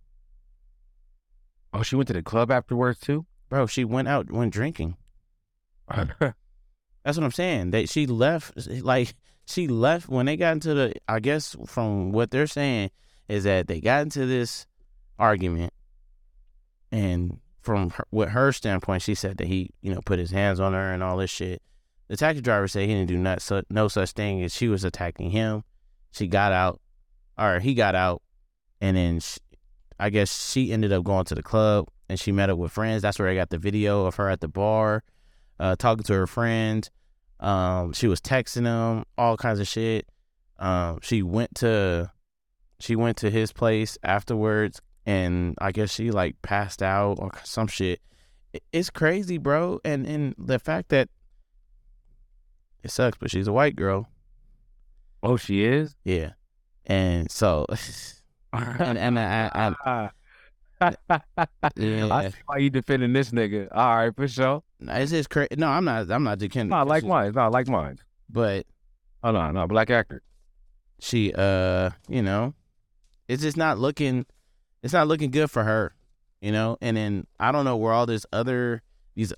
oh, 1.73 1.83
she 1.83 1.97
went 1.97 2.07
to 2.09 2.15
the 2.15 2.23
club 2.23 2.51
afterwards 2.51 3.01
too. 3.01 3.27
Bro, 3.49 3.67
she 3.67 3.85
went 3.85 4.09
out 4.09 4.31
went 4.31 4.53
drinking. 4.53 4.97
That's 5.89 7.19
what 7.19 7.25
I'm 7.25 7.33
saying. 7.33 7.71
That 7.73 7.89
she 7.89 8.07
left 8.07 8.53
like 8.83 9.15
she 9.47 9.69
left 9.69 10.09
when 10.09 10.27
they 10.27 10.37
got 10.37 10.53
into 10.53 10.75
the 10.75 10.95
I 11.09 11.21
guess 11.21 11.55
from 11.67 12.13
what 12.13 12.31
they're 12.31 12.47
saying 12.47 12.91
is 13.29 13.45
that 13.45 13.69
they 13.69 13.81
got 13.81 14.03
into 14.03 14.27
this 14.27 14.67
argument 15.19 15.73
and 16.91 17.41
from 17.61 17.91
her, 17.91 18.05
with 18.11 18.31
her 18.31 18.53
standpoint 18.53 19.03
she 19.03 19.15
said 19.15 19.39
that 19.39 19.47
he, 19.47 19.71
you 19.81 19.95
know, 19.95 20.01
put 20.05 20.19
his 20.19 20.31
hands 20.31 20.61
on 20.61 20.73
her 20.73 20.93
and 20.93 21.03
all 21.03 21.17
this 21.17 21.31
shit. 21.31 21.63
The 22.09 22.17
taxi 22.17 22.43
driver 22.43 22.69
said 22.69 22.89
he 22.89 22.95
didn't 22.95 23.09
do 23.09 23.17
not 23.17 23.41
su- 23.41 23.63
no 23.71 23.89
such 23.89 24.13
thing 24.13 24.43
as 24.43 24.55
she 24.55 24.69
was 24.69 24.85
attacking 24.85 25.31
him. 25.31 25.65
She 26.13 26.27
got 26.27 26.53
out 26.53 26.81
or 27.39 27.61
he 27.61 27.75
got 27.75 27.95
out 27.95 28.23
and 28.81 28.97
then 28.97 29.21
she, 29.21 29.39
I 29.99 30.11
guess 30.11 30.51
she 30.51 30.73
ended 30.73 30.93
up 30.93 31.05
going 31.05 31.25
to 31.27 31.35
the 31.35 31.43
club 31.43 31.89
and 32.09 32.21
she 32.21 32.33
met 32.33 32.51
up 32.51 32.59
with 32.59 32.73
friends. 32.73 33.03
That's 33.03 33.19
where 33.19 33.29
I 33.29 33.35
got 33.35 33.51
the 33.51 33.59
video 33.59 34.05
of 34.07 34.17
her 34.17 34.29
at 34.29 34.41
the 34.41 34.49
bar 34.49 35.03
uh, 35.59 35.77
talking 35.77 36.05
to 36.05 36.13
her 36.15 36.27
friends. 36.27 36.91
Um, 37.41 37.93
she 37.93 38.07
was 38.07 38.21
texting 38.21 38.65
them, 38.65 39.05
all 39.19 39.37
kinds 39.37 39.61
of 39.61 39.69
shit. 39.69 40.07
Um, 40.59 41.01
she 41.03 41.23
went 41.23 41.55
to 41.57 42.11
she 42.79 42.97
went 42.97 43.17
to 43.19 43.31
his 43.31 43.53
place 43.53 43.97
afterwards, 44.03 44.81
and 45.07 45.55
I 45.59 45.73
guess 45.73 45.93
she 45.93 46.11
like 46.11 46.41
passed 46.43 46.83
out 46.83 47.19
or 47.19 47.31
some 47.45 47.67
shit. 47.67 48.01
It's 48.73 48.91
crazy, 48.91 49.39
bro. 49.39 49.81
And 49.85 50.07
and 50.07 50.35
the 50.39 50.59
fact 50.59 50.91
that 50.91 51.09
it 52.85 52.91
sucks, 52.91 53.19
but 53.19 53.31
she's 53.31 53.49
a 53.49 53.53
white 53.53 53.75
girl. 53.77 54.09
oh, 55.23 55.37
she 55.37 55.65
is. 55.65 55.97
Yeah, 56.05 56.33
and 56.87 57.31
so 57.31 57.67
and 58.53 58.99
and 58.99 59.19
I, 59.19 59.51
I, 59.55 60.11
I 61.11 61.71
yeah, 61.77 62.29
see 62.29 62.37
why 62.47 62.59
you 62.59 62.71
defending 62.71 63.13
this 63.13 63.31
nigga. 63.31 63.69
All 63.73 63.97
right, 63.97 64.15
for 64.15 64.29
sure. 64.29 64.63
it's 64.81 65.11
just 65.11 65.31
crazy. 65.31 65.57
No, 65.57 65.69
I'm 65.69 65.85
not. 65.85 66.11
I'm 66.11 66.23
not 66.23 66.39
defending. 66.39 66.71
Not 66.71 66.87
like 66.87 67.05
mine. 67.05 67.33
Not 67.33 67.53
like 67.53 67.69
mine. 67.69 67.99
but 68.29 68.67
Oh 69.23 69.33
no, 69.33 69.51
no, 69.51 69.67
black 69.67 69.91
actor. 69.91 70.23
she 71.01 71.33
uh 71.33 71.91
you 72.09 72.23
know 72.23 72.55
it's 73.27 73.43
just 73.43 73.57
not 73.57 73.79
looking 73.79 74.27
it's 74.83 74.93
not 74.93 75.09
looking 75.09 75.31
good 75.31 75.51
for 75.51 75.65
her 75.65 75.95
you 76.45 76.53
know. 76.53 76.77
And 76.83 76.97
then 76.97 77.27
I 77.41 77.53
don't 77.53 77.65
know 77.65 77.77
where 77.77 77.95
all 77.95 78.05
this 78.05 78.27
other 78.31 78.83
these. 79.15 79.33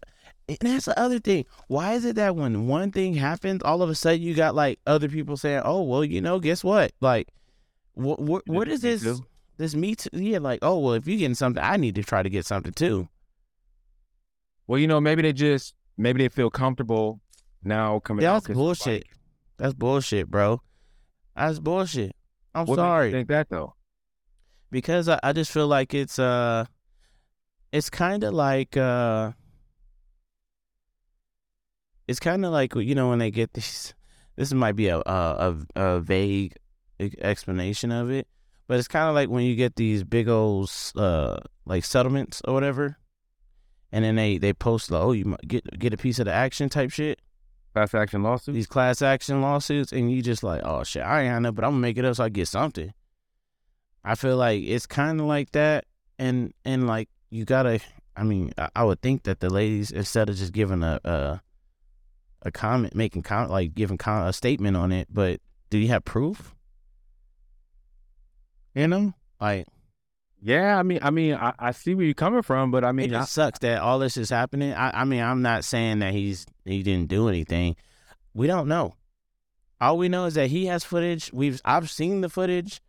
And 0.49 0.59
that's 0.61 0.85
the 0.85 0.97
other 0.99 1.19
thing. 1.19 1.45
Why 1.67 1.95
is 1.95 2.05
it 2.05 2.15
that 2.17 2.37
when 2.37 2.69
one 2.69 2.93
thing 2.93 3.15
happens, 3.15 3.63
all 3.65 3.83
of 3.83 3.91
a 3.91 3.95
sudden 3.97 4.23
you 4.23 4.35
got 4.35 4.55
like 4.55 4.79
other 4.87 5.09
people 5.09 5.37
saying, 5.37 5.63
"Oh, 5.65 5.83
well, 5.83 6.05
you 6.05 6.21
know, 6.21 6.39
guess 6.39 6.63
what? 6.63 6.93
Like, 7.01 7.29
what 7.95 8.21
what, 8.21 8.47
what 8.47 8.69
is 8.69 8.81
this? 8.83 9.03
too. 9.03 9.27
This 9.57 9.75
me 9.75 9.95
too? 9.97 10.11
Yeah, 10.13 10.39
like, 10.39 10.61
oh, 10.63 10.79
well, 10.79 10.93
if 10.95 11.09
you're 11.09 11.19
getting 11.19 11.35
something, 11.35 11.63
I 11.63 11.77
need 11.79 11.95
to 11.97 12.03
try 12.05 12.23
to 12.23 12.29
get 12.31 12.47
something 12.47 12.73
too. 12.73 13.09
Well, 14.67 14.79
you 14.79 14.87
know, 14.87 15.01
maybe 15.01 15.23
they 15.23 15.33
just 15.33 15.75
maybe 15.97 16.23
they 16.23 16.29
feel 16.29 16.51
comfortable 16.51 17.21
now 17.65 17.99
coming. 18.01 18.23
That's 18.23 18.47
bullshit. 18.49 18.83
somebody- 18.83 19.11
That's 19.57 19.75
bullshit, 19.75 20.31
bro. 20.31 20.61
That's 21.35 21.59
bullshit. 21.59 22.15
I'm 22.55 22.67
What 22.67 22.77
sorry. 22.77 23.11
think 23.13 23.29
that 23.29 23.49
though? 23.49 23.75
because 24.71 25.09
I, 25.09 25.19
I 25.23 25.33
just 25.33 25.53
feel 25.53 25.69
like 25.69 25.95
it's 25.95 26.19
uh 26.19 26.65
it's 27.73 27.89
kind 27.89 28.25
of 28.25 28.35
like 28.35 28.77
uh 28.77 29.33
it's 32.09 32.21
kind 32.21 32.45
of 32.45 32.53
like 32.53 32.75
you 32.75 32.95
know 32.95 33.09
when 33.09 33.19
they 33.19 33.31
get 33.31 33.53
these 33.55 33.95
this 34.37 34.53
might 34.53 34.77
be 34.77 34.89
a 34.89 34.99
a, 34.99 35.03
a, 35.07 35.57
a 35.77 36.01
vague 36.01 36.55
explanation 37.21 37.93
of 37.93 38.11
it 38.11 38.27
but 38.69 38.79
it's 38.79 38.89
kind 38.89 39.09
of 39.09 39.15
like 39.15 39.29
when 39.29 39.45
you 39.45 39.55
get 39.55 39.77
these 39.77 40.03
big 40.05 40.29
old 40.29 40.71
uh 40.97 41.37
like 41.65 41.85
settlements 41.85 42.41
or 42.47 42.55
whatever 42.55 42.97
and 43.93 44.05
then 44.05 44.17
they 44.17 44.39
they 44.39 44.53
post 44.53 44.91
like 44.91 45.03
oh 45.03 45.13
you 45.13 45.37
get 45.47 45.65
get 45.79 45.93
a 45.93 45.97
piece 45.97 46.19
of 46.19 46.25
the 46.25 46.33
action 46.33 46.69
type 46.69 46.91
shit 46.91 47.21
Class 47.73 47.93
action 47.93 48.23
lawsuits. 48.23 48.55
these 48.55 48.67
class 48.67 49.03
action 49.03 49.43
lawsuits 49.43 49.93
and 49.93 50.11
you 50.11 50.23
just 50.23 50.43
like 50.43 50.63
oh 50.65 50.83
shit 50.83 51.03
i 51.03 51.23
ain't 51.23 51.45
had 51.45 51.55
but 51.55 51.63
i'm 51.63 51.73
gonna 51.73 51.81
make 51.81 51.99
it 51.99 52.07
up 52.07 52.17
so 52.17 52.25
i 52.25 52.31
get 52.31 52.49
something 52.49 52.95
i 54.03 54.15
feel 54.15 54.39
like 54.39 54.63
it's 54.63 54.87
kind 54.87 55.21
of 55.21 55.27
like 55.27 55.53
that 55.53 55.85
and 56.19 56.55
and 56.65 56.87
like 56.87 57.11
you 57.29 57.45
gotta 57.45 57.79
i 58.17 58.23
mean 58.23 58.51
I, 58.57 58.71
I 58.77 58.85
would 58.85 59.03
think 59.03 59.25
that 59.25 59.41
the 59.41 59.51
ladies 59.51 59.91
instead 59.91 60.31
of 60.31 60.37
just 60.37 60.55
giving 60.55 60.83
a 60.83 60.99
a, 61.05 61.43
a 62.47 62.51
comment 62.51 62.95
making 62.95 63.23
comment 63.23 63.51
like 63.51 63.75
giving 63.75 63.99
a 64.07 64.33
statement 64.33 64.77
on 64.77 64.93
it 64.93 65.09
but 65.11 65.41
do 65.71 65.79
you 65.79 65.89
have 65.89 66.05
proof 66.05 66.55
you 68.75 68.87
know 68.87 69.13
like 69.41 69.67
Yeah, 70.43 70.79
I 70.79 70.83
mean, 70.83 71.01
I 71.03 71.11
mean, 71.11 71.35
I, 71.35 71.53
I 71.59 71.73
see 71.73 71.95
where 71.95 72.05
you're 72.05 72.15
coming 72.15 72.43
from, 72.43 72.71
but 72.71 72.85
I 72.85 72.91
it 72.91 72.93
mean, 72.93 73.15
I, 73.15 73.25
sucks 73.25 73.59
that 73.61 73.81
all 73.81 73.99
this 73.99 74.17
is 74.17 74.31
happening. 74.31 74.73
I, 74.75 75.01
I 75.01 75.05
mean, 75.05 75.23
I'm 75.23 75.43
not 75.43 75.65
saying 75.65 76.01
that 76.01 76.13
he's 76.13 76.47
he 76.65 76.83
didn't 76.83 77.09
do 77.09 77.29
anything. 77.29 77.77
We 78.35 78.47
don't 78.47 78.69
know. 78.69 78.95
All 79.81 79.99
we 79.99 80.09
know 80.09 80.27
is 80.27 80.35
that 80.35 80.49
he 80.49 80.67
has 80.67 80.85
footage. 80.85 81.33
We've 81.33 81.61
I've 81.65 81.91
seen 81.91 82.21
the 82.21 82.29
footage, 82.29 82.81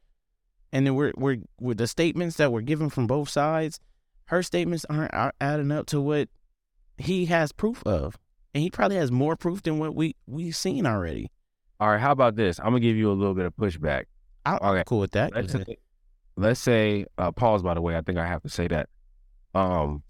and 0.71 0.85
then 0.85 0.95
we're 0.95 1.13
we're 1.15 1.37
with 1.59 1.77
the 1.77 1.87
statements 1.87 2.37
that 2.37 2.51
were 2.51 2.61
given 2.61 2.89
from 2.89 3.07
both 3.07 3.29
sides. 3.29 3.79
Her 4.25 4.43
statements 4.43 4.85
aren't, 4.89 5.13
aren't 5.13 5.35
adding 5.39 5.71
up 5.71 5.87
to 5.87 6.01
what 6.01 6.29
he 6.97 7.25
has 7.25 7.51
proof 7.51 7.81
of, 7.85 8.17
and 8.53 8.61
he 8.63 8.69
probably 8.69 8.97
has 8.97 9.11
more 9.11 9.35
proof 9.35 9.61
than 9.63 9.79
what 9.79 9.95
we 9.95 10.15
we've 10.27 10.55
seen 10.55 10.85
already. 10.85 11.31
all 11.79 11.89
right. 11.89 11.99
How 11.99 12.11
about 12.11 12.35
this? 12.35 12.59
I'm 12.59 12.65
gonna 12.67 12.79
give 12.79 12.95
you 12.97 13.11
a 13.11 13.13
little 13.13 13.33
bit 13.35 13.45
of 13.45 13.55
pushback. 13.55 14.05
I'm 14.45 14.57
Okay. 14.61 14.83
cool 14.87 14.99
with 14.99 15.11
that. 15.11 15.33
Let's 15.35 15.51
say, 15.51 15.77
let's 16.37 16.59
say 16.59 17.05
uh, 17.17 17.31
pause. 17.31 17.63
By 17.63 17.73
the 17.73 17.81
way, 17.81 17.97
I 17.97 18.01
think 18.01 18.17
I 18.17 18.25
have 18.25 18.41
to 18.43 18.49
say 18.49 18.67
that. 18.69 18.87
Um, 19.53 20.03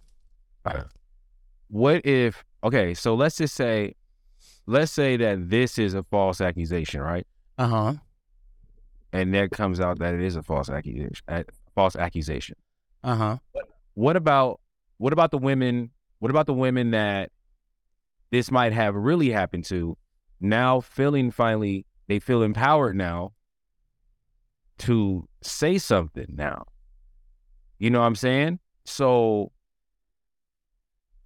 what 1.69 2.06
if? 2.06 2.43
Okay, 2.63 2.93
so 2.93 3.15
let's 3.15 3.38
just 3.38 3.56
say, 3.56 3.93
let's 4.65 4.91
say 4.91 5.17
that 5.17 5.50
this 5.50 5.78
is 5.78 5.93
a 5.93 6.04
false 6.04 6.41
accusation, 6.41 7.02
right? 7.02 7.26
Uh 7.58 7.67
huh. 7.67 7.93
And 9.13 9.34
that 9.34 9.52
comes 9.52 9.80
out 9.80 10.00
that 10.00 10.13
it 10.13 10.21
is 10.21 10.36
a 10.36 10.43
false 10.43 10.69
accusation. 10.69 11.23
A 11.28 11.45
false 11.76 11.95
accusation. 11.95 12.56
Uh 13.04 13.15
huh. 13.15 13.38
What 13.93 14.15
about 14.15 14.60
what 14.97 15.13
about 15.13 15.32
the 15.32 15.38
women? 15.38 15.91
What 16.19 16.32
about 16.32 16.45
the 16.45 16.54
women 16.54 16.91
that 16.91 17.32
this 18.32 18.52
might 18.52 18.74
have 18.74 18.96
really 18.96 19.30
happened 19.30 19.66
to? 19.66 19.98
Now 20.40 20.82
feeling 20.82 21.32
finally, 21.32 21.86
they 22.08 22.20
feel 22.20 22.44
empowered 22.44 22.96
now 22.96 23.34
to 24.80 25.28
say 25.42 25.78
something 25.78 26.28
now. 26.30 26.66
You 27.80 27.90
know 27.90 28.00
what 28.00 28.06
I'm 28.06 28.16
saying? 28.16 28.60
So, 28.86 29.52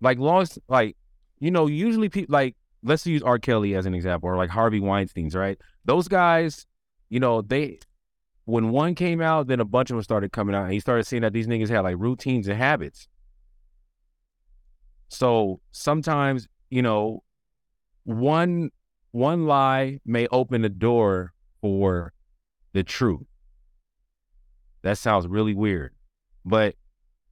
like, 0.01 0.17
long 0.17 0.45
like, 0.67 0.97
you 1.39 1.51
know, 1.51 1.67
usually 1.67 2.09
people, 2.09 2.33
like, 2.33 2.55
let's 2.83 3.05
use 3.05 3.21
R. 3.21 3.39
Kelly 3.39 3.75
as 3.75 3.85
an 3.85 3.93
example, 3.93 4.29
or 4.29 4.37
like 4.37 4.49
Harvey 4.49 4.79
Weinstein's, 4.79 5.35
right? 5.35 5.59
Those 5.85 6.07
guys, 6.07 6.65
you 7.09 7.19
know, 7.19 7.41
they, 7.41 7.79
when 8.45 8.69
one 8.69 8.95
came 8.95 9.21
out, 9.21 9.47
then 9.47 9.59
a 9.59 9.65
bunch 9.65 9.91
of 9.91 9.95
them 9.95 10.03
started 10.03 10.31
coming 10.31 10.55
out, 10.55 10.63
and 10.63 10.73
he 10.73 10.79
started 10.79 11.05
seeing 11.05 11.21
that 11.21 11.33
these 11.33 11.47
niggas 11.47 11.69
had 11.69 11.81
like 11.81 11.97
routines 11.99 12.47
and 12.47 12.57
habits. 12.57 13.07
So 15.09 15.59
sometimes, 15.71 16.47
you 16.71 16.81
know, 16.81 17.21
one 18.03 18.71
one 19.11 19.45
lie 19.45 19.99
may 20.05 20.27
open 20.31 20.63
the 20.63 20.69
door 20.69 21.33
for 21.61 22.13
the 22.73 22.83
truth. 22.83 23.27
That 24.81 24.97
sounds 24.97 25.27
really 25.27 25.53
weird, 25.53 25.93
but 26.43 26.75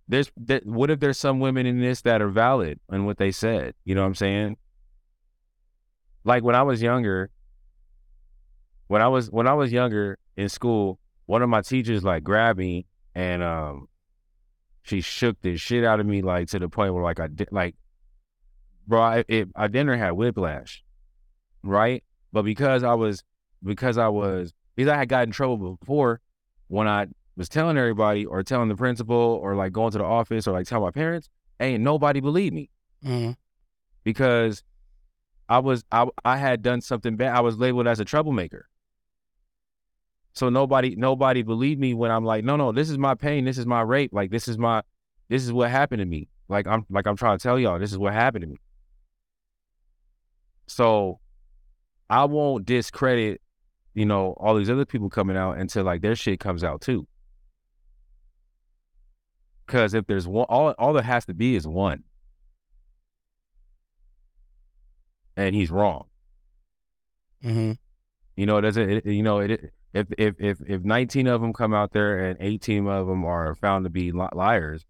there's 0.07 0.31
that. 0.37 0.65
What 0.65 0.91
if 0.91 0.99
there's 0.99 1.17
some 1.17 1.39
women 1.39 1.65
in 1.65 1.79
this 1.79 2.01
that 2.01 2.21
are 2.21 2.29
valid 2.29 2.79
in 2.91 3.05
what 3.05 3.17
they 3.17 3.31
said? 3.31 3.73
You 3.85 3.95
know 3.95 4.01
what 4.01 4.07
I'm 4.07 4.15
saying? 4.15 4.57
Like 6.23 6.43
when 6.43 6.55
I 6.55 6.61
was 6.61 6.81
younger, 6.81 7.31
when 8.87 9.01
I 9.01 9.07
was 9.07 9.31
when 9.31 9.47
I 9.47 9.53
was 9.53 9.71
younger 9.71 10.19
in 10.35 10.49
school, 10.49 10.99
one 11.25 11.41
of 11.41 11.49
my 11.49 11.61
teachers 11.61 12.03
like 12.03 12.23
grabbed 12.23 12.59
me 12.59 12.85
and 13.15 13.41
um, 13.41 13.87
she 14.83 15.01
shook 15.01 15.39
the 15.41 15.57
shit 15.57 15.83
out 15.83 15.99
of 15.99 16.05
me 16.05 16.21
like 16.21 16.49
to 16.49 16.59
the 16.59 16.69
point 16.69 16.93
where 16.93 17.03
like 17.03 17.19
I 17.19 17.27
did 17.27 17.49
like, 17.51 17.75
bro, 18.89 19.01
I, 19.01 19.23
it, 19.27 19.47
I 19.55 19.67
dinner 19.67 19.95
had 19.95 20.11
whiplash, 20.11 20.83
right? 21.63 22.03
But 22.33 22.43
because 22.43 22.83
I 22.83 22.95
was 22.95 23.23
because 23.63 23.97
I 23.97 24.07
was 24.09 24.53
because 24.75 24.89
I 24.91 24.97
had 24.97 25.07
gotten 25.09 25.29
in 25.29 25.33
trouble 25.33 25.77
before 25.77 26.19
when 26.67 26.87
I 26.87 27.07
was 27.37 27.47
telling 27.49 27.77
everybody 27.77 28.25
or 28.25 28.43
telling 28.43 28.67
the 28.67 28.75
principal 28.75 29.15
or 29.15 29.55
like 29.55 29.71
going 29.71 29.91
to 29.91 29.97
the 29.99 30.03
office 30.03 30.47
or 30.47 30.51
like 30.51 30.67
telling 30.67 30.83
my 30.83 30.91
parents, 30.91 31.29
ain't 31.59 31.83
nobody 31.83 32.19
believed 32.19 32.53
me 32.53 32.69
Mm-hmm. 33.05 33.31
because 34.03 34.61
I 35.47 35.59
was 35.59 35.83
I 35.91 36.07
I 36.25 36.35
had 36.37 36.61
done 36.61 36.81
something 36.81 37.15
bad. 37.15 37.33
I 37.35 37.39
was 37.39 37.57
labeled 37.57 37.87
as 37.87 37.99
a 38.01 38.05
troublemaker. 38.05 38.67
So 40.33 40.49
nobody 40.49 40.95
nobody 40.95 41.41
believed 41.43 41.79
me 41.79 41.93
when 41.93 42.11
I'm 42.11 42.25
like, 42.25 42.43
no, 42.43 42.55
no, 42.55 42.71
this 42.71 42.89
is 42.89 42.97
my 42.97 43.15
pain, 43.15 43.45
this 43.45 43.57
is 43.57 43.65
my 43.65 43.81
rape, 43.81 44.11
like 44.13 44.31
this 44.31 44.47
is 44.47 44.57
my 44.57 44.81
this 45.29 45.43
is 45.43 45.51
what 45.53 45.69
happened 45.71 45.99
to 45.99 46.05
me. 46.05 46.27
Like 46.49 46.67
I'm 46.67 46.85
like 46.89 47.07
I'm 47.07 47.15
trying 47.15 47.37
to 47.37 47.41
tell 47.43 47.57
y'all, 47.59 47.79
this 47.79 47.91
is 47.91 47.97
what 47.97 48.13
happened 48.13 48.43
to 48.43 48.47
me. 48.47 48.57
So 50.69 51.19
I 52.09 52.25
won't 52.25 52.65
discredit, 52.65 53.41
you 53.93 54.05
know, 54.05 54.33
all 54.37 54.55
these 54.55 54.69
other 54.69 54.85
people 54.85 55.09
coming 55.09 55.35
out 55.35 55.57
until 55.57 55.83
like 55.83 56.01
their 56.01 56.15
shit 56.15 56.39
comes 56.39 56.63
out 56.63 56.81
too. 56.81 57.07
Cause 59.67 59.93
if 59.93 60.07
there's 60.07 60.27
one 60.27 60.45
all 60.49 60.71
all 60.79 60.93
there 60.93 61.03
has 61.03 61.25
to 61.25 61.33
be 61.33 61.55
is 61.55 61.67
one. 61.67 62.03
And 65.35 65.55
he's 65.55 65.71
wrong. 65.71 66.05
Mm-hmm. 67.43 67.73
You 68.35 68.45
know, 68.45 68.57
it 68.57 68.61
doesn't. 68.61 68.89
It, 68.89 69.05
you 69.05 69.23
know, 69.23 69.39
it, 69.39 69.71
if 69.93 70.07
if 70.17 70.35
if 70.39 70.59
if 70.67 70.83
nineteen 70.83 71.27
of 71.27 71.41
them 71.41 71.53
come 71.53 71.73
out 71.73 71.93
there 71.93 72.25
and 72.25 72.37
eighteen 72.41 72.87
of 72.87 73.07
them 73.07 73.25
are 73.25 73.55
found 73.55 73.85
to 73.85 73.89
be 73.89 74.11
li- 74.11 74.27
liars, 74.33 74.85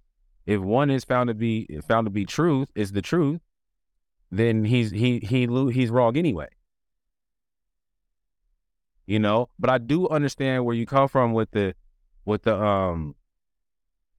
if 0.46 0.60
one 0.62 0.90
is 0.90 1.04
found 1.04 1.28
to 1.28 1.34
be 1.34 1.68
found 1.88 2.06
to 2.06 2.12
be 2.12 2.26
truth 2.26 2.70
is 2.76 2.92
the 2.92 3.02
truth, 3.02 3.42
then 4.32 4.64
he's 4.64 4.92
he 4.92 5.20
he 5.20 5.48
he's 5.72 5.90
wrong 5.90 6.18
anyway. 6.18 6.48
You 9.06 9.20
know, 9.20 9.50
but 9.58 9.70
I 9.70 9.80
do 9.80 10.08
understand 10.10 10.66
where 10.66 10.76
you 10.76 10.86
come 10.86 11.08
from 11.08 11.34
with 11.34 11.52
the 11.52 11.74
with 12.26 12.44
the 12.44 12.56
um 12.56 13.16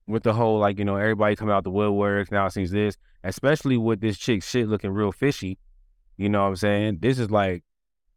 with 0.07 0.23
the 0.23 0.33
whole 0.33 0.59
like 0.59 0.77
you 0.79 0.85
know 0.85 0.97
everybody 0.97 1.35
coming 1.35 1.53
out 1.53 1.63
the 1.63 1.71
woodworks 1.71 2.31
now 2.31 2.45
it 2.45 2.53
seems 2.53 2.71
this, 2.71 2.97
especially 3.23 3.77
with 3.77 4.01
this 4.01 4.17
chick 4.17 4.43
shit 4.43 4.67
looking 4.67 4.91
real 4.91 5.11
fishy. 5.11 5.57
You 6.17 6.29
know 6.29 6.41
what 6.41 6.49
I'm 6.49 6.55
saying? 6.57 6.97
This 7.01 7.19
is 7.19 7.31
like 7.31 7.63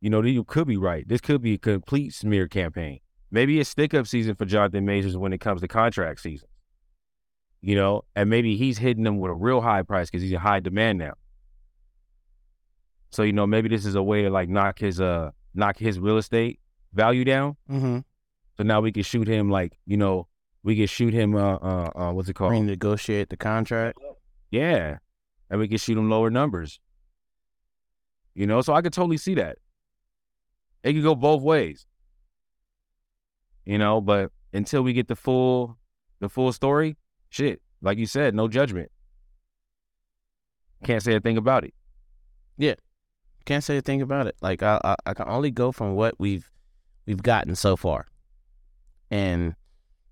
you 0.05 0.11
know, 0.11 0.20
you 0.20 0.45
could 0.45 0.66
be 0.66 0.76
right. 0.76 1.09
This 1.09 1.22
could 1.22 1.40
be 1.40 1.55
a 1.55 1.59
complete 1.59 2.12
smear 2.12 2.47
campaign. 2.47 3.01
Maybe 3.30 3.59
it's 3.59 3.70
stick 3.70 3.95
up 3.95 4.07
season 4.07 4.34
for 4.34 4.45
Jonathan 4.45 4.84
Majors 4.84 5.16
when 5.16 5.32
it 5.32 5.38
comes 5.38 5.62
to 5.62 5.66
contract 5.66 6.20
season. 6.20 6.47
You 7.62 7.74
know, 7.74 8.03
and 8.14 8.28
maybe 8.28 8.55
he's 8.55 8.76
hitting 8.76 9.05
them 9.05 9.18
with 9.18 9.30
a 9.30 9.34
real 9.34 9.62
high 9.62 9.80
price 9.80 10.11
because 10.11 10.20
he's 10.20 10.32
in 10.32 10.40
high 10.40 10.61
demand 10.61 10.99
now. 10.99 11.14
So 13.14 13.22
you 13.22 13.32
know, 13.32 13.46
maybe 13.46 13.68
this 13.68 13.86
is 13.86 13.94
a 13.94 14.02
way 14.02 14.22
to 14.22 14.30
like 14.30 14.48
knock 14.48 14.80
his 14.80 15.00
uh 15.00 15.30
knock 15.54 15.78
his 15.78 16.00
real 16.00 16.18
estate 16.18 16.58
value 16.92 17.24
down. 17.24 17.56
Mm-hmm. 17.70 17.98
So 18.56 18.62
now 18.64 18.80
we 18.80 18.90
can 18.90 19.04
shoot 19.04 19.28
him 19.28 19.50
like 19.50 19.78
you 19.86 19.96
know 19.96 20.26
we 20.64 20.74
can 20.74 20.88
shoot 20.88 21.14
him 21.14 21.36
uh 21.36 21.54
uh, 21.56 21.90
uh 21.94 22.12
what's 22.12 22.28
it 22.28 22.34
called? 22.34 22.52
Renegotiate 22.52 23.28
the 23.28 23.36
contract. 23.36 24.00
Yeah, 24.50 24.98
and 25.48 25.60
we 25.60 25.68
can 25.68 25.78
shoot 25.78 25.96
him 25.96 26.10
lower 26.10 26.28
numbers. 26.28 26.80
You 28.34 28.48
know, 28.48 28.60
so 28.62 28.72
I 28.72 28.82
could 28.82 28.92
totally 28.92 29.16
see 29.16 29.34
that. 29.34 29.58
It 30.82 30.94
could 30.94 31.04
go 31.04 31.14
both 31.14 31.40
ways. 31.40 31.86
You 33.64 33.78
know, 33.78 34.00
but 34.00 34.32
until 34.52 34.82
we 34.82 34.92
get 34.92 35.06
the 35.06 35.14
full 35.14 35.78
the 36.18 36.28
full 36.28 36.52
story, 36.52 36.96
shit, 37.28 37.62
like 37.80 37.96
you 37.96 38.06
said, 38.06 38.34
no 38.34 38.48
judgment. 38.48 38.90
Can't 40.82 41.00
say 41.02 41.14
a 41.14 41.20
thing 41.20 41.36
about 41.36 41.62
it. 41.62 41.74
Can't 43.45 43.62
say 43.62 43.76
a 43.76 43.82
thing 43.82 44.01
about 44.01 44.26
it. 44.26 44.36
Like 44.40 44.62
I, 44.62 44.80
I, 44.82 44.97
I 45.07 45.14
can 45.14 45.28
only 45.28 45.51
go 45.51 45.70
from 45.72 45.95
what 45.95 46.14
we've 46.18 46.51
we've 47.07 47.22
gotten 47.22 47.55
so 47.55 47.76
far, 47.76 48.07
and 49.11 49.55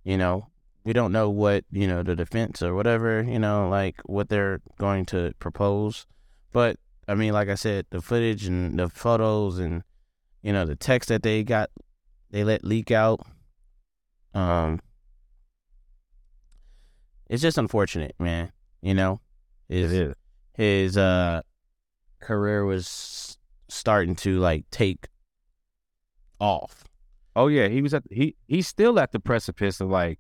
you 0.05 0.19
know 0.19 0.49
we 0.85 0.93
don't 0.93 1.13
know 1.13 1.31
what 1.31 1.65
you 1.71 1.87
know 1.87 2.03
the 2.03 2.15
defense 2.17 2.63
or 2.63 2.75
whatever 2.75 3.23
you 3.23 3.39
know 3.39 3.69
like 3.69 4.01
what 4.05 4.29
they're 4.29 4.61
going 4.79 5.07
to 5.07 5.33
propose, 5.39 6.07
but 6.53 6.77
I 7.09 7.15
mean 7.15 7.33
like 7.33 7.49
I 7.49 7.55
said, 7.55 7.87
the 7.91 8.03
footage 8.03 8.47
and 8.47 8.79
the 8.79 8.89
photos 8.91 9.59
and 9.59 9.83
you 10.43 10.53
know 10.53 10.67
the 10.67 10.77
text 10.77 11.09
that 11.09 11.23
they 11.23 11.43
got 11.43 11.71
they 12.31 12.45
let 12.45 12.65
leak 12.65 12.91
out, 12.91 13.21
um, 14.35 14.81
it's 17.29 17.43
just 17.43 17.57
unfortunate, 17.59 18.15
man. 18.19 18.53
You 18.83 18.95
know, 18.95 19.21
It 19.69 19.83
his 19.83 19.93
is. 19.93 20.15
his 20.55 20.97
uh 20.97 21.43
career 22.23 22.65
was 22.65 23.39
starting 23.69 24.15
to 24.17 24.39
like 24.39 24.65
take 24.71 25.09
off. 26.41 26.85
Oh 27.35 27.49
yeah, 27.49 27.69
he 27.69 27.83
was 27.83 27.95
at 27.95 28.05
he 28.11 28.37
he's 28.47 28.67
still 28.67 28.99
at 28.99 29.13
the 29.13 29.21
precipice 29.21 29.81
of 29.81 29.89
like 29.89 30.19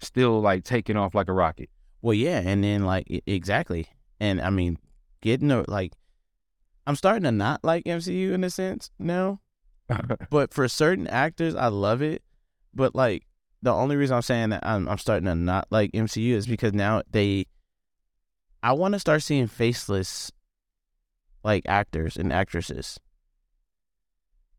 still 0.00 0.40
like 0.40 0.64
taking 0.64 0.96
off 0.96 1.14
like 1.14 1.28
a 1.28 1.32
rocket. 1.32 1.70
Well, 2.02 2.14
yeah, 2.14 2.40
and 2.44 2.62
then 2.62 2.84
like 2.84 3.06
exactly, 3.26 3.88
and 4.20 4.40
I 4.40 4.50
mean, 4.50 4.78
getting 5.22 5.50
a, 5.50 5.64
like, 5.68 5.92
I'm 6.86 6.96
starting 6.96 7.24
to 7.24 7.32
not 7.32 7.64
like 7.64 7.84
MCU 7.84 8.32
in 8.32 8.44
a 8.44 8.50
sense 8.50 8.90
now, 8.98 9.40
but 10.30 10.52
for 10.52 10.68
certain 10.68 11.06
actors, 11.08 11.54
I 11.54 11.68
love 11.68 12.02
it. 12.02 12.22
But 12.74 12.94
like, 12.94 13.26
the 13.62 13.72
only 13.72 13.96
reason 13.96 14.14
I'm 14.14 14.22
saying 14.22 14.50
that 14.50 14.64
I'm 14.64 14.88
I'm 14.88 14.98
starting 14.98 15.26
to 15.26 15.34
not 15.34 15.66
like 15.70 15.92
MCU 15.92 16.32
is 16.32 16.46
because 16.46 16.72
now 16.72 17.02
they, 17.10 17.46
I 18.62 18.72
want 18.72 18.94
to 18.94 19.00
start 19.00 19.22
seeing 19.22 19.48
faceless, 19.48 20.30
like 21.46 21.62
actors 21.66 22.16
and 22.18 22.32
actresses, 22.32 22.98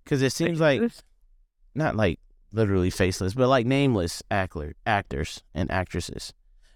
because 0.04 0.22
it 0.24 0.32
seems 0.32 0.60
like 0.60 0.82
not 1.76 1.96
like 1.96 2.20
literally 2.52 2.90
faceless, 2.90 3.34
but 3.34 3.50
like 3.50 3.66
nameless 3.68 4.24
actor 4.32 4.74
actors 4.86 5.44
and 5.54 5.70
actresses. 5.70 6.34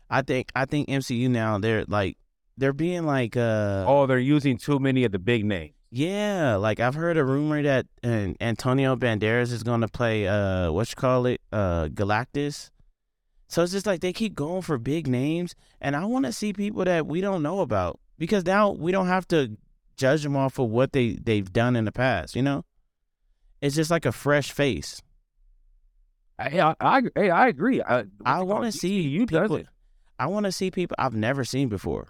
I 0.10 0.22
think 0.22 0.52
I 0.56 0.66
think 0.66 0.90
MCU 0.90 1.30
now 1.30 1.58
they're 1.58 1.86
like 1.88 2.18
they're 2.58 2.74
being 2.74 3.06
like 3.06 3.38
uh 3.38 3.86
oh, 3.88 4.06
they're 4.06 4.20
using 4.20 4.58
too 4.58 4.78
many 4.78 5.06
of 5.06 5.14
the 5.14 5.20
big 5.20 5.46
names. 5.46 5.74
yeah 5.90 6.58
like 6.58 6.80
I've 6.82 6.96
heard 6.96 7.18
a 7.18 7.24
rumor 7.24 7.64
that 7.64 7.86
uh, 8.04 8.34
Antonio 8.42 8.96
Banderas 8.98 9.52
is 9.54 9.64
gonna 9.64 9.88
play 9.88 10.28
uh 10.28 10.72
what 10.72 10.90
you 10.90 10.96
call 10.96 11.26
it 11.26 11.42
uh 11.52 11.88
Galactus. 11.88 12.70
So 13.48 13.64
it's 13.64 13.72
just 13.72 13.86
like 13.86 14.00
they 14.02 14.14
keep 14.14 14.36
going 14.36 14.62
for 14.62 14.78
big 14.78 15.08
names, 15.08 15.56
and 15.82 15.96
I 15.96 16.06
want 16.06 16.26
to 16.26 16.32
see 16.32 16.54
people 16.54 16.86
that 16.86 17.06
we 17.06 17.20
don't 17.20 17.44
know 17.44 17.60
about 17.60 18.00
because 18.18 18.46
now 18.46 18.70
we 18.70 18.94
don't 18.94 19.08
have 19.08 19.28
to 19.30 19.58
judge 20.02 20.24
them 20.24 20.36
off 20.36 20.58
of 20.58 20.70
what 20.70 20.92
they 20.92 21.12
they've 21.12 21.54
done 21.54 21.76
in 21.76 21.86
the 21.86 21.92
past. 21.92 22.36
You 22.36 22.42
know, 22.42 22.66
it's 23.62 23.76
just 23.76 23.92
like 23.92 24.06
a 24.06 24.12
fresh 24.12 24.52
face. 24.52 25.02
I 26.40 26.60
I, 26.60 27.02
I, 27.16 27.30
I 27.30 27.48
agree. 27.48 27.82
I, 27.82 28.06
I 28.26 28.42
want 28.42 28.66
to 28.66 28.72
see 28.72 29.02
you 29.02 29.28
people. 29.28 29.58
it. 29.58 29.68
I 30.18 30.26
want 30.26 30.46
to 30.46 30.52
see 30.52 30.72
people 30.72 30.96
I've 30.98 31.14
never 31.14 31.46
seen 31.46 31.70
before, 31.70 32.08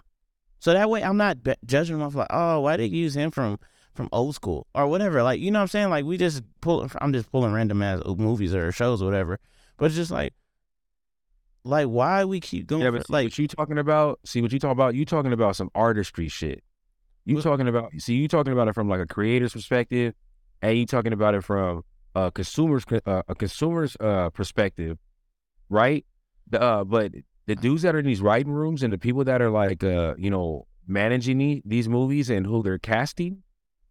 so 0.58 0.72
that 0.72 0.88
way 0.88 1.04
I'm 1.04 1.18
not 1.18 1.42
be- 1.42 1.54
judging 1.66 1.98
them 1.98 2.06
off 2.06 2.14
like, 2.14 2.28
oh, 2.30 2.60
why 2.60 2.76
they 2.78 2.86
use 2.86 3.14
him 3.14 3.30
from 3.30 3.58
from 3.94 4.08
old 4.10 4.34
school 4.34 4.66
or 4.74 4.86
whatever. 4.86 5.22
Like, 5.22 5.40
you 5.40 5.50
know 5.50 5.58
what 5.58 5.64
I'm 5.64 5.68
saying? 5.68 5.90
Like, 5.90 6.06
we 6.06 6.16
just 6.16 6.42
pull. 6.62 6.88
I'm 7.00 7.12
just 7.12 7.30
pulling 7.30 7.52
random 7.52 7.82
ass 7.82 8.02
movies 8.06 8.54
or 8.54 8.72
shows 8.72 9.02
or 9.02 9.04
whatever. 9.04 9.38
But 9.76 9.86
it's 9.86 9.96
just 9.96 10.10
like, 10.10 10.32
like 11.64 11.88
why 11.88 12.24
we 12.24 12.40
keep 12.40 12.66
going? 12.66 12.82
Yeah, 12.82 12.90
for, 12.90 12.98
but 12.98 13.06
see 13.06 13.12
like, 13.12 13.24
what 13.26 13.38
you 13.38 13.48
talking 13.48 13.78
about? 13.78 14.20
See 14.24 14.40
what 14.40 14.52
you 14.52 14.58
talking 14.58 14.72
about? 14.72 14.94
You 14.94 15.04
talking 15.04 15.32
about 15.34 15.56
some 15.56 15.70
artistry 15.74 16.28
shit. 16.28 16.64
You 17.24 17.40
talking 17.40 17.68
about? 17.68 17.92
See, 17.98 18.14
you 18.14 18.28
talking 18.28 18.52
about 18.52 18.68
it 18.68 18.74
from 18.74 18.88
like 18.88 19.00
a 19.00 19.06
creator's 19.06 19.52
perspective, 19.52 20.14
and 20.60 20.76
you 20.76 20.86
talking 20.86 21.12
about 21.12 21.34
it 21.34 21.42
from 21.44 21.82
a 22.14 22.30
consumer's 22.32 22.84
uh, 23.06 23.22
a 23.28 23.34
consumer's 23.34 23.96
uh, 24.00 24.30
perspective, 24.30 24.98
right? 25.68 26.04
The, 26.50 26.60
uh, 26.60 26.84
but 26.84 27.12
the 27.46 27.54
dudes 27.54 27.82
that 27.82 27.94
are 27.94 27.98
in 28.00 28.06
these 28.06 28.20
writing 28.20 28.52
rooms 28.52 28.82
and 28.82 28.92
the 28.92 28.98
people 28.98 29.24
that 29.24 29.40
are 29.40 29.50
like, 29.50 29.82
uh, 29.84 30.14
you 30.18 30.30
know, 30.30 30.66
managing 30.86 31.38
the, 31.38 31.62
these 31.64 31.88
movies 31.88 32.28
and 32.30 32.44
who 32.46 32.62
they're 32.62 32.78
casting, 32.78 33.42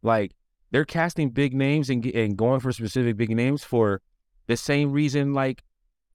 like 0.03 0.33
they're 0.71 0.85
casting 0.85 1.29
big 1.29 1.53
names 1.53 1.89
and 1.89 2.05
and 2.07 2.37
going 2.37 2.59
for 2.59 2.71
specific 2.71 3.17
big 3.17 3.29
names 3.29 3.63
for 3.63 4.01
the 4.47 4.57
same 4.57 4.91
reason 4.91 5.33
like 5.33 5.63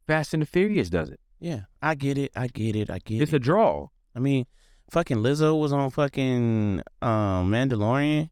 Fast 0.06 0.34
and 0.34 0.42
the 0.42 0.46
Furious 0.46 0.90
does 0.90 1.08
it. 1.08 1.18
yeah, 1.40 1.62
I 1.82 1.94
get 1.94 2.18
it. 2.18 2.30
I 2.36 2.46
get 2.48 2.76
it. 2.76 2.90
I 2.90 2.98
get 2.98 3.22
It's 3.22 3.32
it. 3.32 3.36
a 3.36 3.38
draw. 3.38 3.88
I 4.14 4.18
mean, 4.20 4.46
fucking 4.91 5.18
Lizzo 5.18 5.59
was 5.59 5.72
on 5.72 5.91
fucking 5.91 6.82
um 7.03 7.51
Mandalorian. 7.51 8.30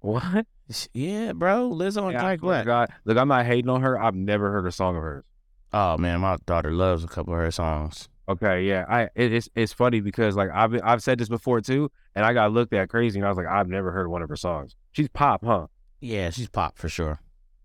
What? 0.00 0.46
Yeah, 0.92 1.32
bro, 1.32 1.70
Lizzo 1.70 2.04
and 2.04 2.12
Yeah, 2.12 2.26
I 2.26 2.32
Jack 2.34 2.40
Black. 2.40 2.64
God. 2.66 2.90
Look, 3.04 3.16
I'm 3.18 3.28
not 3.28 3.44
hating 3.46 3.68
on 3.68 3.82
her. 3.82 4.00
I've 4.00 4.14
never 4.14 4.50
heard 4.50 4.66
a 4.66 4.72
song 4.72 4.96
of 4.96 5.02
hers. 5.02 5.24
Oh 5.72 5.98
man, 5.98 6.20
my 6.20 6.36
daughter 6.46 6.70
loves 6.72 7.04
a 7.04 7.06
couple 7.08 7.34
of 7.34 7.40
her 7.40 7.50
songs. 7.50 8.08
Okay, 8.28 8.62
yeah. 8.64 8.84
I 8.88 9.02
it, 9.14 9.32
it's 9.32 9.48
it's 9.54 9.72
funny 9.72 10.00
because 10.00 10.36
like 10.36 10.48
I've 10.54 10.80
I've 10.82 11.02
said 11.02 11.18
this 11.18 11.28
before 11.28 11.60
too, 11.60 11.90
and 12.14 12.24
I 12.24 12.32
got 12.32 12.52
looked 12.52 12.72
at 12.72 12.88
crazy, 12.88 13.18
and 13.18 13.26
I 13.26 13.28
was 13.28 13.36
like, 13.36 13.46
I've 13.46 13.68
never 13.68 13.90
heard 13.92 14.08
one 14.08 14.22
of 14.22 14.28
her 14.30 14.36
songs. 14.36 14.74
She's 14.92 15.08
pop, 15.08 15.44
huh? 15.44 15.66
Yeah, 16.00 16.30
she's 16.30 16.48
pop 16.48 16.78
for 16.78 16.88
sure. 16.88 17.20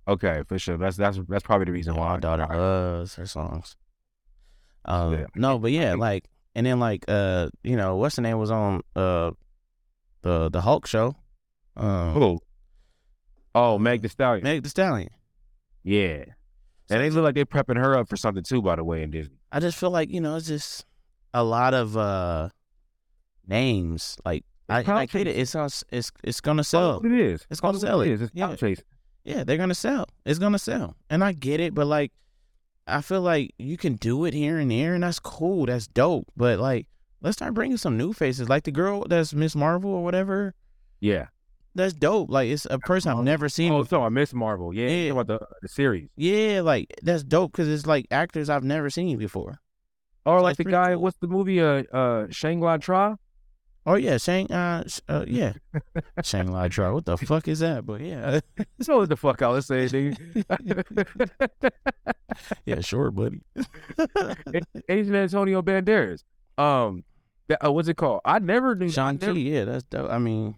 Okay, 0.08 0.44
for 0.48 0.58
sure. 0.60 0.78
That's 0.78 0.98
that's 0.98 1.20
that's 1.30 1.44
probably 1.44 1.66
the 1.66 1.72
reason 1.72 1.94
Yeah, 1.96 2.02
why. 2.02 2.14
my 2.16 2.20
daughter 2.20 2.48
right. 2.50 2.58
loves 2.58 3.16
her 3.16 3.26
songs. 3.28 3.78
Um, 4.86 5.14
Yeah. 5.14 5.26
no, 5.36 5.60
but 5.60 5.72
yeah, 5.72 5.94
like, 5.94 6.26
and 6.56 6.66
then 6.66 6.80
like, 6.80 7.06
uh, 7.08 7.50
you 7.64 7.76
know, 7.76 7.96
what's 7.98 8.16
the 8.16 8.22
name 8.22 8.38
was 8.40 8.52
on 8.52 8.82
uh, 8.96 9.32
the 10.22 10.50
the 10.50 10.62
Hulk 10.62 10.86
show. 10.88 11.16
Um, 11.78 12.14
Who? 12.14 12.40
Oh, 13.56 13.78
Meg 13.80 14.02
The 14.02 14.10
Stallion. 14.10 14.44
Meg 14.44 14.64
the 14.64 14.70
Stallion. 14.70 15.10
Yeah, 15.84 16.26
and 16.90 17.02
they 17.02 17.10
look 17.10 17.24
like 17.24 17.36
they're 17.36 17.46
prepping 17.46 17.78
her 17.78 17.98
up 17.98 18.10
for 18.10 18.18
something 18.18 18.44
too. 18.44 18.62
By 18.62 18.76
the 18.76 18.84
way, 18.84 19.02
in 19.04 19.12
Disney. 19.12 19.38
I 19.52 19.60
just 19.60 19.78
feel 19.78 19.92
like 19.92 20.10
you 20.10 20.22
know, 20.22 20.36
it's 20.36 20.48
just 20.48 20.86
a 21.34 21.44
lot 21.44 21.74
of 21.74 21.96
uh 21.98 22.50
names. 23.48 24.18
Like, 24.26 24.44
I, 24.68 24.80
I 24.92 25.06
get 25.06 25.28
it. 25.28 25.38
It's 25.38 25.56
on, 25.56 25.70
it's 25.92 26.12
it's 26.24 26.42
gonna 26.42 26.64
sell. 26.64 27.00
It 27.04 27.12
is. 27.12 27.46
It's 27.50 27.60
gonna 27.60 27.80
sell 27.80 28.02
it. 28.02 28.10
is. 28.10 28.22
It's 28.24 28.32
Yeah. 28.36 28.56
chasing. 28.56 28.84
Yeah, 29.24 29.44
they're 29.44 29.58
gonna 29.58 29.76
sell. 29.76 30.06
It's 30.26 30.40
gonna 30.40 30.60
sell, 30.60 30.96
and 31.10 31.24
I 31.24 31.32
get 31.34 31.60
it. 31.60 31.74
But 31.74 31.88
like, 31.88 32.12
I 32.98 33.02
feel 33.02 33.22
like 33.22 33.54
you 33.58 33.78
can 33.78 33.96
do 33.96 34.26
it 34.26 34.34
here 34.34 34.58
and 34.60 34.70
there, 34.72 34.94
and 34.94 35.04
that's 35.04 35.20
cool. 35.20 35.66
That's 35.68 35.88
dope. 35.88 36.28
But 36.36 36.60
like, 36.60 36.88
let's 37.22 37.38
start 37.38 37.54
bringing 37.54 37.78
some 37.78 37.98
new 37.98 38.14
faces, 38.14 38.50
like 38.50 38.64
the 38.64 38.72
girl 38.72 39.06
that's 39.10 39.34
Miss 39.34 39.56
Marvel 39.56 39.92
or 39.92 40.04
whatever. 40.04 40.54
Yeah. 41.00 41.28
That's 41.76 41.94
dope. 41.94 42.30
Like, 42.32 42.50
it's 42.50 42.66
a 42.70 42.80
person 42.80 43.12
I've 43.12 43.24
never 43.24 43.48
seen. 43.48 43.72
Oh, 43.72 43.84
before. 43.84 44.00
so 44.00 44.04
I 44.04 44.10
Miss 44.10 44.34
Marvel. 44.34 44.74
Yeah. 44.74 44.88
Yeah. 44.90 45.12
About 45.12 45.28
the 45.28 45.40
the 45.62 45.68
series. 45.68 46.10
Yeah, 46.18 46.62
like 46.62 46.88
that's 47.04 47.24
dope 47.24 47.52
because 47.52 47.70
it's 47.70 47.86
like 47.86 48.08
actors 48.12 48.50
I've 48.50 48.64
never 48.64 48.90
seen 48.90 49.18
before. 49.18 49.60
Or 50.26 50.40
So 50.40 50.44
like 50.44 50.58
the 50.58 50.64
guy. 50.66 50.94
cool. 50.94 51.02
What's 51.04 51.18
the 51.18 51.28
movie? 51.28 51.62
Uh, 51.62 51.84
uh, 51.94 52.28
Shangri-La 52.30 52.78
Tra. 52.78 53.18
Oh 53.90 53.96
yeah, 53.96 54.18
Shang. 54.18 54.52
Uh, 54.52 54.84
uh 55.08 55.26
yeah, 55.28 55.54
Shang 56.24 56.52
Lai 56.52 56.70
Char. 56.70 56.94
What 56.94 57.06
the 57.06 57.18
fuck 57.18 57.48
is 57.48 57.58
that? 57.60 57.88
But 57.88 58.02
yeah, 58.02 58.40
So 58.82 59.00
what 59.00 59.10
the 59.10 59.18
fuck 59.18 59.42
I 59.42 59.48
was 59.48 59.66
saying, 59.66 59.90
nigga. 59.90 61.72
yeah, 62.66 62.82
sure, 62.82 63.10
buddy. 63.10 63.42
Asian 64.88 65.16
Antonio 65.16 65.64
Banderas. 65.64 66.24
Um, 66.60 67.04
that, 67.48 67.66
uh, 67.66 67.72
what's 67.72 67.88
it 67.88 67.98
called? 67.98 68.22
I 68.26 68.38
never 68.38 68.76
knew. 68.76 68.92
Chi. 68.92 69.12
never- 69.14 69.34
Yeah, 69.40 69.66
that's 69.66 69.86
dope. 69.86 70.12
I 70.12 70.20
mean, 70.20 70.54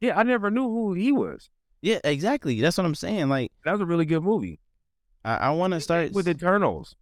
Yeah, 0.00 0.18
I 0.18 0.22
never 0.22 0.50
knew 0.50 0.68
who 0.68 0.92
he 0.92 1.10
was. 1.10 1.48
yeah, 1.80 2.00
exactly. 2.04 2.60
That's 2.60 2.76
what 2.76 2.84
I'm 2.84 2.94
saying. 2.94 3.30
Like, 3.30 3.50
That 3.64 3.72
was 3.72 3.80
a 3.80 3.86
really 3.86 4.04
good 4.04 4.22
movie 4.22 4.60
I, 5.24 5.36
I 5.36 5.50
want 5.52 5.72
to 5.72 5.80
start 5.80 6.12
with 6.12 6.28
Eternals. 6.28 6.96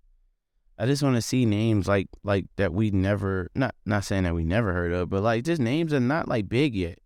I 0.82 0.86
just 0.86 1.00
want 1.00 1.14
to 1.14 1.22
see 1.22 1.46
names 1.46 1.86
like 1.86 2.08
like 2.24 2.46
that 2.56 2.74
we 2.74 2.90
never 2.90 3.48
not 3.54 3.76
not 3.86 4.02
saying 4.02 4.24
that 4.24 4.34
we 4.34 4.42
never 4.42 4.72
heard 4.72 4.92
of, 4.92 5.10
but 5.10 5.22
like 5.22 5.44
just 5.44 5.60
names 5.60 5.94
are 5.94 6.00
not 6.00 6.26
like 6.26 6.48
big 6.48 6.74
yet. 6.74 6.98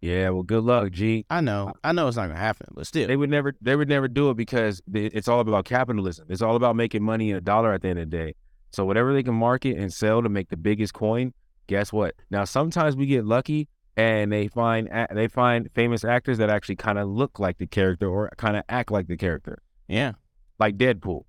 Yeah, 0.00 0.30
well, 0.30 0.42
good 0.42 0.64
luck, 0.64 0.92
G. 0.92 1.26
I 1.28 1.42
know, 1.42 1.74
I 1.84 1.92
know 1.92 2.08
it's 2.08 2.16
not 2.16 2.28
gonna 2.28 2.38
happen, 2.38 2.68
but 2.74 2.86
still, 2.86 3.06
They 3.06 3.16
would 3.16 3.28
never, 3.28 3.54
they 3.60 3.76
would 3.76 3.90
never 3.90 4.08
do 4.08 4.30
it 4.30 4.38
because 4.38 4.80
it's 4.94 5.28
all 5.28 5.40
about 5.40 5.66
capitalism. 5.66 6.26
It's 6.30 6.40
all 6.40 6.56
about 6.56 6.74
making 6.74 7.02
money 7.02 7.30
in 7.30 7.36
a 7.36 7.40
dollar 7.42 7.74
at 7.74 7.82
the 7.82 7.88
end 7.88 7.98
of 7.98 8.10
the 8.10 8.16
day. 8.16 8.34
So 8.72 8.86
whatever 8.86 9.12
they 9.12 9.22
can 9.22 9.34
market 9.34 9.76
and 9.76 9.92
sell 9.92 10.22
to 10.22 10.30
make 10.30 10.48
the 10.48 10.56
biggest 10.56 10.94
coin, 10.94 11.34
guess 11.66 11.92
what? 11.92 12.14
Now 12.30 12.44
sometimes 12.44 12.96
we 12.96 13.04
get 13.04 13.26
lucky 13.26 13.68
and 13.98 14.32
they 14.32 14.48
find 14.48 14.88
they 15.12 15.28
find 15.28 15.68
famous 15.74 16.02
actors 16.02 16.38
that 16.38 16.48
actually 16.48 16.76
kind 16.76 16.98
of 16.98 17.08
look 17.08 17.38
like 17.38 17.58
the 17.58 17.66
character 17.66 18.08
or 18.08 18.30
kind 18.38 18.56
of 18.56 18.62
act 18.70 18.90
like 18.90 19.06
the 19.06 19.18
character, 19.18 19.60
yeah, 19.86 20.12
like 20.58 20.78
Deadpool. 20.78 21.24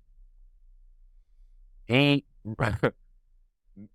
Ain't 1.88 2.24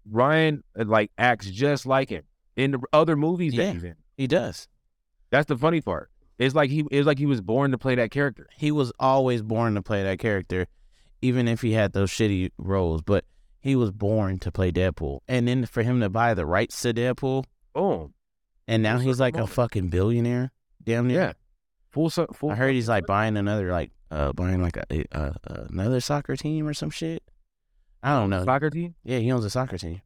Ryan 0.09 0.63
uh, 0.79 0.85
like 0.85 1.11
acts 1.17 1.49
just 1.49 1.85
like 1.85 2.09
him 2.09 2.23
in 2.55 2.71
the 2.71 2.79
other 2.93 3.15
movies 3.15 3.53
Yeah. 3.53 3.65
that 3.67 3.73
he's 3.73 3.83
in. 3.83 3.95
he 4.17 4.27
does. 4.27 4.67
That's 5.29 5.47
the 5.47 5.57
funny 5.57 5.81
part. 5.81 6.09
It's 6.37 6.55
like 6.55 6.69
he 6.69 6.83
it's 6.91 7.05
like 7.05 7.17
he 7.19 7.25
was 7.25 7.41
born 7.41 7.71
to 7.71 7.77
play 7.77 7.95
that 7.95 8.11
character. 8.11 8.47
He 8.57 8.71
was 8.71 8.91
always 8.99 9.41
born 9.41 9.75
to 9.75 9.81
play 9.81 10.03
that 10.03 10.19
character, 10.19 10.67
even 11.21 11.47
if 11.47 11.61
he 11.61 11.73
had 11.73 11.93
those 11.93 12.09
shitty 12.11 12.51
roles. 12.57 13.01
But 13.01 13.25
He 13.59 13.75
was 13.75 13.91
born 13.91 14.39
to 14.39 14.51
play 14.51 14.71
Deadpool, 14.71 15.19
and 15.27 15.47
then 15.47 15.65
for 15.65 15.83
him 15.83 15.99
to 16.01 16.09
buy 16.09 16.33
the 16.33 16.45
rights 16.45 16.81
to 16.81 16.93
Deadpool, 16.93 17.45
Boom. 17.73 18.13
and 18.67 18.83
now 18.83 18.97
Full 18.97 19.05
he's 19.07 19.19
like 19.19 19.37
a 19.37 19.47
fucking 19.47 19.87
billionaire. 19.89 20.51
Damn 20.83 21.07
near. 21.07 21.19
Yeah. 21.19 21.33
Full. 21.91 22.09
full 22.09 22.49
I 22.51 22.55
heard 22.55 22.73
he's 22.73 22.89
like 22.89 23.05
buying 23.05 23.37
another 23.37 23.71
like 23.71 23.91
uh 24.11 24.33
buying 24.33 24.61
like 24.61 24.77
a, 24.77 24.85
a, 24.91 25.05
a 25.45 25.67
another 25.69 25.99
soccer 26.01 26.35
team 26.35 26.67
or 26.67 26.73
some 26.73 26.89
shit. 26.89 27.23
I 28.03 28.19
don't 28.19 28.29
know. 28.29 28.43
soccer 28.43 28.69
team. 28.69 28.95
Yeah, 29.03 29.19
he 29.19 29.31
owns 29.31 29.45
a 29.45 29.49
soccer 29.49 29.77
team. 29.77 30.01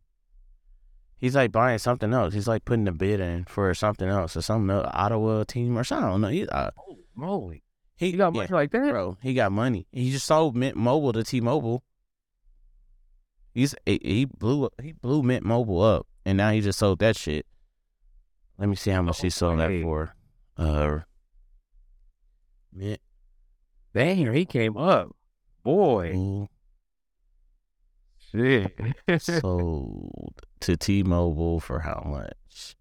He's 1.17 1.35
like 1.35 1.51
buying 1.51 1.79
something 1.79 2.13
else. 2.13 2.35
He's 2.35 2.47
like 2.47 2.63
putting 2.63 2.87
a 2.87 2.91
bid 2.91 3.19
in 3.19 3.45
for 3.45 3.73
something 3.73 4.07
else 4.07 4.37
or 4.37 4.41
some 4.43 4.69
uh, 4.69 4.83
Ottawa 4.93 5.43
team 5.45 5.75
or 5.75 5.83
something. 5.83 6.05
I 6.07 6.11
don't 6.11 6.21
know. 6.21 6.27
He, 6.27 6.47
uh, 6.47 6.69
Holy 6.75 7.05
moly! 7.15 7.63
he 7.95 8.09
You 8.09 8.17
got 8.17 8.35
yeah, 8.35 8.41
money 8.41 8.53
like 8.53 8.71
that? 8.71 8.91
bro. 8.91 9.17
He 9.23 9.33
got 9.33 9.51
money. 9.51 9.87
He 9.91 10.11
just 10.11 10.27
sold 10.27 10.55
Mint 10.55 10.77
Mobile 10.77 11.11
to 11.13 11.23
T-Mobile. 11.23 11.83
He's 13.55 13.73
he 13.87 13.99
he 14.03 14.25
blew 14.25 14.69
he 14.79 14.91
blew 14.91 15.23
Mint 15.23 15.43
Mobile 15.43 15.81
up, 15.81 16.05
and 16.23 16.37
now 16.37 16.51
he 16.51 16.61
just 16.61 16.77
sold 16.77 16.99
that 16.99 17.15
shit. 17.17 17.47
Let 18.59 18.69
me 18.69 18.75
see 18.75 18.91
how 18.91 19.01
much 19.01 19.19
he 19.19 19.31
sold 19.31 19.59
that 19.59 19.81
for. 19.81 20.13
Uh, 20.55 20.99
Mint 22.71 23.01
Damn, 23.95 24.33
he 24.33 24.45
came 24.45 24.77
up. 24.77 25.15
Boy, 25.63 26.13
Mobile 26.13 26.49
shit. 28.31 29.21
sold 29.21 30.41
to 30.61 30.77
T-Mobile 30.77 31.59
for 31.59 31.79
how 31.79 32.03
much? 32.05 32.75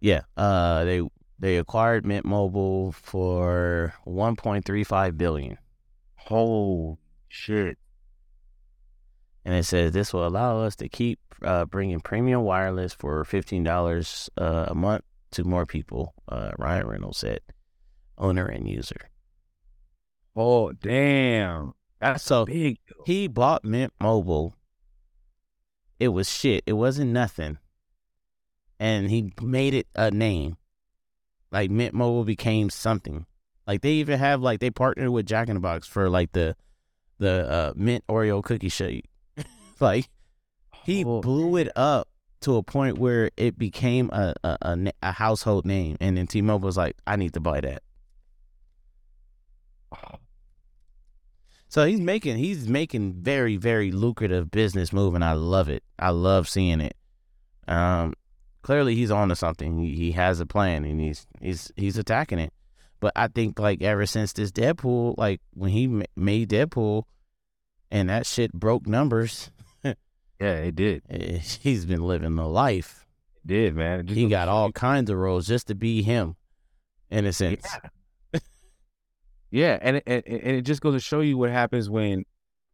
Yeah, 0.00 0.22
uh, 0.36 0.84
they 0.84 1.02
they 1.38 1.56
acquired 1.56 2.04
Mint 2.04 2.24
Mobile 2.24 2.92
for 2.92 3.94
1.35 4.06 5.16
billion. 5.16 5.58
Holy 6.16 6.98
shit! 7.28 7.78
And 9.44 9.54
it 9.54 9.64
says 9.64 9.92
this 9.92 10.12
will 10.12 10.26
allow 10.26 10.60
us 10.60 10.76
to 10.76 10.88
keep 10.88 11.18
uh, 11.42 11.64
bringing 11.64 12.00
premium 12.00 12.42
wireless 12.42 12.92
for 12.92 13.24
fifteen 13.24 13.64
dollars 13.64 14.28
uh, 14.36 14.66
a 14.68 14.74
month 14.74 15.04
to 15.32 15.44
more 15.44 15.66
people. 15.66 16.14
Uh, 16.28 16.50
Ryan 16.58 16.86
Reynolds 16.86 17.18
said, 17.18 17.40
owner 18.16 18.46
and 18.46 18.68
user. 18.68 19.08
Oh 20.36 20.72
damn! 20.72 21.72
That's 22.00 22.22
So 22.24 22.44
big. 22.46 22.78
he 23.06 23.26
bought 23.28 23.64
Mint 23.64 23.92
Mobile. 24.00 24.54
It 25.98 26.08
was 26.08 26.30
shit. 26.30 26.62
It 26.66 26.74
wasn't 26.74 27.10
nothing, 27.10 27.58
and 28.78 29.10
he 29.10 29.32
made 29.42 29.74
it 29.74 29.88
a 29.96 30.10
name. 30.10 30.56
Like 31.50 31.70
Mint 31.70 31.94
Mobile 31.94 32.24
became 32.24 32.70
something. 32.70 33.26
Like 33.66 33.82
they 33.82 33.92
even 33.94 34.18
have 34.18 34.40
like 34.40 34.60
they 34.60 34.70
partnered 34.70 35.10
with 35.10 35.26
Jack 35.26 35.48
in 35.48 35.54
the 35.54 35.60
Box 35.60 35.86
for 35.88 36.08
like 36.08 36.32
the 36.32 36.54
the 37.18 37.50
uh, 37.50 37.72
mint 37.74 38.04
Oreo 38.08 38.42
cookie 38.44 38.68
shake. 38.68 39.06
like 39.80 40.08
he 40.84 41.04
Oh, 41.04 41.20
blew 41.20 41.56
it 41.56 41.68
up 41.74 42.08
to 42.42 42.56
a 42.56 42.62
point 42.62 42.98
where 42.98 43.30
it 43.36 43.58
became 43.58 44.08
a 44.12 44.34
a, 44.44 44.56
a 44.62 44.92
a 45.02 45.12
household 45.12 45.66
name, 45.66 45.96
and 46.00 46.16
then 46.16 46.28
T-Mobile 46.28 46.66
was 46.66 46.76
like, 46.76 46.96
"I 47.08 47.16
need 47.16 47.34
to 47.34 47.40
buy 47.40 47.60
that." 47.62 47.82
So 51.68 51.86
he's 51.86 52.00
making 52.00 52.38
he's 52.38 52.66
making 52.68 53.14
very 53.14 53.56
very 53.56 53.92
lucrative 53.92 54.50
business 54.50 54.92
move, 54.92 55.14
and 55.14 55.24
I 55.24 55.32
love 55.34 55.68
it. 55.68 55.82
I 55.98 56.10
love 56.10 56.48
seeing 56.48 56.80
it. 56.80 56.94
Um, 57.66 58.14
clearly 58.62 58.94
he's 58.94 59.10
on 59.10 59.28
to 59.28 59.36
something. 59.36 59.78
He, 59.78 59.94
he 59.94 60.12
has 60.12 60.40
a 60.40 60.46
plan, 60.46 60.84
and 60.84 61.00
he's 61.00 61.26
he's 61.40 61.70
he's 61.76 61.98
attacking 61.98 62.38
it. 62.38 62.52
But 63.00 63.12
I 63.14 63.28
think 63.28 63.58
like 63.58 63.82
ever 63.82 64.06
since 64.06 64.32
this 64.32 64.50
Deadpool, 64.50 65.14
like 65.18 65.40
when 65.54 65.70
he 65.70 65.86
ma- 65.86 66.04
made 66.16 66.48
Deadpool, 66.48 67.02
and 67.90 68.08
that 68.08 68.26
shit 68.26 68.52
broke 68.52 68.86
numbers, 68.86 69.50
Yeah, 69.84 69.94
it 70.40 70.74
did. 70.76 71.02
eh, 71.10 71.38
he's 71.38 71.84
been 71.84 72.02
living 72.02 72.36
the 72.36 72.46
life. 72.48 73.04
It 73.44 73.46
did, 73.48 73.74
man. 73.76 74.06
Just 74.06 74.16
He 74.16 74.26
got 74.28 74.48
all 74.48 74.72
kinds 74.72 75.10
of 75.10 75.18
roles 75.18 75.46
just 75.46 75.66
to 75.66 75.74
be 75.74 76.02
him, 76.02 76.36
in 77.10 77.26
a 77.26 77.32
sense. 77.32 77.66
you- 77.82 77.90
Yeah, 79.50 79.78
and 79.80 79.96
it, 79.96 80.02
and, 80.06 80.22
and 80.26 80.56
it 80.56 80.62
just 80.62 80.80
goes 80.80 80.94
to 80.94 81.00
show 81.00 81.20
you 81.20 81.38
what 81.38 81.50
happens 81.50 81.88
when 81.88 82.24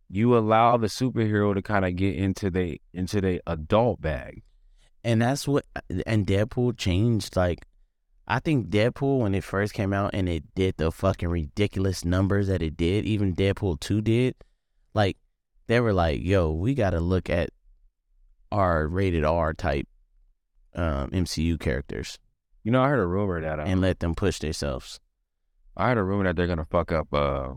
you 0.09 0.37
allow 0.37 0.77
the 0.77 0.87
superhero 0.89 1.55
to 1.55 1.63
kind 1.63 1.85
of 1.85 1.97
get 1.97 2.17
into 2.17 2.51
the 2.51 2.81
into 2.93 3.21
the 3.21 3.41
adult 3.47 4.01
bag. 4.01 4.43
and 5.03 5.23
that's 5.23 5.47
what 5.47 5.65
and 6.07 6.27
Deadpool 6.27 6.77
changed 6.77 7.37
like 7.37 7.67
I 8.27 8.39
think 8.39 8.69
Deadpool 8.69 9.21
when 9.21 9.35
it 9.35 9.45
first 9.45 9.75
came 9.75 9.93
out 9.93 10.13
and 10.15 10.29
it 10.29 10.45
did 10.55 10.77
the 10.79 10.91
fucking 10.91 11.29
ridiculous 11.29 12.05
numbers 12.05 12.49
that 12.49 12.63
it 12.63 12.75
did, 12.77 13.05
even 13.05 13.35
Deadpool 13.35 13.81
2 13.81 14.01
did, 14.01 14.35
like 14.95 15.19
they 15.67 15.79
were 15.81 15.93
like, 15.93 16.23
"Yo, 16.23 16.51
we 16.51 16.75
got 16.75 16.91
to 16.91 17.01
look 17.01 17.29
at 17.29 17.51
our 18.51 18.87
rated 18.87 19.25
R 19.25 19.53
type 19.53 19.87
um, 20.75 21.11
MCU 21.11 21.59
characters 21.61 22.19
You 22.63 22.73
know, 22.73 22.83
I 22.83 22.89
heard 22.89 23.01
a 23.01 23.07
rumor 23.07 23.41
that 23.41 23.61
uh, 23.61 23.65
and 23.65 23.81
let 23.81 24.01
them 24.01 24.15
push 24.15 24.39
themselves." 24.39 25.01
I 25.77 25.89
heard 25.89 25.99
a 25.99 26.03
rumor 26.05 26.25
that 26.25 26.37
they're 26.37 26.47
gonna 26.47 26.65
fuck 26.65 26.93
up 26.93 27.13
uh 27.13 27.55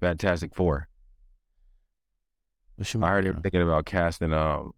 Fantastic 0.00 0.54
Four. 0.54 0.88
I 3.00 3.08
heard 3.08 3.24
they're 3.26 3.34
thinking 3.34 3.62
about 3.62 3.86
casting 3.86 4.32
um, 4.32 4.72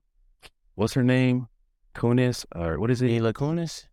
what's 0.75 0.93
her 0.93 1.03
name, 1.03 1.49
Kunis 1.95 2.45
or 2.55 2.79
what 2.79 2.91
is 2.91 3.01
it? 3.01 3.07
Mila 3.07 3.33
Kunis? 3.33 3.87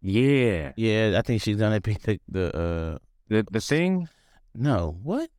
Yeah, 0.00 0.72
Yeah, 0.76 1.16
I 1.18 1.22
think 1.22 1.42
she's 1.42 1.56
gonna 1.56 1.80
be 1.80 1.94
the, 1.94 2.20
the 2.28 2.56
uh 2.56 2.98
the 3.28 3.46
the 3.50 3.60
thing. 3.60 4.08
no 4.54 4.96
what 5.02 5.30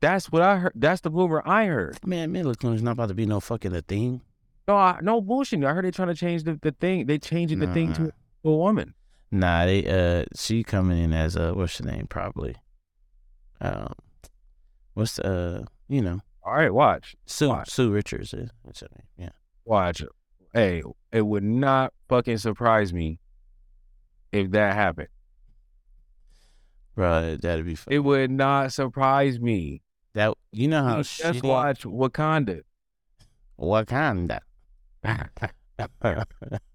That's 0.00 0.30
what 0.32 0.42
I 0.42 0.56
heard. 0.58 0.72
That's 0.74 1.00
the 1.00 1.10
rumor 1.10 1.42
I 1.46 1.66
heard. 1.66 1.98
man 2.04 2.32
Mila 2.32 2.54
Kunis 2.54 2.82
not 2.82 2.92
about 2.92 3.08
to 3.08 3.14
be 3.14 3.24
no 3.26 3.40
fucking 3.40 3.74
a 3.74 3.82
thing. 3.82 4.20
No, 4.68 4.76
I, 4.76 4.98
no 5.02 5.20
bullshit. 5.20 5.64
I 5.64 5.72
heard 5.72 5.84
they 5.84 5.90
trying 5.90 6.08
to 6.08 6.14
change 6.14 6.44
the, 6.44 6.58
the 6.62 6.70
thing. 6.72 7.06
They 7.06 7.18
changing 7.18 7.58
the 7.58 7.66
thing 7.72 7.92
to 7.94 8.12
a 8.44 8.50
woman. 8.50 8.94
Nah, 9.34 9.64
they 9.64 9.86
uh 9.86 10.26
she 10.36 10.62
coming 10.62 11.02
in 11.02 11.12
as 11.14 11.36
a 11.36 11.54
what's 11.54 11.78
her 11.78 11.84
name 11.86 12.06
probably. 12.06 12.54
Um 13.62 13.94
what's 14.92 15.16
the 15.16 15.26
uh 15.26 15.64
you 15.88 16.02
know, 16.02 16.20
All 16.44 16.54
right, 16.54 16.72
watch, 16.72 17.16
Sue 17.26 17.48
Why? 17.48 17.64
Sue 17.66 17.90
Richards 17.90 18.34
is 18.34 18.50
what's 18.62 18.80
her 18.80 18.88
name? 18.94 19.06
Yeah. 19.16 19.30
watch. 19.64 20.02
Hey, 20.52 20.82
it 21.10 21.22
would 21.22 21.42
not 21.44 21.94
fucking 22.10 22.36
surprise 22.36 22.92
me 22.92 23.18
if 24.32 24.50
that 24.50 24.74
happened. 24.74 25.08
Bro, 26.94 27.36
that'd 27.36 27.64
be 27.64 27.74
fun. 27.74 27.94
It 27.94 28.00
would 28.00 28.30
not 28.30 28.70
surprise 28.72 29.40
me. 29.40 29.80
that 30.12 30.34
you 30.52 30.68
know 30.68 30.82
how 30.84 30.98
You 30.98 31.04
just 31.04 31.22
shitty 31.22 31.42
watch 31.42 31.84
Wakanda. 31.84 32.60
Wakanda. 33.58 34.40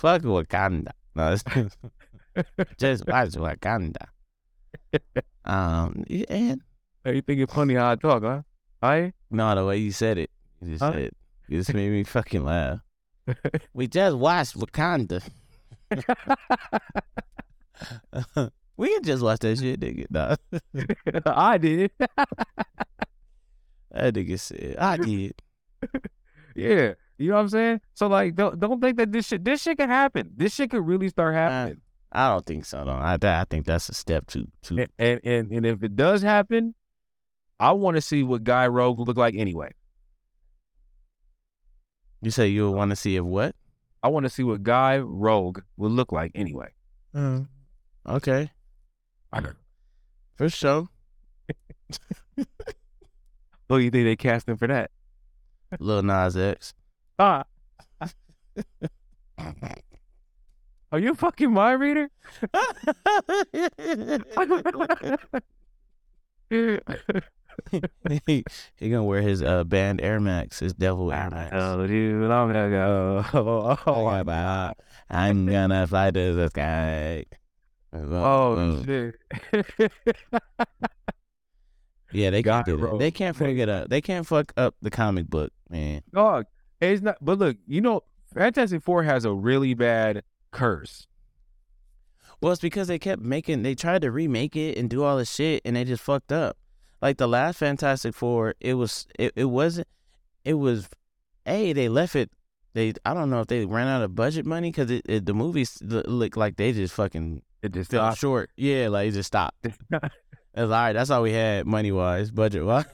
Fuck 0.00 0.22
Wakanda. 0.22 0.92
No, 1.14 1.36
just 2.78 3.06
watch 3.06 3.30
Wakanda. 3.36 4.06
Um 5.44 6.04
and 6.28 6.62
Hey, 7.04 7.16
you 7.16 7.22
think 7.22 7.40
it's 7.40 7.52
funny 7.52 7.74
how 7.74 7.90
I 7.92 7.96
talk, 7.96 8.22
huh? 8.22 8.40
I 8.82 9.12
no 9.30 9.54
the 9.54 9.64
way 9.66 9.76
you 9.76 9.92
said 9.92 10.16
it. 10.16 10.30
You 10.62 10.70
just 10.70 10.82
Huh? 10.82 10.92
said 10.92 11.10
you 11.48 11.58
just 11.58 11.74
made 11.78 11.90
me 11.90 12.04
fucking 12.04 12.42
laugh. 12.44 12.78
We 13.74 13.88
just 13.88 14.16
watched 14.16 14.56
Wakanda. 14.56 15.22
we 18.76 18.88
can 18.94 19.02
just 19.02 19.22
watch 19.22 19.40
that 19.40 19.58
shit, 19.58 19.80
nigga. 19.80 20.06
Nah. 20.10 20.36
I 21.26 21.58
did. 21.58 21.90
That 23.90 24.14
nigga 24.14 24.38
said, 24.40 24.76
I 24.78 24.96
did. 24.96 25.34
yeah. 26.54 26.94
You 27.20 27.28
know 27.28 27.34
what 27.34 27.42
I'm 27.42 27.48
saying? 27.50 27.80
So 27.92 28.06
like 28.06 28.34
don't 28.34 28.58
don't 28.58 28.80
think 28.80 28.96
that 28.96 29.12
this 29.12 29.26
shit 29.26 29.44
this 29.44 29.60
shit 29.60 29.76
can 29.76 29.90
happen. 29.90 30.30
This 30.34 30.54
shit 30.54 30.70
could 30.70 30.86
really 30.86 31.10
start 31.10 31.34
happening. 31.34 31.82
I 32.10 32.30
don't 32.30 32.44
think 32.46 32.64
so, 32.64 32.82
though. 32.84 32.92
I, 32.92 33.18
I 33.22 33.44
think 33.48 33.66
that's 33.66 33.88
a 33.88 33.94
step 33.94 34.26
too, 34.26 34.48
too. 34.62 34.78
And, 34.78 34.88
and 34.98 35.20
and 35.22 35.52
and 35.52 35.66
if 35.66 35.82
it 35.82 35.94
does 35.94 36.22
happen, 36.22 36.74
I 37.60 37.72
want 37.72 37.96
to 37.96 38.00
see 38.00 38.22
what 38.22 38.42
Guy 38.42 38.66
Rogue 38.68 38.98
look 39.00 39.18
like 39.18 39.34
anyway. 39.36 39.72
You 42.22 42.30
say 42.30 42.48
you 42.48 42.70
want 42.70 42.88
to 42.88 42.96
see 42.96 43.16
if 43.16 43.22
what? 43.22 43.54
I 44.02 44.08
want 44.08 44.24
to 44.24 44.30
see 44.30 44.42
what 44.42 44.62
Guy 44.62 44.98
Rogue 44.98 45.60
would 45.76 45.92
look 45.92 46.12
like 46.12 46.32
anyway. 46.34 46.70
Mm. 47.14 47.48
Okay. 48.08 48.50
I 49.30 49.40
know. 49.40 49.52
For 50.36 50.48
sure. 50.48 50.88
Who 52.36 52.46
do 53.68 53.78
you 53.78 53.90
think 53.90 54.06
they 54.06 54.16
cast 54.16 54.48
him 54.48 54.56
for 54.56 54.68
that? 54.68 54.90
Lil 55.78 56.02
Nas 56.02 56.36
X. 56.36 56.72
Ah, 57.22 57.44
are 60.90 60.98
you 60.98 61.14
fucking 61.14 61.52
mind 61.52 61.78
reader? 61.78 62.08
he, 66.50 66.78
he 68.76 68.88
gonna 68.90 69.04
wear 69.04 69.20
his 69.20 69.42
uh 69.42 69.64
band 69.64 70.00
Air 70.00 70.18
Max, 70.18 70.60
his 70.60 70.72
Devil 70.72 71.12
Air 71.12 71.28
Max. 71.30 71.50
Oh, 71.54 71.86
dude, 71.86 72.22
long 72.28 72.50
ago. 72.50 73.22
Oh, 73.34 73.78
Oh, 73.86 74.08
about 74.08 74.78
I'm 75.10 75.46
gonna 75.46 75.86
fly 75.86 76.10
to 76.10 76.32
the 76.34 76.48
sky. 76.48 77.24
oh 77.92 78.82
shit. 78.84 79.14
Yeah, 82.12 82.30
they 82.30 82.42
do 82.42 82.48
that. 82.50 82.64
bro. 82.66 82.98
They 82.98 83.10
can't 83.10 83.36
fuck 83.36 83.48
it 83.48 83.68
up. 83.68 83.88
They 83.88 84.00
can't 84.00 84.26
fuck 84.26 84.52
up 84.56 84.74
the 84.82 84.90
comic 84.90 85.28
book, 85.28 85.52
man. 85.68 86.02
Dog, 86.12 86.46
it's 86.80 87.02
not. 87.02 87.16
But 87.20 87.38
look, 87.38 87.56
you 87.66 87.80
know, 87.80 88.02
Fantastic 88.34 88.82
Four 88.82 89.02
has 89.04 89.24
a 89.24 89.32
really 89.32 89.74
bad 89.74 90.22
curse. 90.50 91.06
Well, 92.40 92.52
it's 92.52 92.60
because 92.60 92.88
they 92.88 92.98
kept 92.98 93.20
making. 93.22 93.62
They 93.62 93.74
tried 93.74 94.02
to 94.02 94.10
remake 94.10 94.56
it 94.56 94.78
and 94.78 94.88
do 94.88 95.02
all 95.04 95.18
this 95.18 95.30
shit, 95.34 95.60
and 95.64 95.76
they 95.76 95.84
just 95.84 96.02
fucked 96.02 96.32
up. 96.32 96.56
Like 97.02 97.18
the 97.18 97.28
last 97.28 97.58
Fantastic 97.58 98.14
Four, 98.14 98.54
it 98.60 98.74
was. 98.74 99.06
It, 99.18 99.32
it 99.36 99.46
wasn't. 99.46 99.88
It 100.44 100.54
was. 100.54 100.88
A 101.46 101.72
they 101.72 101.88
left 101.88 102.16
it. 102.16 102.30
They 102.74 102.92
I 103.04 103.14
don't 103.14 103.30
know 103.30 103.40
if 103.40 103.46
they 103.48 103.64
ran 103.64 103.88
out 103.88 104.02
of 104.02 104.14
budget 104.14 104.46
money 104.46 104.70
because 104.70 104.90
it, 104.90 105.02
it 105.08 105.26
the 105.26 105.34
movies 105.34 105.78
look 105.82 106.36
like 106.36 106.56
they 106.56 106.72
just 106.72 106.94
fucking 106.94 107.42
It 107.62 107.72
just 107.72 107.90
fell 107.90 108.02
stopped. 108.02 108.18
short. 108.18 108.50
Yeah, 108.56 108.88
like 108.88 109.08
it 109.08 109.12
just 109.12 109.26
stopped. 109.28 109.56
That's 109.90 110.12
all 110.56 110.66
right. 110.68 110.92
That's 110.92 111.10
all 111.10 111.22
we 111.22 111.32
had 111.32 111.66
money 111.66 111.92
wise, 111.92 112.30
budget 112.30 112.64
wise. 112.64 112.84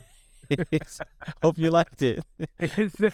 Hope 1.43 1.59
you 1.59 1.71
liked 1.71 2.03
it. 2.03 2.25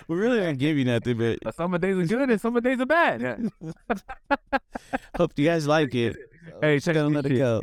We 0.09 0.17
really 0.17 0.41
didn't 0.41 0.59
give 0.59 0.77
you 0.77 0.85
nothing, 0.85 1.19
but 1.43 1.55
some 1.55 1.75
of 1.75 1.81
days 1.81 1.97
are 1.97 2.07
good 2.07 2.31
and 2.31 2.41
some 2.41 2.57
of 2.57 2.63
days 2.63 2.81
are 2.81 2.87
bad. 2.87 3.51
hope 5.17 5.33
you 5.37 5.47
guys 5.47 5.67
like 5.67 5.95
it. 5.95 6.17
Hey, 6.61 6.79
check 6.81 6.95
gonna 6.95 7.15
let 7.15 7.27
it 7.27 7.37
go. 7.37 7.61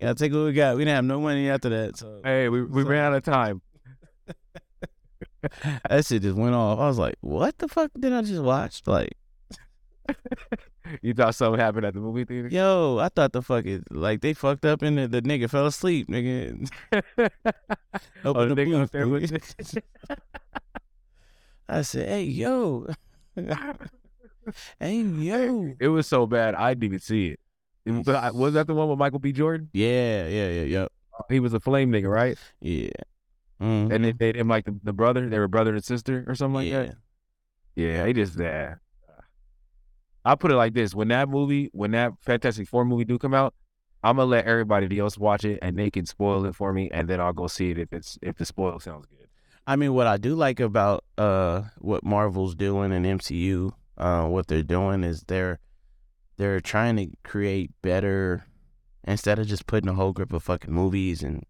yeah, 0.00 0.12
take 0.14 0.32
what 0.32 0.44
we 0.44 0.52
got. 0.52 0.76
We 0.76 0.84
didn't 0.84 0.96
have 0.96 1.04
no 1.04 1.20
money 1.20 1.48
after 1.50 1.68
that, 1.68 1.96
so 1.96 2.20
hey, 2.24 2.48
we 2.48 2.62
we 2.62 2.82
ran 2.82 3.12
out 3.12 3.14
of 3.14 3.24
time. 3.24 3.60
that 5.88 6.06
shit 6.06 6.22
just 6.22 6.36
went 6.36 6.54
off. 6.54 6.78
I 6.78 6.86
was 6.88 6.98
like, 6.98 7.16
"What 7.20 7.58
the 7.58 7.68
fuck 7.68 7.90
did 7.98 8.12
I 8.12 8.22
just 8.22 8.42
watch?" 8.42 8.82
Like, 8.86 9.12
You 11.02 11.12
thought 11.12 11.34
something 11.34 11.60
happened 11.60 11.84
at 11.84 11.92
the 11.92 12.00
movie 12.00 12.24
theater? 12.24 12.48
yo, 12.48 12.96
I 12.98 13.08
thought 13.10 13.32
the 13.32 13.42
fuck 13.42 13.66
is 13.66 13.82
like 13.90 14.22
they 14.22 14.32
fucked 14.32 14.64
up 14.64 14.80
and 14.80 14.96
the, 14.96 15.06
the 15.06 15.20
nigga 15.20 15.50
fell 15.50 15.66
asleep, 15.66 16.08
nigga. 16.08 16.66
Oh, 18.24 18.30
Open 18.30 18.48
the 18.48 18.54
the 18.54 18.62
nigga 18.64 18.82
up 18.82 18.90
there 18.90 19.06
with. 19.06 19.32
I 21.68 21.82
said, 21.82 22.08
"Hey, 22.08 22.22
yo, 22.24 22.86
hey, 24.80 25.00
yo." 25.02 25.74
It 25.78 25.88
was 25.88 26.06
so 26.06 26.26
bad 26.26 26.54
I 26.54 26.72
didn't 26.74 26.84
even 26.84 27.00
see 27.00 27.28
it. 27.28 27.40
It 27.84 27.92
was, 27.92 28.06
was 28.34 28.54
that 28.54 28.66
the 28.66 28.74
one 28.74 28.88
with 28.88 28.98
Michael 28.98 29.18
B. 29.18 29.32
Jordan? 29.32 29.68
Yeah, 29.72 30.26
yeah, 30.26 30.48
yeah, 30.48 30.62
yeah, 30.62 30.86
He 31.28 31.40
was 31.40 31.54
a 31.54 31.60
flame 31.60 31.90
nigga, 31.92 32.10
right? 32.10 32.38
yeah. 32.60 32.90
Mhm. 33.60 33.92
And 33.92 34.04
they 34.04 34.12
made 34.18 34.36
him 34.36 34.46
like 34.48 34.66
the, 34.66 34.78
the 34.84 34.92
brother. 34.92 35.28
They 35.28 35.38
were 35.38 35.48
brother 35.48 35.74
and 35.74 35.84
sister 35.84 36.24
or 36.28 36.34
something 36.34 36.54
like 36.54 36.68
yeah. 36.68 36.82
that. 36.82 36.96
Yeah, 37.74 38.06
he 38.06 38.12
just 38.12 38.38
uh, 38.40 38.76
I 40.28 40.34
put 40.34 40.50
it 40.50 40.56
like 40.56 40.74
this: 40.74 40.94
when 40.94 41.08
that 41.08 41.30
movie, 41.30 41.70
when 41.72 41.92
that 41.92 42.12
Fantastic 42.20 42.68
Four 42.68 42.84
movie 42.84 43.06
do 43.06 43.18
come 43.18 43.32
out, 43.32 43.54
I'm 44.04 44.16
gonna 44.16 44.28
let 44.28 44.44
everybody 44.44 44.98
else 44.98 45.16
watch 45.16 45.46
it, 45.46 45.58
and 45.62 45.78
they 45.78 45.90
can 45.90 46.04
spoil 46.04 46.44
it 46.44 46.54
for 46.54 46.74
me, 46.74 46.90
and 46.92 47.08
then 47.08 47.18
I'll 47.18 47.32
go 47.32 47.46
see 47.46 47.70
it 47.70 47.78
if 47.78 47.94
it's 47.94 48.18
if 48.20 48.36
the 48.36 48.44
spoil 48.44 48.78
sounds 48.78 49.06
good. 49.06 49.26
I 49.66 49.76
mean, 49.76 49.94
what 49.94 50.06
I 50.06 50.18
do 50.18 50.34
like 50.34 50.60
about 50.60 51.04
uh 51.16 51.62
what 51.78 52.04
Marvel's 52.04 52.54
doing 52.54 52.92
and 52.92 53.06
MCU, 53.06 53.72
uh, 53.96 54.26
what 54.26 54.48
they're 54.48 54.62
doing 54.62 55.02
is 55.02 55.22
they're 55.22 55.60
they're 56.36 56.60
trying 56.60 56.96
to 56.96 57.08
create 57.24 57.70
better 57.80 58.44
instead 59.04 59.38
of 59.38 59.46
just 59.46 59.66
putting 59.66 59.88
a 59.88 59.94
whole 59.94 60.12
group 60.12 60.34
of 60.34 60.42
fucking 60.42 60.72
movies 60.72 61.22
and 61.22 61.42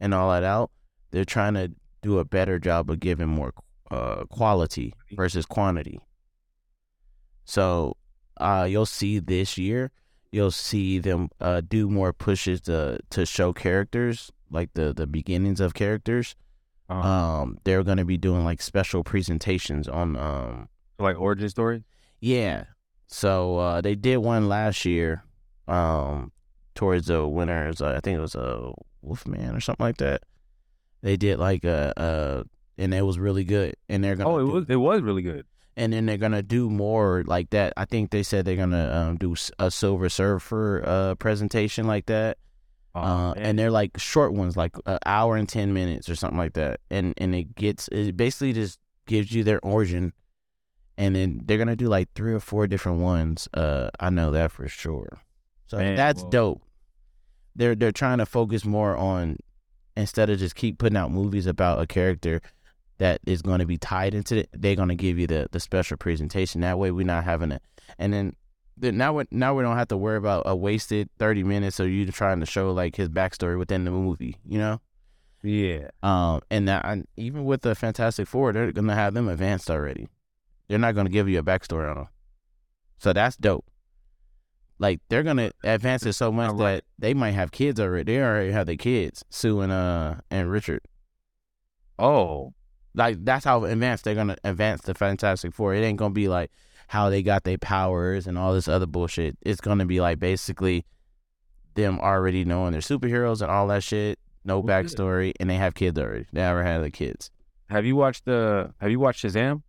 and 0.00 0.12
all 0.12 0.30
that 0.30 0.44
out. 0.44 0.70
They're 1.12 1.24
trying 1.24 1.54
to 1.54 1.72
do 2.02 2.18
a 2.18 2.26
better 2.26 2.58
job 2.58 2.90
of 2.90 3.00
giving 3.00 3.28
more 3.28 3.54
uh 3.90 4.24
quality 4.26 4.92
versus 5.12 5.46
quantity. 5.46 5.98
So, 7.46 7.96
uh, 8.40 8.66
you'll 8.68 8.86
see 8.86 9.18
this 9.18 9.56
year, 9.58 9.90
you'll 10.32 10.50
see 10.50 10.98
them 10.98 11.30
uh 11.40 11.60
do 11.60 11.88
more 11.88 12.12
pushes 12.12 12.60
to 12.62 12.98
to 13.10 13.24
show 13.26 13.52
characters 13.52 14.30
like 14.50 14.70
the 14.74 14.92
the 14.92 15.06
beginnings 15.06 15.60
of 15.60 15.72
characters 15.74 16.34
Uh, 16.90 16.94
um 16.94 17.58
they're 17.64 17.82
gonna 17.82 18.04
be 18.04 18.16
doing 18.18 18.44
like 18.44 18.60
special 18.62 19.02
presentations 19.04 19.88
on 19.88 20.16
um 20.16 20.68
like 20.98 21.18
origin 21.20 21.48
story. 21.48 21.82
yeah 22.20 22.64
so 23.06 23.56
uh 23.58 23.80
they 23.80 23.94
did 23.94 24.18
one 24.18 24.48
last 24.48 24.84
year 24.84 25.24
um 25.66 26.30
towards 26.74 27.06
the 27.06 27.26
winners 27.26 27.80
uh, 27.80 27.94
i 27.96 28.00
think 28.00 28.18
it 28.18 28.20
was 28.20 28.34
a 28.34 28.70
wolfman 29.02 29.54
or 29.56 29.60
something 29.60 29.84
like 29.86 29.96
that 29.98 30.22
they 31.02 31.16
did 31.16 31.38
like 31.38 31.64
a 31.64 31.92
uh 31.98 32.42
and 32.76 32.92
it 32.94 33.02
was 33.04 33.18
really 33.18 33.44
good 33.44 33.74
and 33.88 34.04
they're 34.04 34.14
gonna 34.16 34.28
Oh, 34.30 34.38
it 34.38 34.44
do- 34.46 34.52
was 34.52 34.64
it 34.68 34.76
was 34.76 35.00
really 35.02 35.22
good. 35.22 35.46
And 35.78 35.92
then 35.92 36.04
they're 36.04 36.18
gonna 36.18 36.42
do 36.42 36.68
more 36.68 37.22
like 37.26 37.48
that 37.50 37.72
i 37.76 37.84
think 37.86 38.10
they 38.10 38.22
said 38.22 38.44
they're 38.44 38.56
gonna 38.56 38.90
um 38.92 39.16
do 39.16 39.34
a 39.58 39.70
silver 39.70 40.08
surfer 40.10 40.82
uh 40.84 41.14
presentation 41.14 41.86
like 41.86 42.04
that 42.06 42.36
Oh, 42.94 43.00
uh, 43.00 43.34
and 43.36 43.58
they're 43.58 43.70
like 43.70 43.96
short 43.98 44.32
ones, 44.32 44.56
like 44.56 44.74
an 44.86 44.98
hour 45.04 45.36
and 45.36 45.46
ten 45.48 45.74
minutes 45.74 46.08
or 46.08 46.16
something 46.16 46.38
like 46.38 46.54
that. 46.54 46.80
And 46.90 47.12
and 47.18 47.34
it 47.34 47.54
gets 47.54 47.86
it 47.88 48.16
basically 48.16 48.54
just 48.54 48.78
gives 49.06 49.30
you 49.30 49.44
their 49.44 49.60
origin, 49.62 50.14
and 50.96 51.14
then 51.14 51.42
they're 51.44 51.58
gonna 51.58 51.76
do 51.76 51.86
like 51.86 52.08
three 52.14 52.32
or 52.32 52.40
four 52.40 52.66
different 52.66 53.00
ones. 53.00 53.46
Uh, 53.52 53.90
I 54.00 54.08
know 54.08 54.30
that 54.30 54.50
for 54.52 54.66
sure. 54.68 55.20
So 55.66 55.76
Man, 55.76 55.96
that's 55.96 56.22
well- 56.22 56.30
dope. 56.30 56.62
They're 57.54 57.74
they're 57.74 57.92
trying 57.92 58.18
to 58.18 58.26
focus 58.26 58.64
more 58.64 58.96
on 58.96 59.36
instead 59.94 60.30
of 60.30 60.38
just 60.38 60.54
keep 60.56 60.78
putting 60.78 60.96
out 60.96 61.12
movies 61.12 61.46
about 61.46 61.80
a 61.82 61.86
character 61.86 62.40
that 62.98 63.20
is 63.26 63.42
going 63.42 63.60
to 63.60 63.66
be 63.66 63.78
tied 63.78 64.14
into 64.14 64.38
it. 64.38 64.48
They're 64.52 64.76
going 64.76 64.88
to 64.88 64.94
give 64.94 65.18
you 65.18 65.26
the 65.26 65.48
the 65.50 65.60
special 65.60 65.96
presentation. 65.96 66.60
That 66.60 66.78
way, 66.78 66.90
we're 66.90 67.06
not 67.06 67.24
having 67.24 67.52
it. 67.52 67.62
And 67.98 68.12
then 68.12 68.36
then 68.76 68.96
now 68.96 69.12
we 69.14 69.24
now 69.30 69.54
we 69.54 69.62
don't 69.62 69.76
have 69.76 69.88
to 69.88 69.96
worry 69.96 70.16
about 70.18 70.42
a 70.46 70.54
wasted 70.54 71.08
thirty 71.18 71.42
minutes 71.42 71.80
of 71.80 71.88
you 71.88 72.06
trying 72.12 72.40
to 72.40 72.46
show 72.46 72.72
like 72.72 72.96
his 72.96 73.08
backstory 73.08 73.58
within 73.58 73.84
the 73.84 73.90
movie, 73.90 74.36
you 74.46 74.58
know. 74.58 74.80
yeah, 75.42 75.88
Um, 76.02 76.40
and 76.50 76.68
that 76.68 76.84
and 76.84 77.06
even 77.16 77.44
with 77.44 77.62
the 77.62 77.74
Fantastic 77.74 78.28
Four, 78.28 78.52
they're 78.52 78.72
gonna 78.72 78.94
have 78.94 79.14
them 79.14 79.28
advanced 79.28 79.70
already. 79.70 80.08
They're 80.68 80.78
not 80.78 80.94
gonna 80.94 81.08
give 81.08 81.28
you 81.28 81.38
a 81.38 81.42
backstory 81.42 81.88
on 81.90 81.96
them, 81.96 82.08
so 82.98 83.12
that's 83.12 83.36
dope. 83.36 83.64
Like 84.78 85.00
they're 85.08 85.24
gonna 85.24 85.50
advance 85.64 86.04
it 86.06 86.12
so 86.12 86.30
much 86.40 86.52
right. 86.52 86.58
that 86.58 86.84
they 86.98 87.14
might 87.14 87.32
have 87.32 87.50
kids 87.50 87.80
already. 87.80 88.12
They 88.12 88.22
already 88.22 88.52
have 88.52 88.66
their 88.66 88.76
kids, 88.76 89.24
Sue 89.30 89.60
and 89.60 89.72
uh 89.72 90.16
and 90.30 90.50
Richard. 90.50 90.82
oh, 91.98 92.52
Like 92.94 93.24
that's 93.24 93.44
how 93.44 93.64
advanced 93.64 94.04
they're 94.04 94.14
gonna 94.14 94.36
advance 94.44 94.82
the 94.82 94.94
Fantastic 94.94 95.52
Four. 95.52 95.74
It 95.74 95.80
ain't 95.82 95.98
gonna 95.98 96.14
be 96.14 96.28
like 96.28 96.50
how 96.88 97.10
they 97.10 97.22
got 97.22 97.44
their 97.44 97.58
powers 97.58 98.26
and 98.26 98.38
all 98.38 98.52
this 98.54 98.66
other 98.68 98.86
bullshit. 98.86 99.36
It's 99.42 99.60
gonna 99.60 99.86
be 99.86 100.00
like 100.00 100.18
basically 100.18 100.84
them 101.74 102.00
already 102.00 102.44
knowing 102.44 102.72
they're 102.72 102.80
superheroes 102.80 103.40
and 103.42 103.50
all 103.50 103.66
that 103.68 103.82
shit. 103.84 104.18
No 104.44 104.62
backstory, 104.62 105.32
and 105.38 105.50
they 105.50 105.56
have 105.56 105.74
kids 105.74 105.98
already. 105.98 106.24
They 106.32 106.40
never 106.40 106.62
had 106.64 106.82
the 106.82 106.90
kids. 106.90 107.30
have 107.68 107.84
you 107.84 107.94
watched 107.96 108.24
the 108.24 108.72
Have 108.80 108.90
you 108.90 108.98
watched 108.98 109.24
Shazam? 109.24 109.62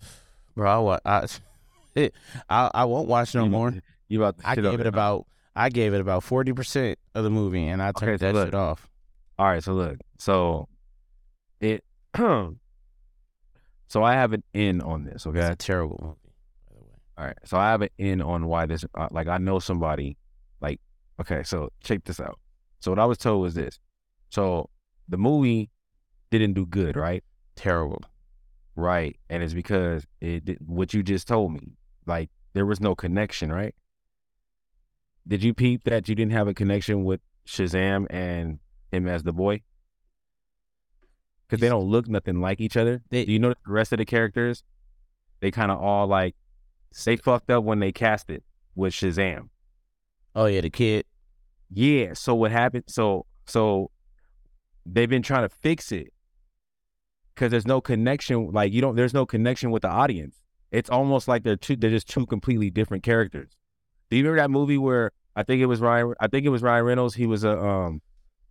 Bro, 0.54 0.88
I 0.88 0.98
I, 1.04 1.26
I, 2.48 2.70
I 2.72 2.84
won't 2.84 3.08
watch 3.08 3.34
no 3.34 3.46
more. 3.48 3.74
You 4.08 4.22
about 4.22 4.36
I 4.44 4.54
gave 4.54 4.78
it 4.78 4.86
about 4.86 5.26
I 5.56 5.68
gave 5.68 5.92
it 5.92 6.00
about 6.00 6.22
forty 6.22 6.52
percent 6.52 6.96
of 7.16 7.24
the 7.24 7.30
movie, 7.30 7.66
and 7.66 7.82
I 7.82 7.88
Okay, 7.88 8.06
turned 8.06 8.20
so 8.20 8.26
that 8.26 8.34
look. 8.34 8.46
shit 8.46 8.54
off. 8.54 8.88
All 9.36 9.46
right, 9.46 9.60
so 9.60 9.72
look, 9.72 9.96
so 10.16 10.68
it, 11.60 11.84
so 12.16 12.56
I 14.02 14.12
have 14.14 14.32
an 14.32 14.42
in 14.52 14.80
on 14.80 15.04
this. 15.04 15.26
Okay, 15.26 15.54
terrible 15.58 15.98
movie, 16.02 16.34
by 16.68 16.76
the 16.78 16.84
way. 16.84 16.96
all 17.18 17.24
right, 17.26 17.38
so 17.44 17.56
I 17.58 17.70
have 17.70 17.82
an 17.82 17.90
in 17.98 18.20
on 18.22 18.46
why 18.46 18.66
this. 18.66 18.84
Uh, 18.94 19.08
like, 19.10 19.28
I 19.28 19.38
know 19.38 19.58
somebody. 19.58 20.16
Like, 20.60 20.80
okay, 21.20 21.42
so 21.42 21.70
check 21.82 22.04
this 22.04 22.20
out. 22.20 22.38
So 22.80 22.90
what 22.90 22.98
I 22.98 23.04
was 23.04 23.18
told 23.18 23.42
was 23.42 23.54
this. 23.54 23.78
So 24.30 24.70
the 25.08 25.16
movie 25.16 25.70
didn't 26.30 26.54
do 26.54 26.66
good, 26.66 26.96
right? 26.96 27.24
Terrible. 27.54 28.02
Right, 28.74 29.18
and 29.30 29.42
it's 29.42 29.54
because 29.54 30.06
it 30.20 30.44
did, 30.44 30.58
what 30.66 30.92
you 30.92 31.02
just 31.02 31.26
told 31.26 31.52
me. 31.52 31.72
Like, 32.06 32.30
there 32.52 32.66
was 32.66 32.80
no 32.80 32.94
connection, 32.94 33.50
right? 33.50 33.74
Did 35.26 35.42
you 35.42 35.54
peep 35.54 35.84
that 35.84 36.08
you 36.08 36.14
didn't 36.14 36.32
have 36.32 36.46
a 36.46 36.54
connection 36.54 37.04
with 37.04 37.20
Shazam 37.46 38.06
and 38.10 38.58
him 38.92 39.08
as 39.08 39.22
the 39.22 39.32
boy? 39.32 39.62
Because 41.48 41.60
they 41.60 41.68
don't 41.68 41.84
look 41.84 42.08
nothing 42.08 42.40
like 42.40 42.60
each 42.60 42.76
other. 42.76 43.02
They- 43.10 43.24
Do 43.24 43.32
you 43.32 43.38
know 43.38 43.50
the 43.50 43.72
rest 43.72 43.92
of 43.92 43.98
the 43.98 44.04
characters? 44.04 44.62
They 45.40 45.50
kind 45.50 45.70
of 45.70 45.80
all 45.80 46.06
like 46.06 46.34
they 47.04 47.16
fucked 47.16 47.50
up 47.50 47.62
when 47.62 47.78
they 47.78 47.92
cast 47.92 48.30
it 48.30 48.42
with 48.74 48.92
Shazam. 48.94 49.48
Oh 50.34 50.46
yeah, 50.46 50.60
the 50.62 50.70
kid. 50.70 51.04
Yeah. 51.70 52.14
So 52.14 52.34
what 52.34 52.50
happened? 52.52 52.84
So 52.88 53.26
so 53.44 53.90
they've 54.84 55.08
been 55.08 55.22
trying 55.22 55.42
to 55.42 55.48
fix 55.48 55.92
it 55.92 56.12
because 57.34 57.50
there's 57.50 57.66
no 57.66 57.80
connection. 57.80 58.50
Like 58.50 58.72
you 58.72 58.80
don't. 58.80 58.96
There's 58.96 59.14
no 59.14 59.26
connection 59.26 59.70
with 59.70 59.82
the 59.82 59.88
audience. 59.90 60.36
It's 60.70 60.90
almost 60.90 61.28
like 61.28 61.42
they're 61.42 61.56
two. 61.56 61.76
They're 61.76 61.90
just 61.90 62.08
two 62.08 62.26
completely 62.26 62.70
different 62.70 63.02
characters. 63.02 63.50
Do 64.10 64.16
you 64.16 64.22
remember 64.24 64.42
that 64.42 64.50
movie 64.50 64.78
where 64.78 65.12
I 65.36 65.42
think 65.42 65.60
it 65.60 65.66
was 65.66 65.80
Ryan? 65.80 66.14
I 66.20 66.28
think 66.28 66.46
it 66.46 66.50
was 66.50 66.62
Ryan 66.62 66.84
Reynolds. 66.84 67.14
He 67.14 67.26
was 67.26 67.44
a 67.44 67.58
um. 67.58 68.00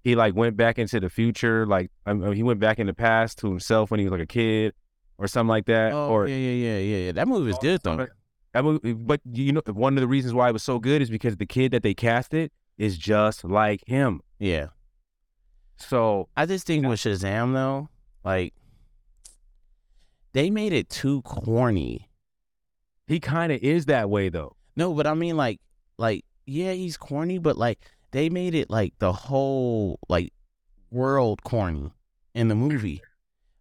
He 0.06 0.16
like 0.16 0.36
went 0.36 0.56
back 0.56 0.78
into 0.78 0.99
the 0.99 1.10
future. 1.10 1.66
Like 1.66 1.91
I 2.06 2.14
mean, 2.14 2.32
he 2.34 2.43
went 2.43 2.60
back 2.60 2.78
in 2.78 2.86
the 2.86 2.93
past 2.93 3.39
to 3.39 3.49
himself 3.49 3.89
when 3.89 3.99
he 3.99 4.06
was 4.06 4.12
like 4.12 4.22
a 4.22 4.28
kid, 4.28 4.74
or 5.18 5.28
something 5.28 5.49
like 5.49 5.66
that. 5.66 5.93
Oh 5.93 6.10
or 6.10 6.28
yeah, 6.28 6.36
yeah, 6.36 6.51
yeah, 6.51 6.78
yeah, 6.78 6.97
yeah. 7.06 7.12
That 7.12 7.28
movie 7.28 7.47
was 7.47 7.58
good 7.58 7.82
though. 7.84 8.08
That 8.53 8.64
movie, 8.64 8.93
but 8.93 9.20
you 9.30 9.51
know, 9.51 9.64
one 9.66 9.97
of 9.97 10.01
the 10.01 10.08
reasons 10.08 10.36
why 10.36 10.47
it 10.47 10.53
was 10.53 10.62
so 10.62 10.78
good 10.78 11.01
is 11.01 11.10
because 11.10 11.38
the 11.38 11.47
kid 11.47 11.72
that 11.72 11.82
they 11.82 11.95
casted 11.95 12.51
is 12.78 12.99
just 12.99 13.43
like 13.43 13.82
him. 13.88 14.22
Yeah. 14.38 14.68
So 15.78 16.30
I 16.38 16.45
just 16.45 16.68
think 16.68 16.86
with 16.86 16.99
Shazam 16.99 17.53
though, 17.53 17.89
like 18.24 18.53
they 20.34 20.51
made 20.51 20.72
it 20.72 20.88
too 20.88 21.24
corny. 21.24 22.12
he 23.08 23.20
kind 23.20 23.51
of 23.51 23.60
is 23.64 23.88
that 23.88 24.08
way 24.08 24.30
though. 24.30 24.56
No, 24.76 24.93
but 24.93 25.08
I 25.08 25.16
mean 25.16 25.36
like 25.36 25.60
like 25.97 26.24
yeah, 26.45 26.74
he's 26.74 26.95
corny, 26.95 27.39
but 27.39 27.58
like 27.58 27.80
they 28.16 28.30
made 28.30 28.55
it 28.55 28.70
like 28.70 28.93
the 28.99 29.11
whole 29.11 29.99
like 30.07 30.32
world 30.89 31.43
corny 31.43 31.91
in 32.34 32.47
the 32.47 32.55
movie. 32.55 33.01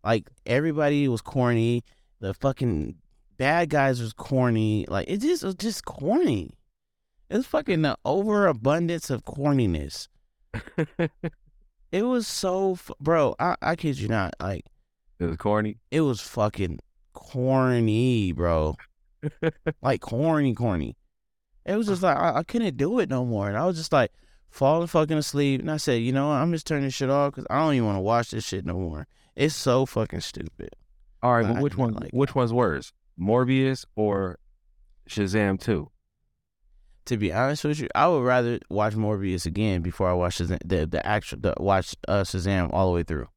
Like 0.04 0.30
everybody 0.46 1.08
was 1.08 1.22
corny. 1.22 1.82
The 2.20 2.34
fucking 2.34 2.94
bad 3.36 3.68
guys 3.68 4.00
was 4.00 4.12
corny. 4.12 4.86
Like 4.88 5.10
it 5.10 5.16
just 5.22 5.42
was 5.42 5.56
just 5.56 5.84
corny. 5.84 6.52
It's 7.28 7.48
fucking 7.48 7.82
the 7.82 7.98
overabundance 8.04 9.10
of 9.10 9.24
corniness. 9.24 10.06
It 11.90 12.02
was 12.02 12.28
so, 12.28 12.74
f- 12.74 12.92
bro. 13.00 13.34
I, 13.40 13.56
I 13.60 13.74
kid 13.74 13.98
you 13.98 14.06
not. 14.06 14.34
Like 14.38 14.66
It 15.18 15.24
was 15.24 15.36
corny. 15.36 15.78
it 15.90 16.02
was 16.02 16.20
fucking 16.20 16.78
corny, 17.12 18.30
bro. 18.30 18.76
like 19.82 20.00
corny, 20.00 20.54
corny. 20.54 20.96
It 21.66 21.74
was 21.76 21.88
just 21.88 22.04
like 22.04 22.16
I, 22.16 22.36
I 22.36 22.42
couldn't 22.44 22.76
do 22.76 23.00
it 23.00 23.08
no 23.08 23.24
more, 23.24 23.48
and 23.48 23.56
I 23.56 23.66
was 23.66 23.76
just 23.76 23.92
like 23.92 24.12
falling 24.54 24.86
fucking 24.86 25.18
asleep. 25.18 25.60
And 25.60 25.70
I 25.70 25.76
said, 25.78 26.00
you 26.00 26.12
know, 26.12 26.28
what? 26.28 26.34
I'm 26.34 26.52
just 26.52 26.66
turning 26.66 26.84
this 26.84 26.94
shit 26.94 27.10
off 27.10 27.32
because 27.32 27.46
I 27.50 27.58
don't 27.58 27.74
even 27.74 27.86
want 27.86 27.96
to 27.96 28.00
watch 28.00 28.30
this 28.30 28.46
shit 28.46 28.64
no 28.64 28.74
more. 28.74 29.06
It's 29.34 29.54
so 29.54 29.84
fucking 29.84 30.20
stupid. 30.20 30.70
All 31.22 31.34
right, 31.34 31.46
but 31.46 31.62
which 31.62 31.76
one? 31.76 31.94
like 31.94 32.10
which 32.12 32.34
one's 32.34 32.52
worse, 32.52 32.92
Morbius 33.18 33.84
or 33.96 34.38
Shazam 35.08 35.58
Two? 35.58 35.90
To 37.06 37.16
be 37.16 37.32
honest 37.32 37.64
with 37.64 37.80
you, 37.80 37.88
I 37.94 38.08
would 38.08 38.22
rather 38.22 38.60
watch 38.68 38.94
Morbius 38.94 39.46
again 39.46 39.82
before 39.82 40.08
I 40.08 40.12
watch 40.12 40.38
Shazam, 40.38 40.58
the 40.64 40.86
the 40.86 41.04
actual 41.04 41.38
the, 41.40 41.54
watch 41.58 41.96
uh, 42.06 42.22
Shazam 42.22 42.70
all 42.72 42.88
the 42.88 42.94
way 42.94 43.02
through. 43.02 43.28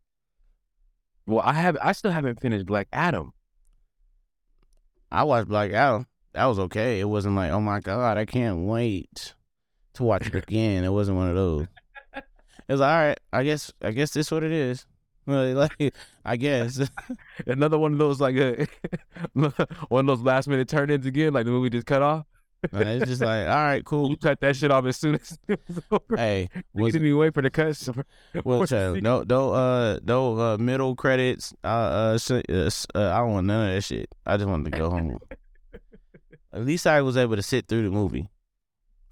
Well, 1.26 1.42
I 1.44 1.54
have. 1.54 1.78
I 1.82 1.94
still 1.94 2.12
haven't 2.12 2.42
finished 2.42 2.66
Black 2.66 2.90
Adam. 2.92 3.34
I 5.10 5.24
watched 5.24 5.48
Black 5.48 5.72
Adam. 5.72 6.08
That 6.34 6.46
was 6.46 6.60
okay. 6.60 7.00
It 7.00 7.06
wasn't 7.06 7.36
like, 7.36 7.52
oh 7.52 7.62
my 7.62 7.80
god, 7.80 8.18
I 8.18 8.26
can't 8.26 8.60
wait 8.66 9.34
to 9.98 10.04
watch 10.04 10.28
it 10.28 10.36
again. 10.36 10.84
It 10.84 10.90
wasn't 10.92 11.18
one 11.18 11.30
of 11.30 11.36
those. 11.36 11.68
It 12.16 12.24
was 12.74 12.82
all 12.82 12.88
right. 12.88 13.20
I 13.32 13.44
guess. 13.44 13.72
I 13.82 13.92
guess 13.92 14.12
this 14.12 14.32
what 14.32 14.44
it 14.44 14.52
is. 14.52 14.86
Really, 15.28 15.54
like, 15.54 15.94
I 16.24 16.38
guess. 16.38 16.80
Another 17.46 17.78
one 17.78 17.92
of 17.92 17.98
those 17.98 18.22
like 18.22 18.38
uh, 18.38 18.66
one 19.90 20.08
of 20.10 20.18
those 20.18 20.22
last 20.26 20.48
minute 20.48 20.70
turn 20.70 20.90
ins 20.90 21.06
again, 21.06 21.34
like 21.34 21.44
the 21.44 21.52
movie 21.52 21.70
just 21.70 21.86
cut 21.86 22.02
off. 22.02 22.26
It's 22.72 23.06
just 23.08 23.22
like, 23.22 23.46
all 23.46 23.56
right, 23.56 23.84
cool. 23.84 24.10
You 24.10 24.16
cut 24.16 24.40
that 24.40 24.56
shit 24.56 24.72
off 24.72 24.86
as 24.86 24.96
soon 24.96 25.16
as 25.16 25.38
it 25.50 25.60
was 25.68 25.84
over. 25.92 26.16
Hey, 26.16 26.48
You 26.74 26.84
was, 26.86 26.94
didn't 26.94 27.08
even 27.08 27.20
wait 27.20 27.34
for 27.34 27.42
the 27.42 27.50
cuts. 27.50 27.90
well, 28.46 28.66
child, 28.66 29.04
no, 29.04 29.26
no, 29.28 29.52
uh, 29.52 30.00
no, 30.02 30.40
uh, 30.40 30.58
middle 30.58 30.96
credits. 30.96 31.54
Uh, 31.62 31.68
uh, 31.68 32.18
sh- 32.18 32.32
uh, 32.50 32.70
uh, 32.96 33.12
I 33.14 33.18
don't 33.20 33.32
want 33.34 33.48
none 33.48 33.68
of 33.68 33.76
that 33.76 33.82
shit. 33.84 34.08
I 34.26 34.38
just 34.38 34.48
wanted 34.48 34.72
to 34.72 34.78
go 34.78 34.90
home. 34.90 35.20
At 36.54 36.66
least 36.66 36.88
I 36.88 37.02
was 37.02 37.18
able 37.18 37.36
to 37.36 37.44
sit 37.44 37.68
through 37.68 37.84
the 37.84 37.92
movie. 37.92 38.30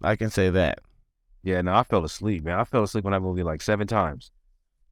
I 0.05 0.15
can 0.15 0.29
say 0.29 0.49
that. 0.49 0.79
Yeah, 1.43 1.61
no, 1.61 1.73
I 1.75 1.83
fell 1.83 2.03
asleep, 2.03 2.43
man. 2.43 2.59
I 2.59 2.63
fell 2.63 2.83
asleep 2.83 3.05
on 3.05 3.11
that 3.11 3.19
movie 3.21 3.43
like 3.43 3.61
seven 3.61 3.87
times. 3.87 4.31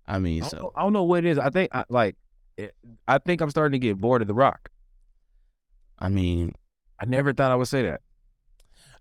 I 0.06 0.20
mean, 0.20 0.44
I 0.44 0.50
don't, 0.50 0.54
know, 0.62 0.68
so 0.68 0.74
I 0.76 0.82
don't 0.84 0.94
know 0.94 1.04
what 1.04 1.26
it 1.26 1.30
is. 1.30 1.40
I 1.40 1.50
think 1.50 1.74
I, 1.74 1.84
like, 1.90 2.16
it, 2.58 2.76
I 3.08 3.18
think 3.18 3.42
I'm 3.42 3.50
starting 3.50 3.80
to 3.80 3.86
get 3.88 3.98
bored 3.98 4.22
of 4.22 4.28
The 4.28 4.34
Rock. 4.34 4.70
I 5.98 6.10
mean, 6.10 6.54
I 7.00 7.06
never 7.06 7.34
thought 7.34 7.52
I 7.52 7.56
would 7.56 7.68
say 7.68 7.84
that. 7.84 8.02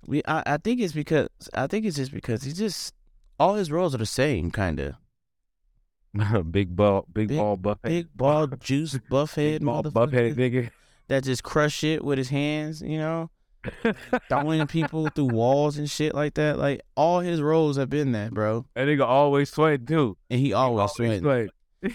we. 0.07 0.23
I, 0.27 0.43
I 0.47 0.57
think 0.59 0.81
it's 0.81 0.93
because 0.93 1.29
I 1.53 1.67
think 1.67 1.85
it's 1.85 1.97
just 1.97 2.13
because 2.13 2.43
he 2.45 2.53
just 2.53 2.95
all 3.39 3.55
his 3.55 3.71
roles 3.71 3.95
are 3.95 3.99
the 3.99 4.07
same, 4.07 4.51
kind 4.51 4.81
of. 4.81 4.95
big 6.51 6.77
ball, 6.77 7.07
big, 7.13 7.29
Big- 7.29 7.39
ball, 7.39 7.57
buffhead, 7.57 7.83
Big 7.83 8.09
ball, 8.15 8.47
juice, 8.61 8.99
buff 9.11 9.35
head, 9.35 9.61
big 9.61 9.67
ball, 9.67 9.83
motherfucker 9.83 9.93
buffhead 10.13 10.35
nigga. 10.37 10.71
that 11.09 11.25
just 11.25 11.43
crush 11.43 11.75
shit 11.75 12.05
with 12.05 12.19
his 12.19 12.29
hands. 12.29 12.81
You 12.83 12.99
know, 12.99 13.31
throwing 14.29 14.67
people 14.67 15.09
through 15.09 15.27
walls 15.27 15.79
and 15.79 15.91
shit 15.91 16.15
like 16.15 16.35
that. 16.35 16.59
Like 16.59 16.81
all 16.97 17.21
his 17.21 17.41
roles 17.41 17.77
have 17.77 17.91
been 17.91 18.13
that, 18.13 18.33
bro. 18.33 18.67
That 18.75 18.87
nigga 18.89 19.05
always 19.05 19.51
sweat 19.51 19.87
too. 19.87 20.17
And 20.31 20.41
he 20.41 20.53
always 20.53 20.91
Always 20.99 21.21
sweat. 21.21 21.51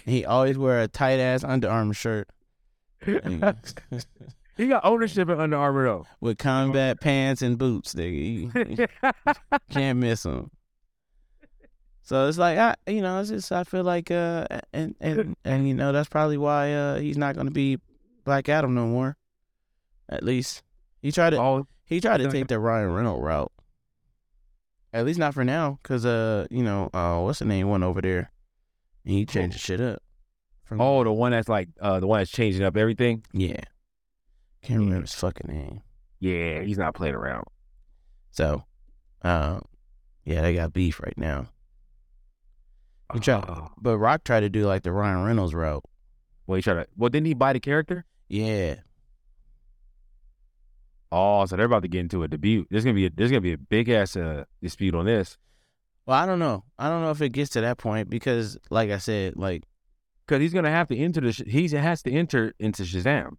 He 0.06 0.26
always 0.26 0.58
wear 0.58 0.82
a 0.82 0.88
tight 0.88 1.20
ass 1.20 1.44
Under 1.44 1.70
Armour 1.70 1.94
shirt 1.94 2.28
he 3.06 4.68
got 4.68 4.84
ownership 4.84 5.30
in 5.30 5.40
Under 5.40 5.58
Armour 5.58 5.84
though. 5.86 6.06
with 6.20 6.38
combat 6.38 7.00
pants 7.00 7.42
and 7.42 7.58
boots. 7.58 7.94
Nigga, 7.94 8.90
can't 9.70 10.00
miss 10.00 10.26
him. 10.26 10.50
So 12.02 12.28
it's 12.28 12.38
like 12.38 12.58
I, 12.58 12.76
you 12.88 13.02
know, 13.02 13.20
it's 13.20 13.30
just 13.30 13.52
I 13.52 13.64
feel 13.66 13.84
like 13.84 14.10
uh, 14.12 14.48
and 14.74 14.96
and 15.00 15.36
and 15.46 15.68
you 15.68 15.74
know 15.74 15.92
that's 15.92 16.10
probably 16.10 16.38
why 16.38 16.74
uh 16.74 17.00
he's 17.00 17.18
not 17.18 17.36
gonna 17.36 17.52
be 17.52 17.78
Black 18.26 18.50
Adam 18.50 18.74
no 18.74 18.88
more. 18.88 19.16
At 20.10 20.24
least 20.24 20.64
he 21.08 21.12
tried 21.14 21.30
to 21.30 21.38
oh, 21.40 21.66
he 21.86 22.02
tried 22.02 22.18
to 22.18 22.30
take 22.30 22.48
the 22.50 22.60
Ryan 22.60 22.92
Reynolds 22.92 23.24
route. 23.24 23.52
At 24.92 25.06
least 25.06 25.18
not 25.20 25.34
for 25.34 25.46
now, 25.46 25.80
cause 25.84 26.06
uh 26.06 26.48
you 26.52 26.64
know 26.64 26.90
uh 26.94 27.22
what's 27.22 27.40
the 27.40 27.46
name 27.46 27.70
one 27.70 27.82
over 27.82 28.02
there, 28.02 28.30
and 29.06 29.14
he 29.16 29.26
changed 29.26 29.56
the 29.56 29.60
shit 29.60 29.80
up. 29.80 30.02
From, 30.66 30.82
oh, 30.82 31.06
the 31.06 31.14
one 31.14 31.32
that's 31.32 31.48
like 31.48 31.70
uh, 31.80 32.02
the 32.02 32.08
one 32.08 32.20
that's 32.20 32.30
changing 32.32 32.62
up 32.62 32.76
everything. 32.76 33.24
yeah, 33.32 33.62
can't 34.62 34.82
remember 34.82 35.04
his 35.04 35.14
fucking 35.16 35.48
name. 35.50 35.82
Yeah, 36.20 36.60
he's 36.62 36.78
not 36.78 36.94
playing 36.94 37.16
around. 37.16 37.46
So, 38.32 38.66
uh, 39.22 39.62
yeah, 40.26 40.42
they 40.42 40.56
got 40.56 40.74
beef 40.74 41.00
right 41.00 41.18
now. 41.18 41.48
He 43.14 43.22
tried, 43.22 43.46
Oh. 43.48 43.70
but 43.78 43.98
Rock 43.98 44.26
tried 44.26 44.42
to 44.42 44.50
do 44.50 44.66
like 44.66 44.84
the 44.84 44.92
Ryan 44.92 45.24
Reynolds 45.24 45.54
route. 45.56 45.86
Well, 46.48 46.58
he 46.58 46.62
tried 46.62 46.84
to. 46.84 46.88
Well, 46.98 47.10
didn't 47.10 47.28
he 47.28 47.34
buy 47.34 47.54
the 47.54 47.62
character? 47.62 48.04
Yeah, 48.28 48.76
Oh, 51.12 51.46
so 51.46 51.56
they're 51.56 51.66
about 51.66 51.84
to 51.84 51.88
get 51.88 52.02
into 52.02 52.24
a 52.24 52.28
debut. 52.28 52.66
There's 52.70 52.84
gonna 52.84 52.94
be 52.94 53.06
a, 53.06 53.10
there's 53.10 53.32
gonna 53.32 53.42
be 53.42 53.54
a 53.54 53.58
big 53.58 53.90
ass 53.90 54.16
uh, 54.16 54.44
dispute 54.62 54.94
on 54.96 55.06
this 55.06 55.38
well, 56.08 56.18
I 56.18 56.26
don't 56.26 56.40
know. 56.40 56.64
I 56.80 56.88
don't 56.88 57.02
know 57.02 57.12
if 57.12 57.22
it 57.22 57.30
gets 57.34 57.50
to 57.52 57.62
that 57.62 57.78
point 57.78 58.10
because, 58.10 58.58
like 58.70 58.90
I 58.92 58.98
said, 58.98 59.36
like 59.36 59.64
because 60.26 60.42
he's 60.42 60.54
gonna 60.54 60.72
have 60.72 60.88
to 60.88 60.98
enter 60.98 61.20
the. 61.20 61.32
He 61.32 61.68
has 61.68 62.02
to 62.04 62.12
enter 62.12 62.54
into 62.60 62.84
Shazam. 62.84 63.34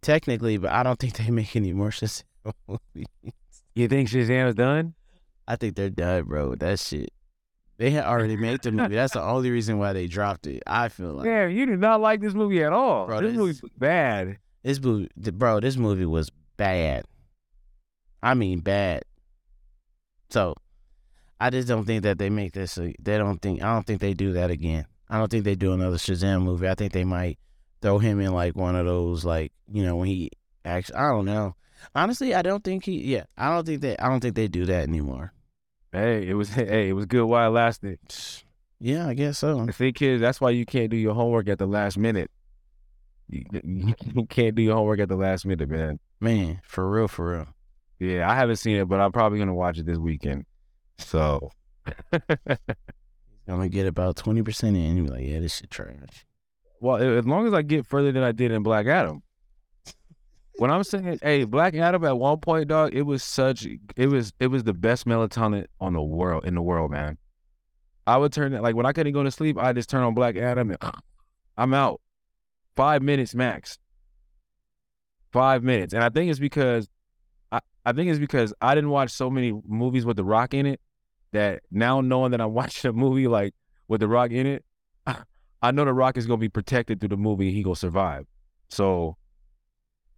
technically, 0.00 0.56
but 0.56 0.70
I 0.70 0.82
don't 0.84 0.98
think 0.98 1.16
they 1.16 1.30
make 1.30 1.54
any 1.56 1.72
more 1.72 1.90
Shazam 1.90 2.22
movies. 2.68 3.06
You 3.74 3.88
think 3.88 4.08
Shazam 4.08 4.48
is 4.48 4.54
done? 4.54 4.94
I 5.48 5.56
think 5.56 5.74
they're 5.74 5.90
done, 5.90 6.24
bro. 6.24 6.54
That 6.54 6.78
shit. 6.78 7.10
They 7.76 7.90
had 7.90 8.04
already 8.04 8.36
made 8.36 8.62
the 8.62 8.70
movie. 8.70 8.94
That's 8.94 9.14
the 9.14 9.22
only 9.22 9.50
reason 9.50 9.78
why 9.78 9.92
they 9.92 10.06
dropped 10.06 10.46
it. 10.46 10.62
I 10.64 10.88
feel 10.88 11.12
like 11.14 11.26
Yeah, 11.26 11.48
you 11.48 11.66
did 11.66 11.80
not 11.80 12.00
like 12.00 12.20
this 12.20 12.32
movie 12.34 12.62
at 12.62 12.72
all. 12.72 13.06
Bro, 13.06 13.20
this 13.22 13.30
this- 13.30 13.36
movie 13.36 13.58
was 13.60 13.72
bad. 13.76 14.38
This 14.64 14.80
movie, 14.80 15.08
bro. 15.16 15.60
This 15.60 15.76
movie 15.76 16.06
was 16.06 16.30
bad. 16.56 17.04
I 18.22 18.34
mean, 18.34 18.60
bad. 18.60 19.02
So, 20.30 20.54
I 21.38 21.50
just 21.50 21.68
don't 21.68 21.84
think 21.84 22.02
that 22.04 22.18
they 22.18 22.30
make 22.30 22.52
this. 22.52 22.78
A, 22.78 22.94
they 22.98 23.18
don't 23.18 23.40
think. 23.40 23.62
I 23.62 23.72
don't 23.72 23.86
think 23.86 24.00
they 24.00 24.14
do 24.14 24.32
that 24.32 24.50
again. 24.50 24.86
I 25.08 25.18
don't 25.18 25.30
think 25.30 25.44
they 25.44 25.54
do 25.54 25.72
another 25.74 25.98
Shazam 25.98 26.42
movie. 26.42 26.68
I 26.68 26.74
think 26.74 26.92
they 26.92 27.04
might 27.04 27.38
throw 27.82 27.98
him 27.98 28.20
in 28.20 28.32
like 28.32 28.56
one 28.56 28.74
of 28.74 28.86
those, 28.86 29.24
like 29.24 29.52
you 29.70 29.84
know, 29.84 29.96
when 29.96 30.08
he 30.08 30.30
actually. 30.64 30.96
I 30.96 31.10
don't 31.10 31.26
know. 31.26 31.54
Honestly, 31.94 32.34
I 32.34 32.40
don't 32.40 32.64
think 32.64 32.86
he. 32.86 33.02
Yeah, 33.02 33.24
I 33.36 33.50
don't 33.50 33.66
think 33.66 33.82
they. 33.82 33.96
I 33.98 34.08
don't 34.08 34.20
think 34.20 34.34
they 34.34 34.48
do 34.48 34.64
that 34.64 34.88
anymore. 34.88 35.34
Hey, 35.92 36.26
it 36.26 36.34
was 36.34 36.48
hey, 36.54 36.88
it 36.88 36.94
was 36.94 37.04
good 37.06 37.26
while 37.26 37.50
it 37.50 37.52
lasted. 37.52 37.98
Yeah, 38.80 39.08
I 39.08 39.14
guess 39.14 39.38
so. 39.38 39.66
See, 39.70 39.92
kids, 39.92 40.22
that's 40.22 40.40
why 40.40 40.50
you 40.50 40.64
can't 40.64 40.90
do 40.90 40.96
your 40.96 41.14
homework 41.14 41.48
at 41.48 41.58
the 41.58 41.66
last 41.66 41.98
minute. 41.98 42.30
You, 43.28 43.44
you 44.14 44.26
can't 44.26 44.54
do 44.54 44.62
your 44.62 44.76
homework 44.76 45.00
at 45.00 45.08
the 45.08 45.16
last 45.16 45.46
minute, 45.46 45.68
man. 45.68 45.98
Man, 46.20 46.60
for 46.64 46.90
real, 46.90 47.08
for 47.08 47.32
real. 47.32 47.46
Yeah, 47.98 48.28
I 48.30 48.34
haven't 48.34 48.56
seen 48.56 48.76
it, 48.76 48.88
but 48.88 49.00
I'm 49.00 49.12
probably 49.12 49.38
gonna 49.38 49.54
watch 49.54 49.78
it 49.78 49.86
this 49.86 49.98
weekend. 49.98 50.46
So, 50.98 51.50
Gonna 53.46 53.68
get 53.68 53.86
about 53.86 54.16
twenty 54.16 54.42
percent 54.42 54.76
in, 54.76 54.84
and 54.84 54.96
you 54.96 55.04
be 55.04 55.10
like, 55.10 55.26
yeah, 55.26 55.38
this 55.40 55.56
shit 55.56 55.70
trash. 55.70 56.24
well, 56.80 56.96
as 56.96 57.26
long 57.26 57.46
as 57.46 57.52
I 57.52 57.62
get 57.62 57.86
further 57.86 58.10
than 58.10 58.22
I 58.22 58.32
did 58.32 58.50
in 58.50 58.62
Black 58.62 58.86
Adam. 58.86 59.22
When 60.56 60.70
I'm 60.70 60.84
saying, 60.84 61.18
hey, 61.22 61.44
Black 61.44 61.74
Adam 61.74 62.04
at 62.04 62.16
one 62.16 62.38
point, 62.38 62.68
dog, 62.68 62.94
it 62.94 63.02
was 63.02 63.22
such, 63.24 63.66
it 63.96 64.06
was, 64.06 64.32
it 64.38 64.46
was 64.46 64.62
the 64.62 64.72
best 64.72 65.04
melatonin 65.04 65.66
on 65.80 65.94
the 65.94 66.02
world 66.02 66.44
in 66.44 66.54
the 66.54 66.62
world, 66.62 66.92
man. 66.92 67.18
I 68.06 68.16
would 68.16 68.32
turn 68.32 68.54
it 68.54 68.62
like 68.62 68.76
when 68.76 68.86
I 68.86 68.92
couldn't 68.92 69.14
go 69.14 69.24
to 69.24 69.30
sleep, 69.30 69.58
I 69.58 69.72
just 69.72 69.90
turn 69.90 70.02
on 70.02 70.14
Black 70.14 70.36
Adam 70.36 70.70
and 70.70 70.78
I'm 71.56 71.74
out. 71.74 72.00
Five 72.76 73.02
minutes 73.02 73.34
max. 73.34 73.78
Five 75.32 75.62
minutes, 75.64 75.92
and 75.94 76.02
I 76.04 76.10
think 76.10 76.30
it's 76.30 76.38
because, 76.38 76.88
I, 77.50 77.60
I 77.84 77.92
think 77.92 78.08
it's 78.08 78.20
because 78.20 78.54
I 78.60 78.74
didn't 78.76 78.90
watch 78.90 79.10
so 79.10 79.28
many 79.28 79.52
movies 79.66 80.06
with 80.06 80.16
The 80.16 80.24
Rock 80.24 80.54
in 80.54 80.64
it 80.64 80.80
that 81.32 81.62
now 81.72 82.00
knowing 82.00 82.30
that 82.30 82.40
I'm 82.40 82.52
watching 82.54 82.88
a 82.88 82.92
movie 82.92 83.26
like 83.26 83.52
with 83.88 84.00
The 84.00 84.08
Rock 84.08 84.30
in 84.30 84.46
it, 84.46 84.64
I 85.60 85.70
know 85.72 85.84
The 85.84 85.92
Rock 85.92 86.16
is 86.16 86.26
gonna 86.26 86.38
be 86.38 86.48
protected 86.48 87.00
through 87.00 87.08
the 87.08 87.16
movie. 87.16 87.48
and 87.48 87.56
He 87.56 87.62
gonna 87.64 87.74
survive. 87.74 88.26
So 88.70 89.16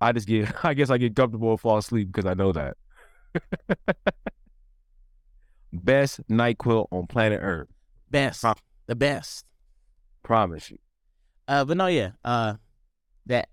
I 0.01 0.13
just 0.13 0.27
get, 0.27 0.53
I 0.65 0.75
guess 0.75 0.91
I 0.91 0.99
get 0.99 1.17
comfortable 1.17 1.51
and 1.53 1.61
fall 1.61 1.79
asleep 1.79 2.13
because 2.13 2.29
I 2.29 2.35
know 2.35 2.53
that. 2.53 2.77
best 5.73 6.27
Nyquil 6.29 6.87
on 6.91 7.07
planet 7.07 7.41
Earth. 7.43 7.69
Best, 8.11 8.43
Huh. 8.43 8.55
the 8.87 8.97
best. 8.97 9.45
Promise 10.23 10.71
you. 10.73 10.79
Uh, 11.49 11.65
but 11.65 11.77
no, 11.77 11.87
yeah. 11.87 12.11
Uh, 12.25 12.55
that 13.27 13.49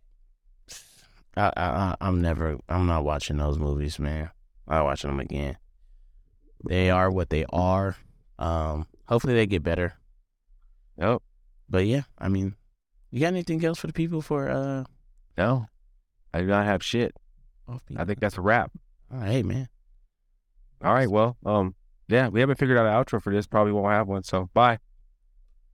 I, 1.36 1.52
I 1.56 1.96
I'm 2.02 2.22
never. 2.22 2.58
I'm 2.70 2.86
not 2.86 3.04
watching 3.04 3.38
those 3.38 3.58
movies, 3.58 4.00
man. 4.00 4.30
I'm 4.68 4.78
not 4.78 4.86
watching 4.86 5.10
them 5.10 5.20
again. 5.20 5.58
They 6.68 6.90
are 6.90 7.12
what 7.12 7.30
they 7.30 7.46
are. 7.52 7.96
Um, 8.40 8.88
hopefully 9.08 9.34
they 9.34 9.46
get 9.46 9.64
better. 9.64 9.94
Yep. 10.98 11.22
But 11.70 11.86
yeah, 11.86 12.04
I 12.18 12.30
mean, 12.30 12.56
you 13.12 13.20
got 13.20 13.28
anything 13.28 13.64
else 13.66 13.80
for 13.80 13.88
the 13.88 13.94
people 13.94 14.22
for 14.22 14.50
uh? 14.50 14.84
No, 15.38 15.68
I 16.34 16.42
do 16.42 16.48
not 16.48 16.66
have 16.66 16.84
shit. 16.84 17.16
I 17.98 18.06
think 18.06 18.20
that's 18.20 18.38
a 18.38 18.42
wrap. 18.42 18.72
All 19.12 19.20
right, 19.20 19.46
man. 19.46 19.70
All 20.84 20.94
right. 20.94 21.10
Well, 21.10 21.38
um, 21.46 21.76
yeah, 22.08 22.28
we 22.28 22.40
haven't 22.42 22.60
figured 22.60 22.78
out 22.78 22.86
an 22.86 22.94
outro 22.94 23.22
for 23.22 23.34
this. 23.34 23.48
Probably 23.48 23.72
won't 23.72 23.92
have 23.92 24.08
one. 24.08 24.24
So 24.24 24.50
bye. 24.54 24.80